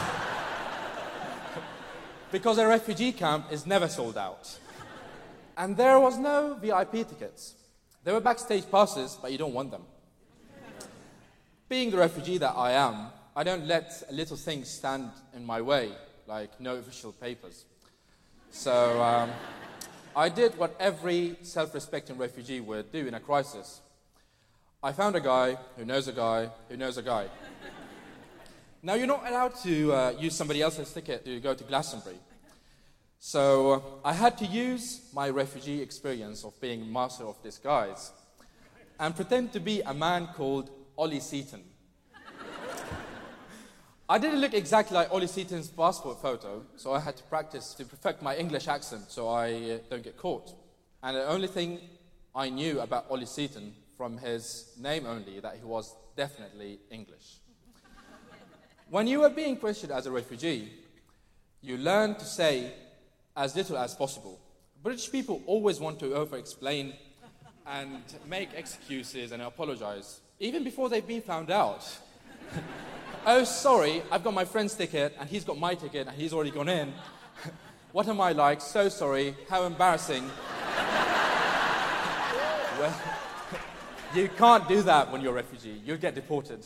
[2.32, 4.58] because a refugee camp is never sold out.
[5.56, 7.54] And there was no VIP tickets.
[8.04, 9.82] There were backstage passes, but you don't want them.
[11.68, 15.60] Being the refugee that I am, I don't let a little things stand in my
[15.60, 15.90] way,
[16.26, 17.64] like no official papers.
[18.50, 19.30] So um,
[20.18, 23.82] I did what every self respecting refugee would do in a crisis.
[24.82, 27.26] I found a guy who knows a guy who knows a guy.
[28.82, 32.16] now, you're not allowed to uh, use somebody else's ticket to go to Glastonbury.
[33.18, 38.10] So uh, I had to use my refugee experience of being master of disguise
[38.98, 41.62] and pretend to be a man called Ollie Seaton.
[44.08, 47.84] I didn't look exactly like Ollie Seaton's passport photo, so I had to practice to
[47.84, 50.52] perfect my English accent so I uh, don't get caught.
[51.02, 51.80] And the only thing
[52.32, 57.38] I knew about Ollie Seaton from his name only that he was definitely English.
[58.90, 60.70] when you are being questioned as a refugee,
[61.60, 62.74] you learn to say
[63.36, 64.38] as little as possible.
[64.84, 66.92] British people always want to over explain
[67.66, 71.84] and make excuses and apologize, even before they've been found out.
[73.26, 76.52] oh, sorry, I've got my friend's ticket and he's got my ticket and he's already
[76.52, 76.94] gone in.
[77.92, 78.60] what am I like?
[78.60, 80.24] So sorry, how embarrassing.
[82.78, 82.94] well,
[84.14, 85.82] you can't do that when you're a refugee.
[85.84, 86.64] You'll get deported.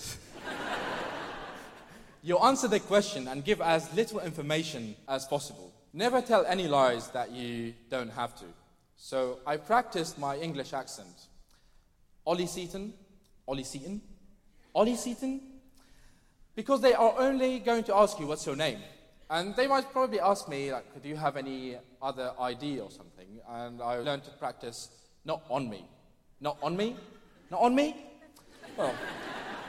[2.23, 5.73] you answer the question and give as little information as possible.
[5.93, 8.45] Never tell any lies that you don't have to.
[8.97, 11.27] So I practiced my English accent.
[12.27, 12.93] Ollie Seaton,
[13.49, 14.03] Ollie Seaton,
[14.75, 15.50] Ollie Seaton,
[16.55, 18.79] because they are only going to ask you what's your name.
[19.29, 23.29] And they might probably ask me, like, do you have any other ID or something?
[23.49, 24.89] And I learned to practice
[25.25, 25.85] not on me.
[26.41, 26.97] Not on me,
[27.51, 27.95] not on me?
[28.77, 28.95] Well,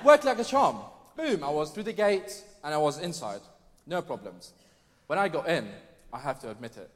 [0.05, 0.77] worked like a charm.
[1.17, 3.41] Boom, I was through the gate and I was inside.
[3.85, 4.53] No problems.
[5.07, 5.67] When I got in,
[6.13, 6.89] I have to admit it,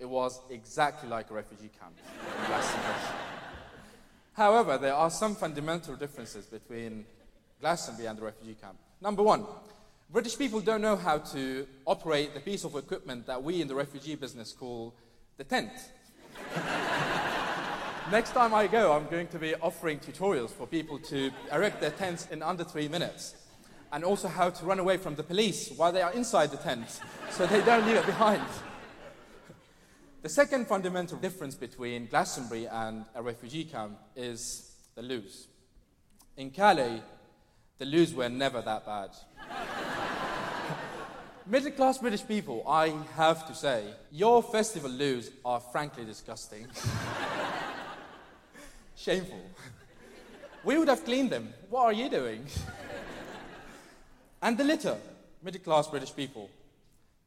[0.00, 1.96] it was exactly like a refugee camp.
[4.32, 7.04] However, there are some fundamental differences between
[7.60, 8.78] Glastonbury and the refugee camp.
[9.04, 9.44] Number one,
[10.10, 13.74] British people don't know how to operate the piece of equipment that we in the
[13.74, 14.94] refugee business call
[15.36, 15.70] the tent.
[18.10, 21.90] Next time I go, I'm going to be offering tutorials for people to erect their
[21.90, 23.34] tents in under three minutes.
[23.92, 27.00] And also how to run away from the police while they are inside the tent
[27.30, 28.42] so they don't leave it behind.
[30.22, 35.48] The second fundamental difference between Glastonbury and a refugee camp is the loos.
[36.38, 37.02] In Calais,
[37.78, 39.10] the loos were never that bad.
[41.46, 46.66] Middle class British people, I have to say, your festival loos are frankly disgusting.
[48.96, 49.42] Shameful.
[50.64, 51.52] We would have cleaned them.
[51.68, 52.46] What are you doing?
[54.40, 54.96] and the litter,
[55.42, 56.48] middle class British people.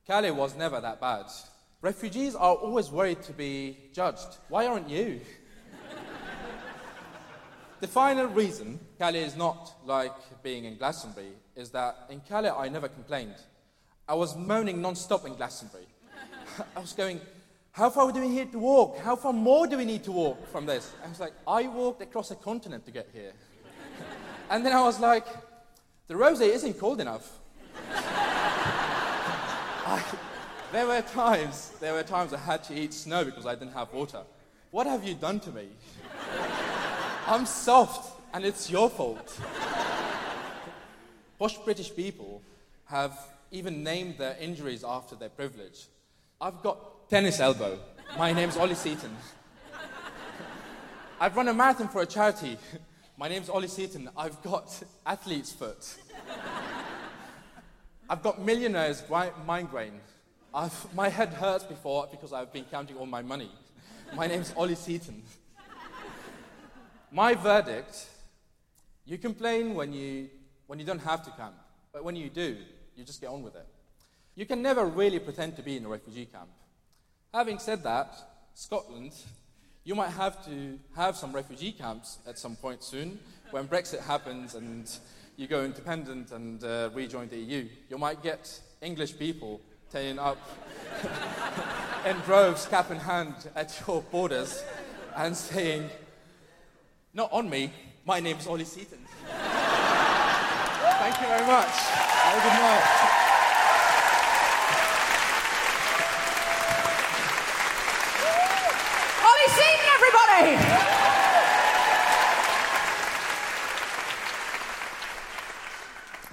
[0.08, 1.26] Calais was never that bad.
[1.82, 4.38] Refugees are always worried to be judged.
[4.50, 5.22] Why aren't you?
[7.80, 10.14] The final reason Calais is not like
[10.44, 13.36] being in Glastonbury is that in Calais I never complained.
[14.08, 15.86] I was moaning non stop in Glastonbury.
[16.76, 17.22] I was going,
[17.72, 18.98] how far do we need to walk?
[19.00, 20.92] How far more do we need to walk from this?
[21.06, 23.34] I was like, I walked across a continent to get here.
[24.50, 25.26] and then I was like,
[26.08, 27.38] the rosé isn't cold enough.
[27.94, 30.04] I,
[30.72, 33.94] there were times, there were times I had to eat snow because I didn't have
[33.94, 34.24] water.
[34.72, 35.68] What have you done to me?
[37.28, 39.38] I'm soft, and it's your fault.
[41.38, 42.42] Posh British people
[42.86, 43.20] have
[43.52, 45.88] even named their injuries after their privilege.
[46.40, 47.80] I've got tennis elbow.
[48.18, 49.14] My name's Ollie Seaton.
[51.20, 52.58] I've run a marathon for a charity.
[53.18, 54.10] My name's Ollie Seaton.
[54.16, 55.96] I've got athlete's foot.
[58.10, 59.04] I've got millionaire's
[59.46, 60.00] migraine.
[60.54, 63.52] I've, my head hurts before because I've been counting all my money.
[64.16, 65.24] My name's Ollie Seaton.
[67.12, 68.08] My verdict
[69.06, 70.30] you complain when you,
[70.68, 71.56] when you don't have to camp,
[71.94, 72.58] but when you do,
[72.98, 73.66] you just get on with it.
[74.36, 76.50] You can never really pretend to be in a refugee camp.
[77.34, 78.14] Having said that,
[78.54, 79.14] Scotland,
[79.86, 83.18] you might have to have some refugee camps at some point soon
[83.52, 84.92] when Brexit happens and
[85.38, 87.70] you go independent and uh, rejoin the EU.
[87.90, 90.38] You might get English people turning up
[92.06, 94.62] in droves, cap in hand, at your borders
[95.16, 95.90] and saying,
[97.14, 97.72] Not on me,
[98.06, 99.00] my name's Ollie Seaton.
[101.00, 101.68] Thank you very much.
[101.68, 103.18] Have a good night.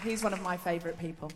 [0.05, 1.33] He's one of my favourite people.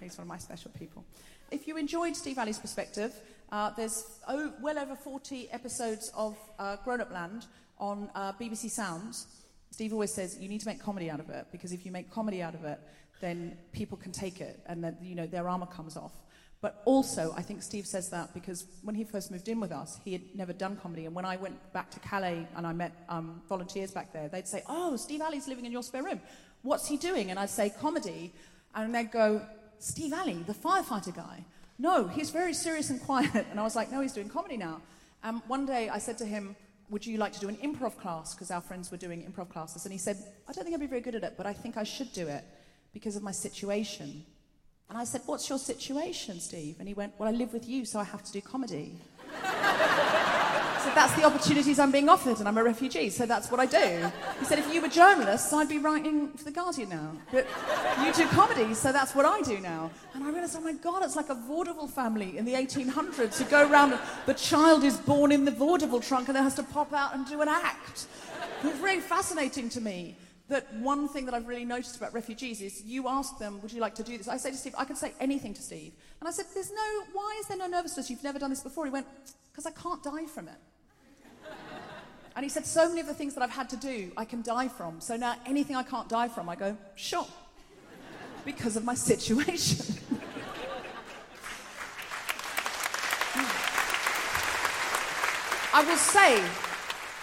[0.00, 1.04] He's one of my special people.
[1.50, 3.12] If you enjoyed Steve Ali's perspective,
[3.52, 4.18] uh, there's
[4.62, 7.44] well over 40 episodes of uh, Grown Up Land
[7.78, 9.26] on uh, BBC Sounds.
[9.70, 12.10] Steve always says you need to make comedy out of it because if you make
[12.10, 12.80] comedy out of it,
[13.20, 16.12] then people can take it and then you know their armor comes off.
[16.60, 20.00] But also, I think Steve says that because when he first moved in with us,
[20.04, 21.06] he had never done comedy.
[21.06, 24.48] And when I went back to Calais and I met um, volunteers back there, they'd
[24.48, 26.20] say, Oh, Steve Ali's living in your spare room.
[26.62, 27.30] What's he doing?
[27.30, 28.32] And I'd say, Comedy.
[28.74, 29.40] And they'd go,
[29.78, 31.44] Steve Ali, the firefighter guy.
[31.78, 33.46] No, he's very serious and quiet.
[33.50, 34.80] And I was like, No, he's doing comedy now.
[35.22, 36.56] And one day I said to him,
[36.90, 38.34] Would you like to do an improv class?
[38.34, 39.84] Because our friends were doing improv classes.
[39.84, 40.16] And he said,
[40.48, 42.26] I don't think I'd be very good at it, but I think I should do
[42.26, 42.44] it
[42.92, 44.24] because of my situation.
[44.88, 46.76] And I said, What's your situation, Steve?
[46.78, 48.98] And he went, Well, I live with you, so I have to do comedy.
[50.80, 53.66] so that's the opportunities I'm being offered, and I'm a refugee, so that's what I
[53.66, 54.10] do.
[54.38, 57.12] He said, If you were journalists, I'd be writing for The Guardian now.
[57.32, 57.46] But
[58.04, 59.90] you do comedy, so that's what I do now.
[60.14, 63.44] And I realized, Oh my God, it's like a vaudeville family in the 1800s who
[63.44, 66.92] go around, the child is born in the vaudeville trunk and then has to pop
[66.92, 68.06] out and do an act.
[68.62, 70.16] It was very fascinating to me
[70.48, 73.80] that one thing that I've really noticed about refugees is you ask them, would you
[73.80, 74.28] like to do this?
[74.28, 75.92] I say to Steve, I can say anything to Steve.
[76.20, 78.08] And I said, there's no, why is there no nervousness?
[78.08, 78.86] You've never done this before.
[78.86, 79.06] He went,
[79.52, 80.54] because I can't die from it.
[82.36, 84.42] And he said, so many of the things that I've had to do, I can
[84.42, 85.00] die from.
[85.00, 87.26] So now anything I can't die from, I go, sure.
[88.44, 89.96] Because of my situation.
[95.74, 96.42] I will say,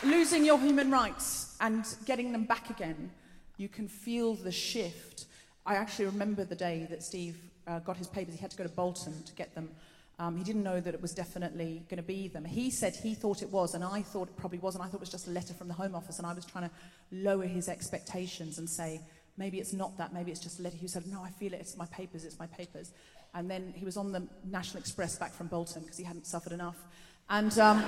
[0.04, 3.12] losing your human rights and getting them back again,
[3.58, 5.26] you can feel the shift.
[5.66, 7.38] I actually remember the day that Steve
[7.68, 8.36] uh, got his papers.
[8.36, 9.70] He had to go to Bolton to get them.
[10.18, 12.46] Um, he didn't know that it was definitely going to be them.
[12.46, 14.84] He said he thought it was, and I thought it probably wasn't.
[14.84, 16.70] I thought it was just a letter from the Home Office, and I was trying
[16.70, 16.76] to
[17.12, 19.02] lower his expectations and say,
[19.38, 20.78] maybe it's not that, maybe it's just a letter.
[20.78, 22.92] He said, no, I feel it, it's my papers, it's my papers.
[23.34, 26.54] And then he was on the National Express back from Bolton because he hadn't suffered
[26.54, 26.78] enough.
[27.30, 27.84] And um,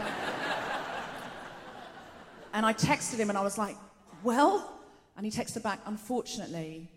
[2.53, 3.76] and I texted him and I was like,
[4.24, 4.80] well?
[5.15, 6.90] And he texted back, unfortunately,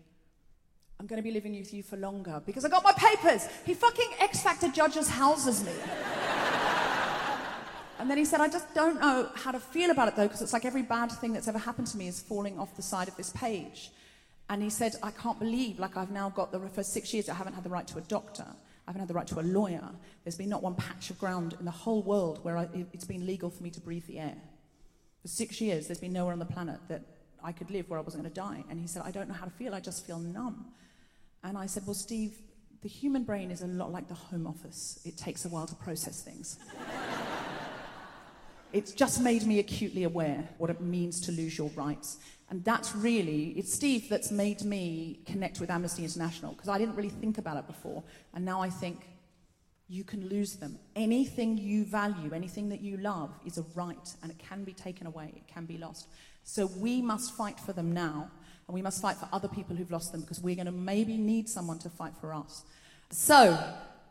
[0.99, 3.47] I'm going to be living with you for longer because I got my papers.
[3.65, 5.71] He fucking X Factor judges houses me.
[7.99, 10.41] and then he said, I just don't know how to feel about it though because
[10.41, 13.07] it's like every bad thing that's ever happened to me is falling off the side
[13.07, 13.91] of this page.
[14.51, 17.35] And he said, I can't believe, like, I've now got the, for six years, I
[17.35, 18.45] haven't had the right to a doctor.
[18.45, 19.87] I haven't had the right to a lawyer.
[20.25, 23.05] There's been not one patch of ground in the whole world where I, it, it's
[23.05, 24.35] been legal for me to breathe the air.
[25.21, 27.03] For six years, there's been nowhere on the planet that
[27.43, 28.63] I could live where I wasn't going to die.
[28.69, 29.75] And he said, I don't know how to feel.
[29.75, 30.65] I just feel numb.
[31.43, 32.33] And I said, Well, Steve,
[32.81, 34.99] the human brain is a lot like the home office.
[35.05, 36.57] It takes a while to process things.
[38.73, 42.17] it's just made me acutely aware what it means to lose your rights.
[42.49, 46.95] And that's really, it's Steve that's made me connect with Amnesty International because I didn't
[46.95, 48.03] really think about it before.
[48.33, 49.07] And now I think
[49.91, 50.79] you can lose them.
[50.95, 55.05] Anything you value, anything that you love is a right and it can be taken
[55.05, 56.07] away, it can be lost.
[56.45, 58.31] So we must fight for them now
[58.67, 61.17] and we must fight for other people who've lost them because we're going to maybe
[61.17, 62.63] need someone to fight for us.
[63.09, 63.61] So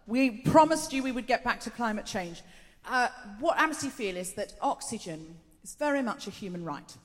[0.06, 2.42] we promised you we would get back to climate change.
[2.86, 3.08] Uh,
[3.38, 5.34] what Amnesty feel is that oxygen
[5.64, 6.96] is very much a human right.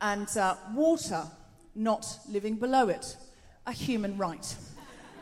[0.00, 1.24] And uh, water,
[1.74, 3.16] not living below it,
[3.66, 4.56] a human right.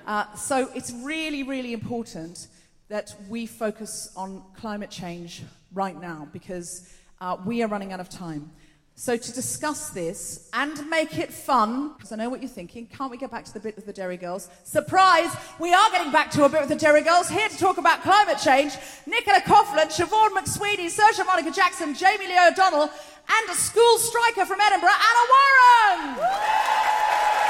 [0.09, 2.49] Uh, so it's really, really important
[2.89, 5.43] that we focus on climate change
[5.75, 6.91] right now because
[7.21, 8.51] uh, we are running out of time.
[8.95, 13.13] So, to discuss this and make it fun, because I know what you're thinking, can't
[13.13, 14.49] we get back to the bit with the Derry Girls?
[14.65, 15.31] Surprise!
[15.61, 18.03] We are getting back to a bit with the Derry Girls, here to talk about
[18.03, 18.73] climate change.
[19.07, 24.59] Nicola Coughlan, Siobhan McSweeney, Saoirse Monica Jackson, Jamie Lee O'Donnell, and a school striker from
[24.61, 27.48] Edinburgh, Anna Warren!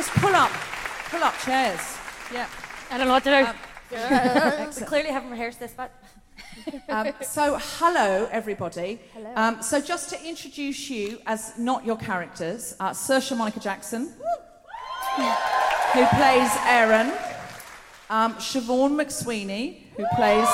[0.00, 0.50] Just, just pull up,
[1.10, 1.80] pull up chairs.
[2.32, 2.48] Yeah.
[2.90, 3.96] I don't know what to do.
[3.96, 5.92] Um, we clearly haven't rehearsed this, but.
[6.88, 8.98] Um, so, hello, everybody.
[9.14, 9.32] Hello.
[9.36, 14.02] Um, so, just to introduce you as not your characters, uh, Saoirse Monica Jackson,
[15.92, 17.12] who plays Erin,
[18.10, 20.48] um, Siobhan McSweeney, who plays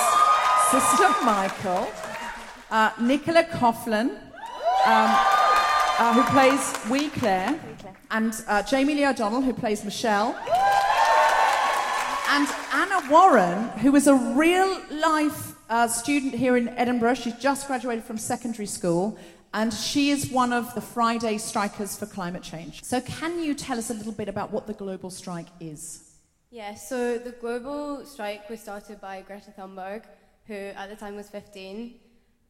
[0.70, 1.90] Sister Michael,
[2.70, 5.10] uh, Nicola Coughlan, um,
[5.98, 7.58] uh, who plays Wee Claire,
[8.10, 10.34] and uh, Jamie Lee O'Donnell, who plays Michelle,
[12.30, 17.14] and Anna Warren, who is a real life uh, student here in Edinburgh.
[17.14, 19.18] She's just graduated from secondary school,
[19.54, 22.82] and she is one of the Friday strikers for climate change.
[22.84, 26.02] So, can you tell us a little bit about what the global strike is?
[26.50, 30.04] Yeah, so the global strike was started by Greta Thunberg,
[30.46, 31.94] who at the time was 15,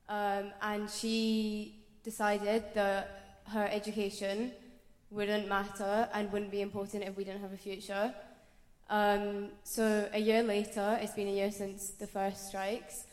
[0.08, 4.52] um, and she decided that her education
[5.10, 8.14] wouldn't matter and wouldn't be important if we didn't have a future.
[8.88, 13.04] Um, so a year later, it's been a year since the first strikes.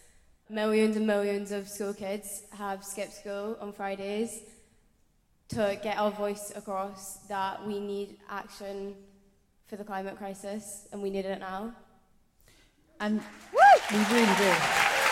[0.49, 4.41] Millions and millions of school kids have skipped school on Fridays
[5.49, 8.95] to get our voice across that we need action
[9.68, 11.74] for the climate crisis and we need it now.
[12.99, 13.22] And
[13.91, 15.03] we really do.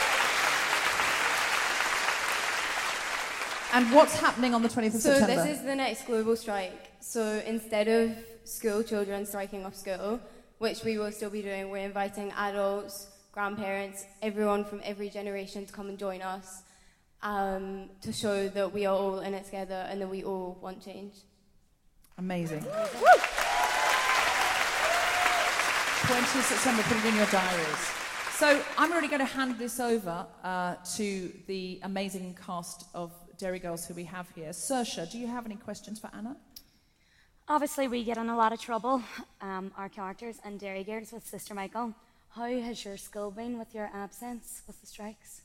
[3.73, 5.35] And what's happening on the 20th of So September?
[5.35, 6.91] So this is the next global strike.
[6.99, 10.19] So instead of school children striking off school,
[10.57, 15.71] which we will still be doing, we're inviting adults, grandparents, everyone from every generation to
[15.71, 16.63] come and join us
[17.23, 20.83] um, to show that we are all in it together and that we all want
[20.83, 21.13] change.
[22.17, 22.65] Amazing.
[26.11, 27.91] 20th September, put it in your diaries.
[28.33, 33.11] So I'm already going to hand this over uh, to the amazing cast of
[33.41, 34.51] Derry Girls who we have here.
[34.51, 36.37] Saoirse, do you have any questions for Anna?
[37.47, 39.01] Obviously, we get in a lot of trouble,
[39.41, 41.95] um, our characters and Derry Girls with Sister Michael.
[42.35, 45.41] How has your school been with your absence with the strikes?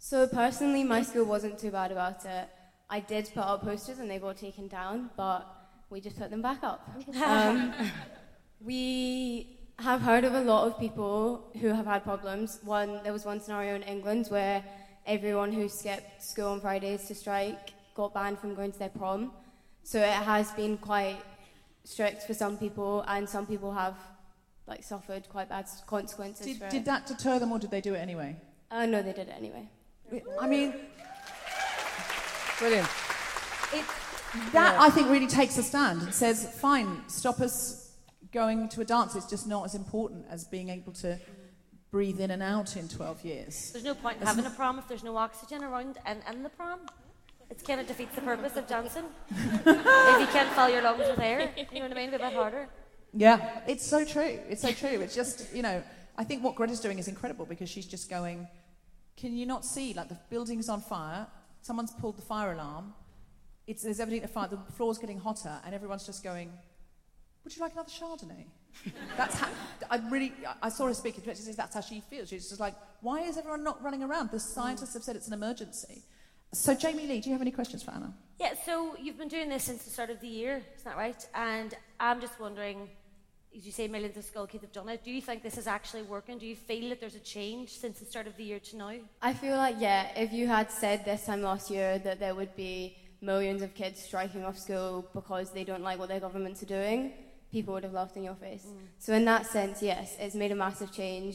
[0.00, 2.48] So personally, my school wasn't too bad about it.
[2.90, 5.46] I did put up posters and they got taken down, but
[5.90, 6.80] we just put them back up.
[7.24, 7.72] Um,
[8.60, 12.58] we have heard of a lot of people who have had problems.
[12.64, 14.64] One, there was one scenario in England where
[15.06, 19.32] everyone who skipped school on Fridays to strike got banned from going to their prom.
[19.82, 21.18] So it has been quite
[21.84, 23.96] strict for some people, and some people have
[24.66, 26.84] like suffered quite bad consequences Did, for did it.
[26.86, 28.34] that deter them or did they do it anyway?
[28.70, 29.68] Uh, no, they did it anyway.
[30.40, 30.74] I mean,
[32.58, 32.88] Brilliant.
[33.72, 33.84] It,
[34.52, 37.92] that I think really takes a stand and says, fine, stop us
[38.32, 39.16] going to a dance.
[39.16, 41.18] It's just not as important as being able to
[41.94, 43.70] breathe in and out in 12 years.
[43.70, 46.48] There's no point in having a prom if there's no oxygen around and in the
[46.48, 46.80] prom.
[47.48, 49.04] It kind of defeats the purpose of dancing.
[49.30, 52.08] if you can't fill your lungs with air, you know what I mean?
[52.08, 52.68] It'd be a bit harder.
[53.12, 54.40] Yeah, it's so true.
[54.48, 55.02] It's so true.
[55.02, 55.84] It's just, you know,
[56.18, 58.48] I think what Greta's doing is incredible because she's just going,
[59.16, 59.94] can you not see?
[59.94, 61.28] Like the building's on fire,
[61.62, 62.92] someone's pulled the fire alarm,
[63.68, 66.50] it's, there's evidently a fire, the floor's getting hotter, and everyone's just going,
[67.44, 68.46] would you like another Chardonnay?
[69.16, 69.48] That's how,
[69.90, 72.28] I really, I- I saw her speak, and she says that's how she feels.
[72.28, 74.30] She's just like, why is everyone not running around?
[74.30, 76.02] The scientists have said it's an emergency.
[76.52, 78.12] So, Jamie Lee, do you have any questions for Anna?
[78.38, 81.26] Yeah, so you've been doing this since the start of the year, isn't that right?
[81.34, 82.88] And I'm just wondering,
[83.56, 85.02] as you say, millions of school kids have done it.
[85.04, 86.38] Do you think this is actually working?
[86.38, 88.92] Do you feel that there's a change since the start of the year to now?
[89.22, 92.54] I feel like, yeah, if you had said this time last year that there would
[92.56, 96.66] be millions of kids striking off school because they don't like what their governments are
[96.66, 97.12] doing,
[97.54, 98.66] people would have laughed in your face.
[98.66, 98.86] Mm.
[98.98, 101.34] So, in that sense, yes, it's made a massive change.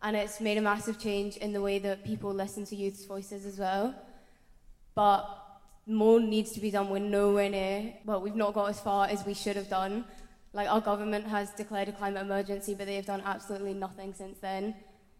[0.00, 3.44] And it's made a massive change in the way that people listen to youth's voices
[3.44, 3.86] as well.
[4.94, 5.22] But
[5.86, 6.88] more needs to be done.
[6.88, 10.04] We're nowhere near, well, we've not got as far as we should have done.
[10.52, 14.38] Like, our government has declared a climate emergency, but they have done absolutely nothing since
[14.38, 14.74] then.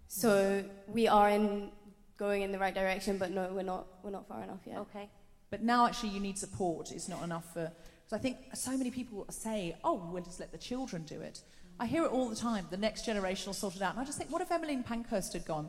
[0.07, 0.69] So, mm.
[0.99, 1.71] we are in
[2.17, 4.79] going in the right direction, but no, we're not, we're not far enough yet.
[4.87, 5.11] Okay.
[5.51, 6.93] But now actually you need support.
[6.93, 7.71] It's not enough for.
[8.09, 11.43] Because I think so many people say, oh, we'll just let the children do it.
[11.79, 12.67] I hear it all the time.
[12.71, 13.93] The next generation will sort it out.
[13.93, 15.69] And I just think, what if Emmeline Pankhurst had gone?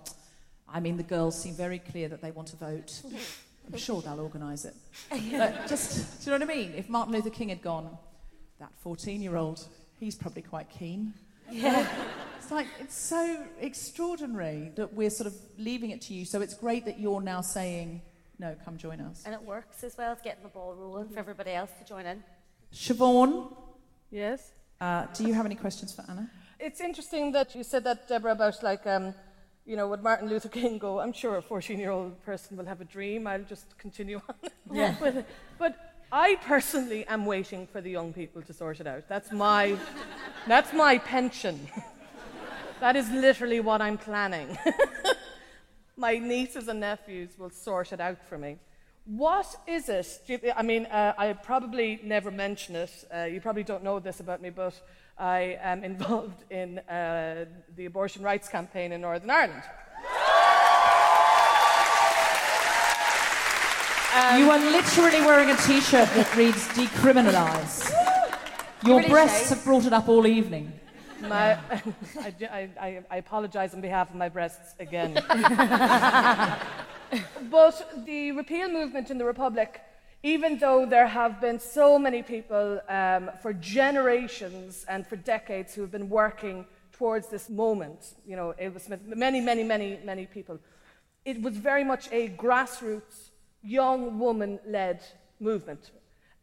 [0.68, 3.02] I mean, the girls seem very clear that they want to vote.
[3.68, 4.74] I'm sure they'll organise it.
[5.10, 6.74] But just, do you know what I mean?
[6.78, 7.98] If Martin Luther King had gone,
[8.60, 9.68] that 14 year old,
[10.00, 11.14] he's probably quite keen.
[11.52, 11.86] Yeah.
[12.38, 16.24] It's like, it's so extraordinary that we're sort of leaving it to you.
[16.24, 18.02] So it's great that you're now saying,
[18.40, 19.24] no, come join us.
[19.26, 20.12] And it works as well.
[20.14, 22.24] as getting the ball rolling for everybody else to join in.
[22.74, 23.54] Siobhan,
[24.12, 24.52] Yes.
[24.82, 26.30] uh, do you have any questions for Anna?
[26.60, 29.14] It's interesting that you said that, Deborah, about like, um,
[29.66, 31.00] you know, would Martin Luther King go?
[31.00, 33.28] I'm sure a 14 year old person will have a dream.
[33.28, 34.36] I'll just continue on
[34.76, 34.96] Yeah.
[35.02, 35.26] with it.
[35.58, 35.76] But
[36.12, 39.08] I personally am waiting for the young people to sort it out.
[39.08, 39.78] That's my,
[40.48, 41.68] that's my pension.
[42.80, 44.58] that is literally what I'm planning.
[46.00, 48.58] my nieces and nephews will sort it out for me.
[49.06, 50.08] What is it?
[50.26, 52.92] do you- I mean, uh, I probably never mention it.
[53.14, 54.74] Uh, you probably don't know this about me, but
[55.18, 57.46] I am involved in uh,
[57.76, 59.64] the abortion rights campaign in Northern Ireland.
[64.40, 67.92] you are literally wearing a t shirt that reads decriminalise.
[68.86, 69.56] Your Really breasts shy.
[69.56, 70.72] have brought it up all evening.
[71.22, 71.54] My,
[72.20, 75.14] I, I, I, apologise on behalf of my breasts again.
[77.52, 79.82] but the repeal movement in the Republic,
[80.24, 85.82] even though there have been so many people um, for generations and for decades who
[85.82, 90.60] have been working towards this moment, you know, it was many, many, many, many people,
[91.26, 93.30] it was very much a grassroots,
[93.62, 95.02] young woman led
[95.40, 95.92] movement.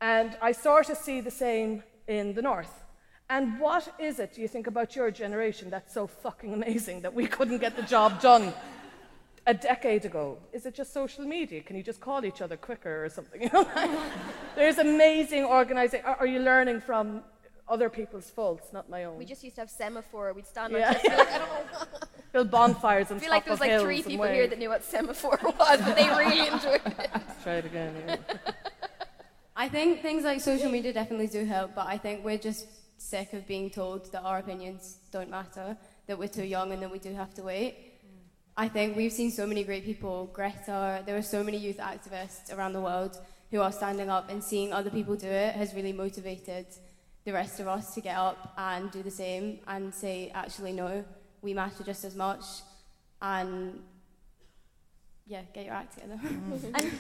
[0.01, 2.86] And I sort of see the same in the north.
[3.29, 7.13] And what is it, do you think, about your generation that's so fucking amazing that
[7.13, 8.53] we couldn't get the job done
[9.47, 10.39] a decade ago?
[10.53, 11.61] Is it just social media?
[11.63, 13.43] Can you just call each other quicker or something?
[13.43, 13.91] You know, like,
[14.55, 16.03] there's amazing organizing.
[16.03, 17.23] Are, are you learning from
[17.69, 19.19] other people's faults, not my own?
[19.19, 20.33] We just used to have semaphore.
[20.33, 20.87] We'd stand Yeah.
[20.89, 21.87] on just be like, I don't know.
[22.33, 24.59] Build bonfires on I feel top like there was of like three people here that
[24.59, 27.11] knew what semaphore was, but they really enjoyed it.
[27.43, 27.93] Try it again.
[28.07, 28.17] yeah.
[29.57, 32.67] I think things like social media definitely do help, but I think we're just
[32.99, 36.91] sick of being told that our opinions don't matter, that we're too young and that
[36.91, 37.75] we do have to wait.
[38.57, 42.57] I think we've seen so many great people, Greta, there are so many youth activists
[42.57, 43.21] around the world
[43.51, 46.67] who are standing up and seeing other people do it has really motivated
[47.25, 51.05] the rest of us to get up and do the same and say, actually, no,
[51.43, 52.45] we matter just as much.
[53.21, 53.83] And
[55.27, 56.19] yeah, get your act together.
[56.75, 56.93] And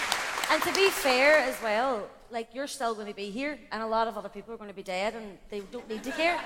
[0.50, 3.86] And to be fair as well, like you're still going to be here, and a
[3.86, 6.38] lot of other people are going to be dead, and they don't need to care.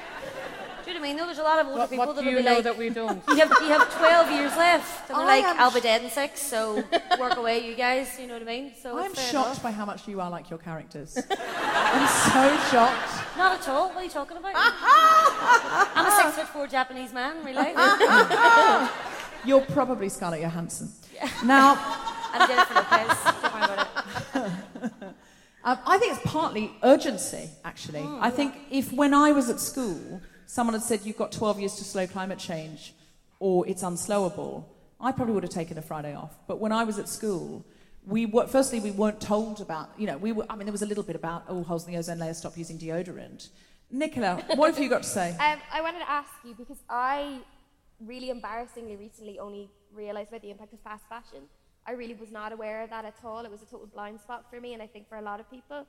[0.84, 1.16] Do you know what I mean?
[1.16, 2.64] No, there's a lot of older What- people what that do you be know like,
[2.64, 3.22] that we don't?
[3.28, 6.02] You have, you have 12 years left, and they're I like, am I'll be dead
[6.02, 6.82] in six, so
[7.18, 8.18] work away, you guys.
[8.20, 8.72] You know what I mean?
[8.82, 9.62] So I'm shocked enough.
[9.62, 11.16] by how much you are like your characters.
[11.30, 13.36] I'm so shocked.
[13.38, 13.88] Not at all.
[13.88, 14.52] What are you talking about?
[14.56, 17.72] I'm a six foot four Japanese man, really.
[19.46, 20.90] You're probably Scarlett Johansson.
[21.14, 21.28] Yeah.
[21.44, 21.76] Now,
[22.32, 23.18] I'm Jennifer Lopez.
[23.42, 23.88] Don't worry about
[24.34, 25.14] it.
[25.62, 28.00] Um, I think it's partly urgency, actually.
[28.00, 31.60] Mm, I think if when I was at school, someone had said you've got 12
[31.60, 32.94] years to slow climate change
[33.38, 34.64] or it's unslowable,
[35.00, 36.34] I probably would have taken a Friday off.
[36.46, 37.64] But when I was at school,
[38.06, 40.82] we were, firstly, we weren't told about, you know, we were, I mean, there was
[40.82, 43.48] a little bit about, oh, holes in the ozone layer, stop using deodorant.
[43.90, 45.36] Nicola, what have you got to say?
[45.40, 47.40] Um, I wanted to ask you because I
[48.00, 51.44] really embarrassingly recently only realised about the impact of fast fashion.
[51.90, 53.44] I really was not aware of that at all.
[53.44, 55.50] It was a total blind spot for me, and I think for a lot of
[55.50, 55.84] people.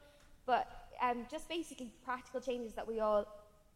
[0.47, 0.67] But
[0.99, 3.27] um, just basically practical changes that we all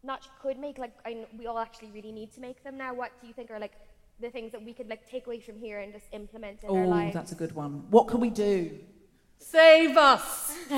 [0.02, 2.92] not could make, like I, we all actually really need to make them now.
[2.94, 3.74] What do you think are like
[4.18, 6.84] the things that we could like take away from here and just implement in our
[6.84, 7.14] lives?
[7.14, 7.84] Oh, that's a good one.
[7.90, 8.76] What can we do?
[9.38, 10.56] Save us!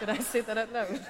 [0.00, 1.00] Did I say that out loud?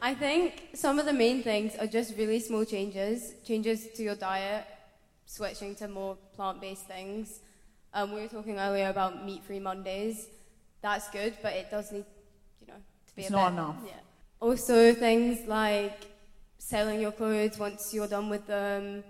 [0.00, 4.14] I think some of the main things are just really small changes, changes to your
[4.14, 4.66] diet,
[5.26, 7.40] switching to more plant-based things.
[7.92, 10.28] Um, we were talking earlier about meat-free Mondays.
[10.82, 12.04] That's good, but it does need,
[12.60, 13.76] you know, to be It's a not bit, enough.
[13.86, 13.92] Yeah.
[14.40, 16.06] Also, things like
[16.58, 19.02] selling your clothes once you're done with them,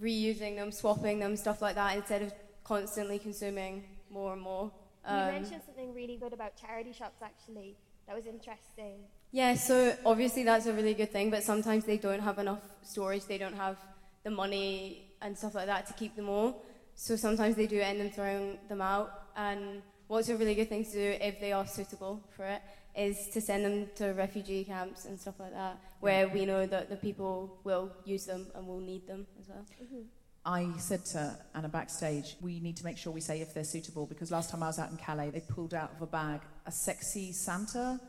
[0.00, 2.32] reusing them, swapping them, stuff like that, instead of
[2.64, 4.70] constantly consuming more and more.
[5.04, 7.20] you Um, mentioned something really good about charity shops.
[7.22, 7.76] Actually,
[8.06, 9.00] that was interesting.
[9.32, 13.24] Yeah, so obviously that's a really good thing, but sometimes they don't have enough storage,
[13.24, 13.78] they don't have
[14.24, 16.62] the money and stuff like that to keep them all.
[16.94, 19.10] So sometimes they do end up throwing them out.
[19.36, 22.62] And what's a really good thing to do if they are suitable for it
[22.94, 26.90] is to send them to refugee camps and stuff like that, where we know that
[26.90, 29.64] the people will use them and will need them as well.
[29.82, 30.02] Mm-hmm.
[30.44, 34.06] I said to Anna backstage, we need to make sure we say if they're suitable
[34.06, 36.72] because last time I was out in Calais, they pulled out of a bag a
[36.72, 38.00] sexy Santa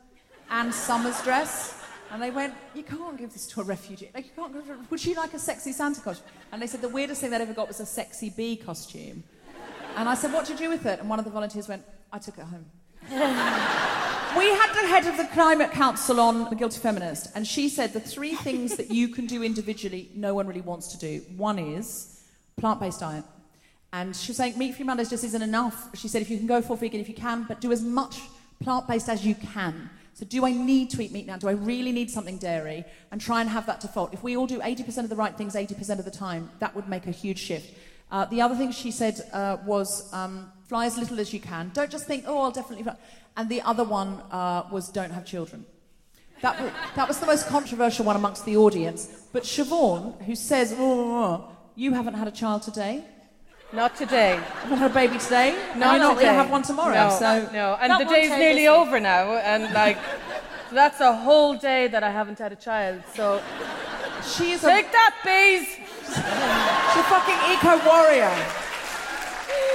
[0.50, 1.80] and Summer's dress.
[2.14, 4.08] And they went, You can't give this to a refugee.
[4.14, 4.76] Like, you can't give it.
[4.88, 6.28] Would she like a sexy Santa costume?
[6.52, 9.24] And they said the weirdest thing they'd ever got was a sexy bee costume.
[9.96, 11.00] And I said, What did you do with it?
[11.00, 11.82] And one of the volunteers went,
[12.12, 12.66] I took it home.
[14.36, 17.92] We had the head of the Climate Council on, the Guilty Feminist, and she said
[17.92, 21.22] the three things that you can do individually no one really wants to do.
[21.36, 22.20] One is
[22.56, 23.22] plant based diet.
[23.92, 25.96] And she's saying meat free Mondays just isn't enough.
[25.96, 28.22] She said if you can go full vegan if you can, but do as much
[28.60, 29.88] plant based as you can.
[30.14, 31.36] So, do I need to eat meat now?
[31.36, 32.84] Do I really need something dairy?
[33.10, 34.14] And try and have that default.
[34.14, 36.88] If we all do 80% of the right things 80% of the time, that would
[36.88, 37.76] make a huge shift.
[38.12, 41.72] Uh, the other thing she said uh, was um, fly as little as you can.
[41.74, 42.96] Don't just think, oh, I'll definitely fly.
[43.36, 45.66] And the other one uh, was don't have children.
[46.42, 49.08] That, w- that was the most controversial one amongst the audience.
[49.32, 53.04] But Siobhan, who says, oh, you haven't had a child today.
[53.74, 54.34] Not today.
[54.62, 55.58] I've not had a baby today.
[55.72, 56.94] and Not you're not going to have one tomorrow.
[56.94, 59.98] No, so no, and the day's nearly over now, and like
[60.70, 63.02] that's a whole day that I haven't had a child.
[63.16, 63.42] So
[64.22, 65.66] she's take that, bees.
[66.06, 68.63] She's a fucking eco warrior.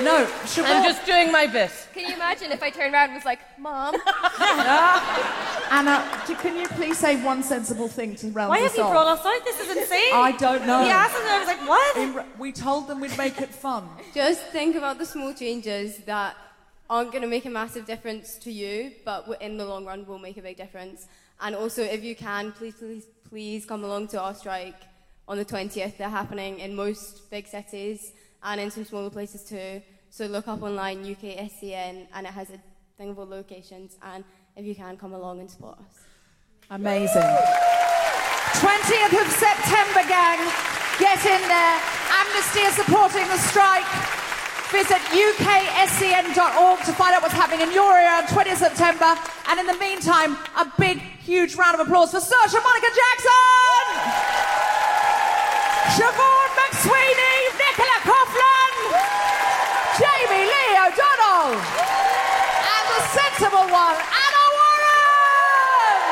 [0.02, 0.66] No, Siobhan.
[0.66, 1.72] I'm just doing my bit.
[1.94, 3.96] Can you imagine if I turned around and was like, "Mom"?
[4.62, 5.68] Ah.
[5.72, 8.84] Anna, do- can you please say one sensible thing to round Why this have you
[8.84, 8.92] off?
[8.92, 9.44] brought us out?
[9.46, 10.14] This is insane.
[10.14, 10.84] I don't know.
[10.84, 11.98] He asked us, and I was like, what?
[11.98, 13.88] In- we told them we'd make it fun.
[14.14, 16.36] Just think about the small changes that
[16.90, 20.06] aren't going to make a massive difference to you, but w- in the long run
[20.08, 21.08] will make a big difference.
[21.42, 24.76] And also, if you can, please, please, please come along to our strike
[25.28, 25.98] on the 20th.
[25.98, 28.12] They're happening in most big cities
[28.44, 29.82] and in some smaller places too.
[30.10, 32.60] So look up online UK SCN and it has a
[32.98, 33.98] thing of all locations.
[34.02, 34.24] And
[34.56, 36.04] if you can, come along and support us.
[36.70, 37.22] Amazing.
[38.60, 40.40] 20th of September, gang.
[41.00, 41.80] Get in there.
[42.12, 43.88] Amnesty is supporting the strike.
[44.70, 49.16] Visit ukscn.org to find out what's happening in your area on 20th September.
[49.50, 53.86] And in the meantime, a big, huge round of applause for Saoirse Monica Jackson!
[55.98, 58.74] Siobhan McSweeney, Nicola Coughlan,
[59.98, 63.02] Jamie Lee O'Donnell, and the
[63.82, 66.04] Anna Warren!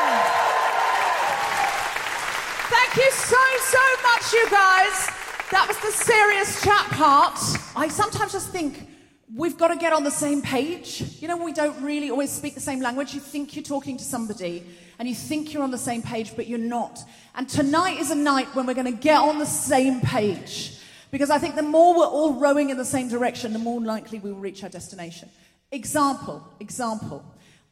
[2.70, 5.10] Thank you so, so much, you guys.
[5.50, 7.38] That was the serious chat part.
[7.76, 8.88] I sometimes just think
[9.34, 11.02] we've got to get on the same page.
[11.20, 13.12] You know, we don't really always speak the same language.
[13.12, 14.64] You think you're talking to somebody
[14.98, 17.00] and you think you're on the same page, but you're not.
[17.34, 20.78] And tonight is a night when we're going to get on the same page.
[21.10, 24.18] Because I think the more we're all rowing in the same direction, the more likely
[24.18, 25.28] we will reach our destination.
[25.70, 27.22] Example, example.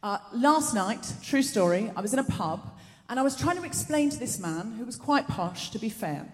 [0.07, 2.61] Uh, last night, true story, I was in a pub
[3.09, 5.89] and I was trying to explain to this man, who was quite posh, to be
[5.89, 6.29] fair,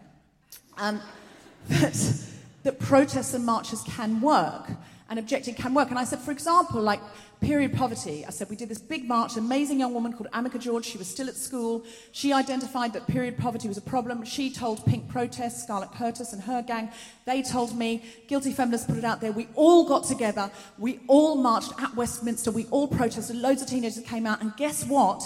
[0.77, 1.01] um,
[1.70, 2.27] that,
[2.65, 4.73] that protests and marches can work
[5.12, 5.90] and objecting can work.
[5.90, 6.98] And I said, for example, like
[7.43, 8.24] period poverty.
[8.24, 10.86] I said, we did this big march, amazing young woman called Amika George.
[10.86, 11.84] She was still at school.
[12.12, 14.24] She identified that period poverty was a problem.
[14.24, 16.90] She told Pink Protest, Scarlett Curtis and her gang.
[17.26, 19.32] They told me, Guilty Feminists put it out there.
[19.32, 20.51] We all got together.
[20.78, 22.51] We all marched at Westminster.
[22.51, 23.36] We all protested.
[23.36, 24.40] Loads of teenagers came out.
[24.40, 25.22] And guess what?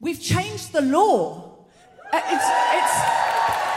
[0.00, 1.58] We've changed the law.
[2.10, 2.48] Uh, It's,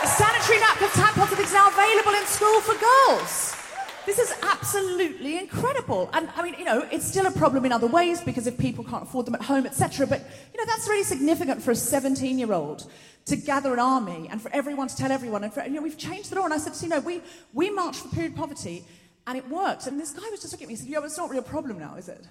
[0.03, 3.62] it's sanitary napkins, tampons, things now available in school for girls.
[4.05, 6.09] This is absolutely incredible.
[6.13, 8.83] And I mean, you know, it's still a problem in other ways because if people
[8.83, 10.05] can't afford them at home, etc.
[10.05, 10.19] But,
[10.53, 12.89] you know, that's really significant for a 17 year old
[13.25, 15.43] to gather an army and for everyone to tell everyone.
[15.43, 16.45] And for, you know, we've changed the law.
[16.45, 17.21] And I said, you know, we,
[17.53, 18.83] we marched for period poverty
[19.25, 19.87] and it worked.
[19.87, 21.39] And this guy was just looking at me and said, yeah, but it's not really
[21.39, 22.27] a problem now, is it?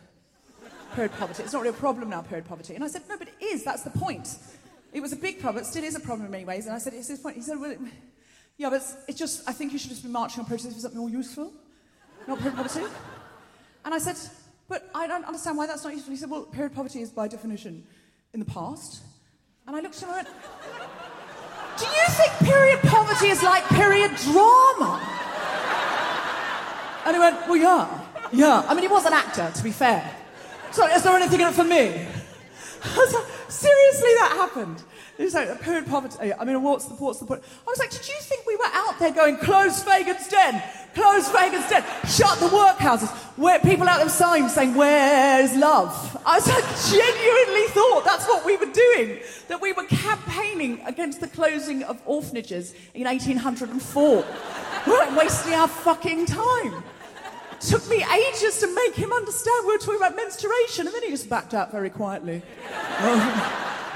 [0.94, 1.42] Period poverty.
[1.42, 2.74] It's not really a problem now, period poverty.
[2.74, 3.64] And I said, no, but it is.
[3.64, 4.36] That's the point.
[4.92, 5.64] It was a big problem.
[5.64, 6.66] It still is a problem in many ways.
[6.66, 7.36] And I said, it's this point.
[7.36, 7.80] He said, well, it,
[8.58, 10.80] yeah, but it's, it's just, I think you should just be marching on protest for
[10.80, 11.52] something more useful,
[12.28, 12.84] not period poverty.
[13.84, 14.16] And I said,
[14.68, 16.12] but I don't understand why that's not useful.
[16.12, 17.84] He said, well, period poverty is by definition
[18.32, 19.02] in the past.
[19.66, 20.28] And I looked at him and I went,
[21.78, 25.00] do you think period poverty is like period drama?
[27.04, 28.00] And he went, well, yeah,
[28.32, 28.64] yeah.
[28.68, 30.08] I mean, he was an actor, to be fair.
[30.70, 32.06] So, is there anything in it for me?
[32.84, 34.82] I was like, seriously, that happened.
[35.16, 36.32] He was like, period poverty.
[36.32, 37.42] I mean, what's the, what's the point?
[37.44, 40.62] I was like, did you think we were out there going, close Fagin's Den,
[40.94, 46.16] close Fagin's Den, shut the workhouses, where people out there signs saying, where's love?
[46.24, 46.40] I
[46.90, 52.00] genuinely thought that's what we were doing, that we were campaigning against the closing of
[52.06, 54.24] orphanages in 1804.
[54.86, 56.82] we weren't wasting our fucking time.
[57.52, 61.02] It Took me ages to make him understand we were talking about menstruation, and then
[61.02, 62.42] he just backed out very quietly.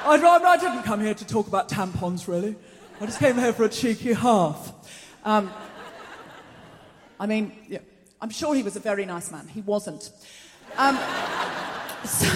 [0.06, 2.54] I, I didn't come here to talk about tampons, really.
[3.00, 4.72] I just came here for a cheeky half.
[5.24, 5.52] Um,
[7.18, 7.78] I mean, yeah,
[8.20, 9.48] I'm sure he was a very nice man.
[9.48, 10.10] He wasn't.
[10.76, 10.96] Um,
[12.04, 12.28] so,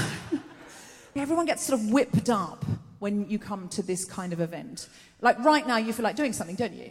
[1.17, 2.65] everyone gets sort of whipped up
[2.99, 4.89] when you come to this kind of event.
[5.21, 6.91] Like right now, you feel like doing something, don't you?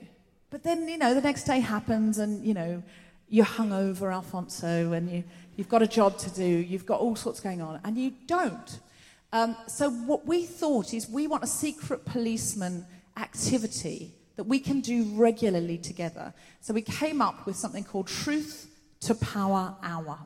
[0.50, 2.84] But then, you know, the next day happens and, you know,
[3.30, 5.24] you're hungover, Alfonso, and you,
[5.56, 8.80] you've got a job to do, you've got all sorts going on, and you don't.
[9.32, 14.80] Um, so, what we thought is we want a secret policeman activity that we can
[14.80, 16.34] do regularly together.
[16.62, 18.70] So, we came up with something called Truth
[19.02, 20.18] to Power Hour.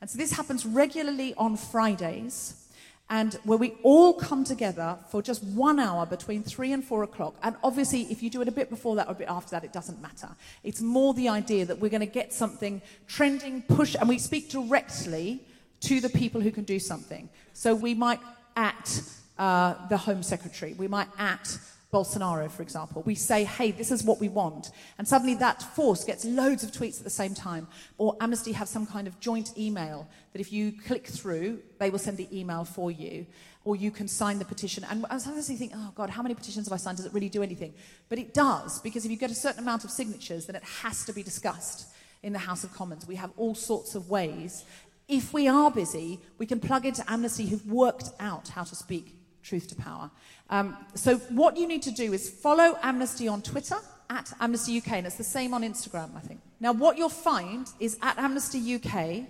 [0.00, 2.66] And so, this happens regularly on Fridays
[3.10, 7.36] and where we all come together for just one hour between three and four o'clock.
[7.44, 9.62] And obviously, if you do it a bit before that or a bit after that,
[9.62, 10.30] it doesn't matter.
[10.64, 14.50] It's more the idea that we're going to get something trending, push, and we speak
[14.50, 15.42] directly
[15.82, 17.28] to the people who can do something.
[17.52, 18.18] So we might
[18.56, 19.00] at
[19.38, 21.56] uh, the Home Secretary, we might at
[21.94, 23.02] Bolsonaro, for example.
[23.06, 24.72] We say, hey, this is what we want.
[24.98, 27.68] And suddenly that force gets loads of tweets at the same time.
[27.98, 32.00] Or Amnesty have some kind of joint email that if you click through, they will
[32.00, 33.26] send the email for you.
[33.64, 34.84] Or you can sign the petition.
[34.90, 36.96] And I was honestly thinking, oh God, how many petitions have I signed?
[36.96, 37.72] Does it really do anything?
[38.08, 41.04] But it does, because if you get a certain amount of signatures, then it has
[41.04, 41.86] to be discussed
[42.24, 43.06] in the House of Commons.
[43.06, 44.64] We have all sorts of ways.
[45.06, 49.16] If we are busy, we can plug into Amnesty who've worked out how to speak
[49.44, 50.10] truth to power.
[50.54, 53.74] Um, so, what you need to do is follow Amnesty on Twitter
[54.08, 56.40] at Amnesty UK, and it's the same on Instagram, I think.
[56.60, 59.26] Now, what you'll find is at Amnesty UK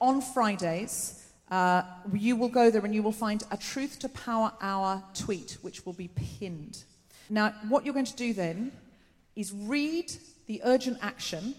[0.00, 1.82] on Fridays, uh,
[2.14, 5.84] you will go there and you will find a Truth to Power Hour tweet, which
[5.84, 6.84] will be pinned.
[7.28, 8.72] Now, what you're going to do then
[9.36, 10.10] is read
[10.46, 11.54] the urgent action,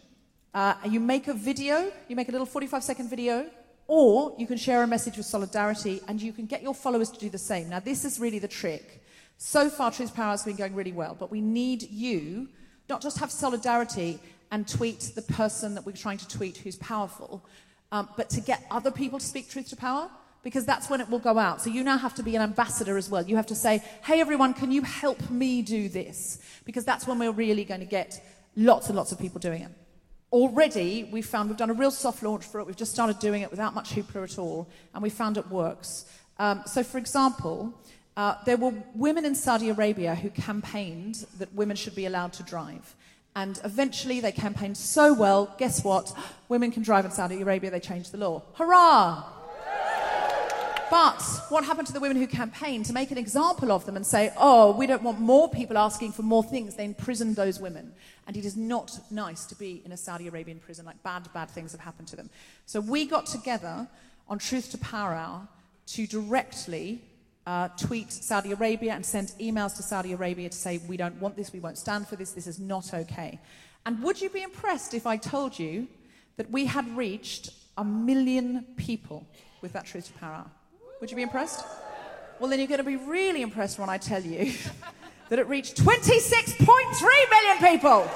[0.56, 3.45] uh, you make a video, you make a little 45 second video,
[3.85, 7.19] or you can share a message with solidarity and you can get your followers to
[7.19, 7.69] do the same.
[7.69, 9.02] Now, this is really the trick.
[9.45, 12.48] So far, Truth to Power has been going really well, but we need you
[12.88, 14.18] not just have solidarity
[14.52, 17.45] and tweet the person that we're trying to tweet who's powerful,
[17.91, 20.10] um, but to get other people to speak truth to power
[20.44, 21.61] because that's when it will go out.
[21.61, 23.22] So you now have to be an ambassador as well.
[23.22, 26.41] You have to say, hey, everyone, can you help me do this?
[26.64, 28.26] Because that's when we're really going to get
[28.56, 29.72] lots and lots of people doing it.
[30.32, 32.65] Already, we've found we've done a real soft launch for it.
[32.65, 36.06] We've just started doing it without much hoopla at all, and we found it works.
[36.40, 37.74] Um, so, for example,
[38.15, 42.44] uh, there were women in Saudi Arabia who campaigned that women should be allowed to
[42.44, 42.95] drive.
[43.35, 46.15] And eventually they campaigned so well, guess what?
[46.49, 48.44] Women can drive in Saudi Arabia, they changed the law.
[48.53, 49.23] Hurrah!
[50.91, 54.06] But what happened to the women who campaigned to make an example of them and
[54.06, 56.76] say, oh, we don't want more people asking for more things?
[56.76, 57.94] They imprisoned those women.
[58.27, 60.85] And it is not nice to be in a Saudi Arabian prison.
[60.85, 62.30] Like bad, bad things have happened to them.
[62.68, 63.88] So we got together
[64.27, 65.48] on Truth to Power Hour
[65.88, 67.02] to directly
[67.45, 71.36] uh, tweet Saudi Arabia and send emails to Saudi Arabia to say, we don't want
[71.36, 73.40] this, we won't stand for this, this is not okay.
[73.86, 75.88] And would you be impressed if I told you
[76.38, 79.28] that we had reached a million people
[79.61, 80.45] with that Truth to Power
[81.02, 81.65] Would you be impressed?
[82.40, 84.53] Well, then you're going to be really impressed when I tell you
[85.30, 86.49] that it reached 26.3
[87.30, 88.10] million people.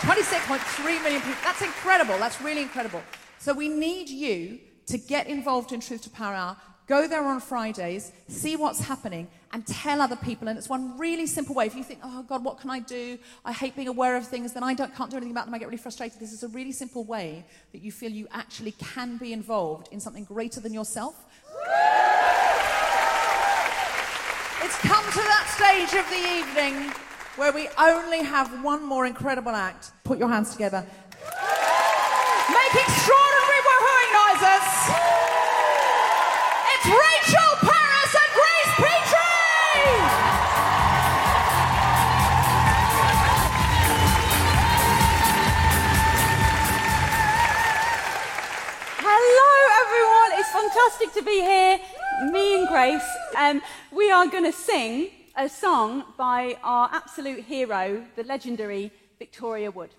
[0.00, 1.38] 26.3 million people.
[1.44, 2.16] That's incredible.
[2.18, 3.02] That's really incredible.
[3.38, 6.56] So we need you to get involved in Truth to Power Hour.
[6.88, 10.48] Go there on Fridays, see what's happening, and tell other people.
[10.48, 11.66] And it's one really simple way.
[11.66, 13.18] If you think, oh God, what can I do?
[13.44, 15.54] I hate being aware of things, then I don't, can't do anything about them.
[15.54, 16.18] I get really frustrated.
[16.18, 20.00] This is a really simple way that you feel you actually can be involved in
[20.00, 21.26] something greater than yourself.
[24.62, 26.90] It's come to that stage of the evening
[27.36, 29.92] where we only have one more incredible act.
[30.04, 30.86] Put your hands together.
[50.78, 51.80] Fantastic to be here.
[52.30, 53.08] Me and Grace.
[53.36, 59.70] Um, we are going to sing a song by our absolute hero, the legendary Victoria
[59.70, 59.90] Wood.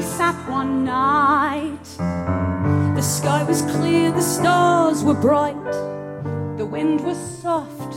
[0.00, 1.84] Sat one night.
[2.94, 5.72] The sky was clear, the stars were bright.
[6.56, 7.92] The wind was soft,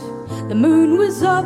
[0.48, 1.44] the moon was up.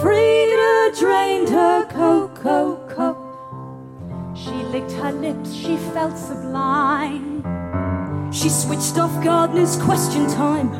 [0.00, 3.16] Freda drained her cocoa cup.
[4.36, 7.42] She licked her lips, she felt sublime.
[8.32, 10.70] She switched off Gardeners' Question Time.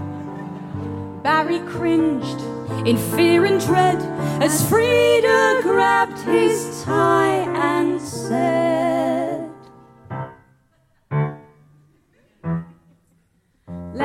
[1.22, 2.40] Barry cringed
[2.86, 4.00] in fear and dread
[4.42, 8.81] as Freda grabbed his tie and said,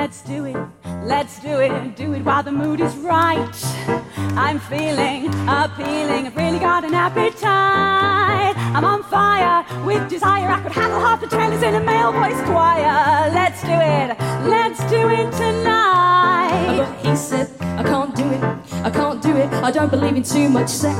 [0.07, 0.55] Let's do it,
[1.03, 3.51] let's do it, do it while the mood is right.
[4.37, 8.55] I'm feeling appealing, I've really got an appetite.
[8.73, 12.41] I'm on fire with desire, I could handle half the trailers in a male voice
[12.43, 13.29] choir.
[13.33, 14.17] Let's do it,
[14.47, 16.46] let's do it tonight.
[16.47, 18.43] But he said, I can't do it,
[18.73, 20.97] I can't do it, I don't believe in too much sex.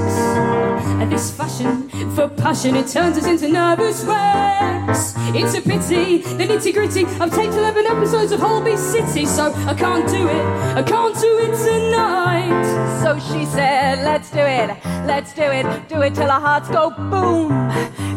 [1.00, 5.14] And this fashion for passion, it turns us into nervous wrecks.
[5.36, 7.06] It's a pity, the nitty gritty.
[7.22, 10.46] I've taped 11 episodes of Holby City, so I can't do it,
[10.76, 13.02] I can't do it tonight.
[13.02, 14.76] So she said, Let's do it,
[15.06, 17.50] let's do it, do it till our hearts go boom.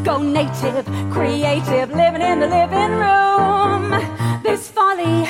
[0.05, 3.91] Go native, creative, living in the living room.
[4.43, 5.27] This folly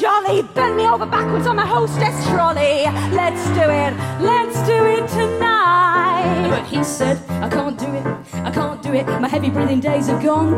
[0.00, 0.42] jolly.
[0.42, 2.84] Bend me over backwards on my hostess trolley.
[3.12, 6.48] Let's do it, let's do it tonight.
[6.50, 10.08] But he said, I can't do it, I can't do it, my heavy breathing days
[10.08, 10.54] are gone.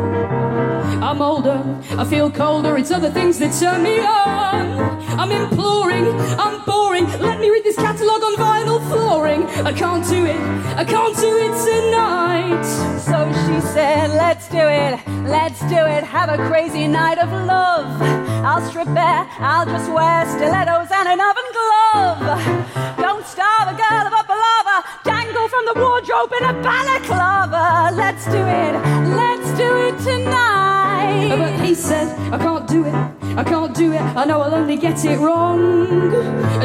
[1.03, 1.61] I'm older,
[1.91, 4.97] I feel colder, it's other things that turn me on.
[5.19, 6.07] I'm imploring,
[6.39, 9.43] I'm boring, let me read this catalogue on vinyl flooring.
[9.65, 10.39] I can't do it,
[10.75, 12.63] I can't do it tonight.
[12.99, 18.27] So she said, Let's do it, let's do it, have a crazy night of love.
[18.47, 22.97] I'll strip bare, I'll just wear stilettos and an oven glove.
[22.97, 27.95] Don't starve a girl of a balava, dangle from the wardrobe in a balaclava.
[27.95, 28.73] Let's do it,
[29.15, 31.35] let's do it tonight.
[31.37, 32.93] But he said, I can't do it,
[33.37, 36.11] I can't do it, I know I'll only get it wrong.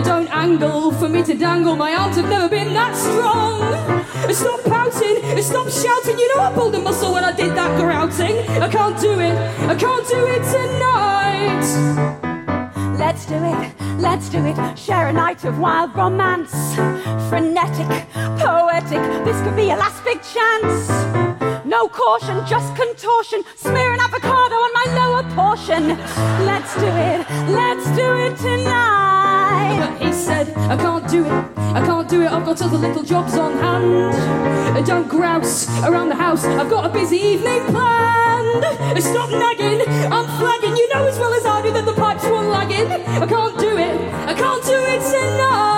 [0.05, 3.61] Don't angle for me to dangle, my arms have never been that strong.
[4.33, 8.39] Stop pouting, stop shouting, you know I pulled a muscle when I did that grouting.
[8.63, 9.37] I can't do it,
[9.69, 12.32] I can't do it tonight.
[13.13, 14.79] Let's do it, let's do it.
[14.79, 16.51] Share a night of wild romance.
[17.29, 18.09] Frenetic,
[18.41, 20.89] poetic, this could be a last big chance.
[21.67, 23.43] No caution, just contortion.
[23.55, 25.89] Smear an avocado on my lower portion.
[26.47, 29.92] Let's do it, let's do it tonight.
[30.23, 33.55] Said, I can't do it, I can't do it, I've got other little jobs on
[33.59, 34.15] hand.
[34.77, 39.03] Uh, Don't grouse around the house, I've got a busy evening planned.
[39.03, 39.81] Stop nagging,
[40.13, 42.87] I'm flagging, you know as well as I do that the pipes were lagging.
[42.93, 45.72] I can't do it, I can't do it tonight.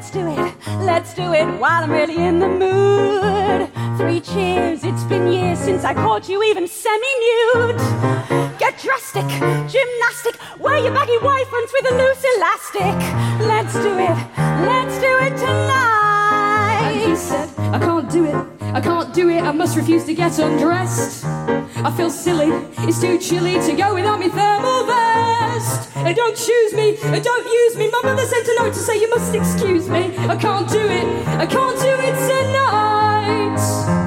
[0.00, 0.54] Let's do it,
[0.86, 3.68] let's do it while I'm really in the mood.
[3.98, 7.76] Three cheers, it's been years since I caught you even semi nude.
[8.58, 9.28] Get drastic,
[9.68, 13.46] gymnastic, wear your baggy white ones with a loose elastic.
[13.46, 14.16] Let's do it,
[14.64, 16.09] let's do it tonight.
[17.10, 20.38] He said, I can't do it, I can't do it, I must refuse to get
[20.38, 21.24] undressed.
[21.24, 22.50] I feel silly,
[22.86, 25.90] it's too chilly to go without my thermal vest.
[25.96, 27.90] And Don't choose me, and don't use me.
[27.90, 30.16] My mother sent a note to say you must excuse me.
[30.18, 33.99] I can't do it, I can't do it tonight.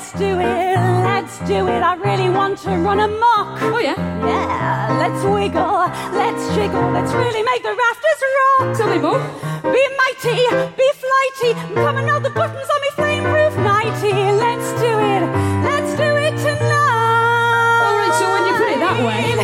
[0.00, 1.82] Let's do it, let's do it.
[1.84, 3.60] I really want to run amok.
[3.60, 4.00] Oh, yeah?
[4.24, 8.76] Yeah, let's wiggle, let's jiggle, let's really make the rafters rock.
[8.78, 9.20] Tell me more.
[9.60, 10.40] Be mighty,
[10.72, 14.16] be flighty, come and know the buttons on me flame-proof nighty.
[14.40, 15.20] Let's do it,
[15.68, 17.84] let's do it tonight.
[17.84, 19.36] All right, so when you put it that way,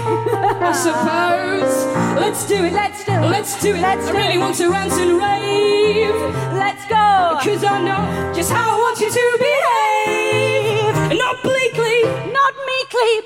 [0.65, 1.85] I suppose.
[2.17, 3.81] Let's do it, let's do it, let's do it.
[3.83, 4.39] Let's I do really it.
[4.39, 6.17] want to rant and rave.
[6.57, 7.05] Let's go.
[7.45, 10.46] Cause I know just how I want you to behave.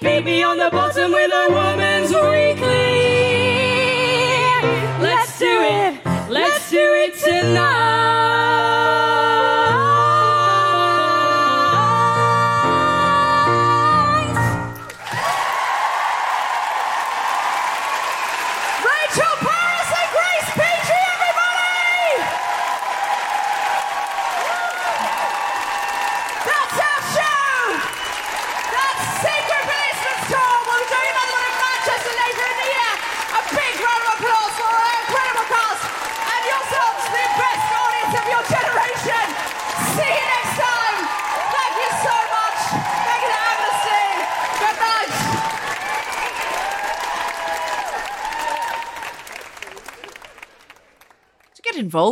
[0.00, 2.79] Beat me on the bottom with a woman's weekly.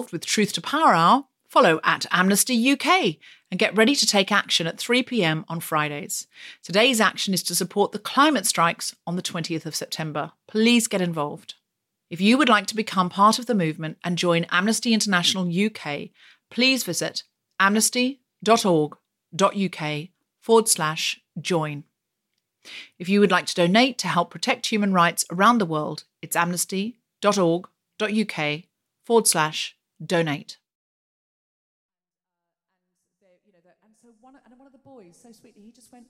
[0.08, 3.16] Involved with Truth to Power Hour, follow at Amnesty UK
[3.50, 6.26] and get ready to take action at 3 pm on Fridays.
[6.62, 10.32] Today's action is to support the climate strikes on the 20th of September.
[10.46, 11.56] Please get involved.
[12.10, 16.08] If you would like to become part of the movement and join Amnesty International UK,
[16.50, 17.24] please visit
[17.60, 20.08] amnesty.org.uk
[20.40, 21.84] forward slash join.
[22.98, 26.36] If you would like to donate to help protect human rights around the world, it's
[26.36, 28.62] amnesty.org.uk
[29.04, 30.58] forward slash donate.
[33.22, 33.26] Uh,
[33.84, 36.06] and so one, and one of the boys, so sweetly, he just went,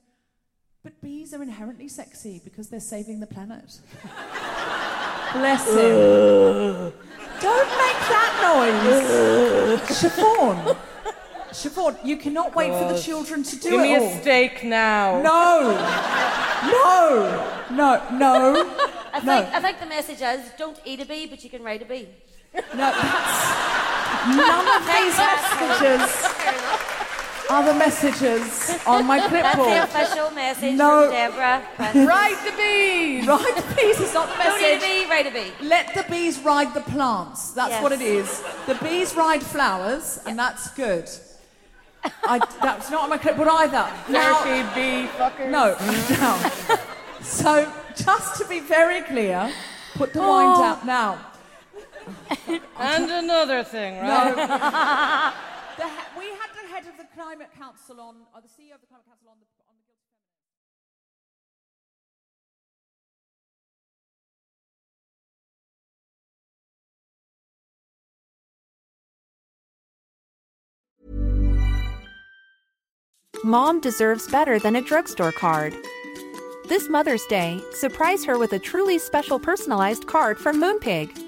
[0.83, 3.81] but bees are inherently sexy because they're saving the planet.
[5.33, 6.93] Bless him.
[7.41, 9.81] Don't make that noise.
[9.99, 10.77] Siobhan.
[11.51, 14.11] Siobhan, you cannot wait for the children to do Give it me a all.
[14.21, 15.21] steak now.
[15.23, 15.73] No.
[16.71, 17.65] No.
[17.71, 18.19] No.
[18.19, 18.75] No.
[19.13, 19.43] I No.
[19.43, 21.85] think, I think the message is don't eat a bee, but you can ride a
[21.87, 22.09] bee.
[22.75, 22.91] No,
[24.27, 26.11] None of these messages
[27.51, 29.71] are the messages on my That's clipboard.
[29.71, 31.05] the official message No.
[31.05, 31.63] from Deborah.
[31.77, 32.09] Prince.
[32.09, 33.27] Ride the bees.
[33.27, 35.53] Ride the bees is not the Don't eat a bee, ride a bee.
[35.63, 37.53] Let the bees ride the plants.
[37.53, 37.83] That's Yes.
[37.83, 38.43] what it is.
[38.67, 41.09] The bees ride flowers, and that's good.
[42.25, 43.89] I, that's not on my clipboard either.
[44.09, 45.51] Now, bee fuckers.
[45.51, 45.75] no,
[46.21, 46.81] no.
[47.23, 49.51] So, just to be very clear,
[49.95, 50.61] put the wine Oh.
[50.61, 51.19] down now.
[52.79, 54.03] And another thing, No.
[54.35, 55.35] right?
[55.79, 58.81] The he- we had the head of the climate council on, or the CEO of
[58.81, 59.29] the climate council.
[59.31, 59.47] On the
[73.45, 75.75] Mom deserves better than a drugstore card.
[76.69, 81.28] This Mother's Day, surprise her with a truly special personalized card from Moonpig.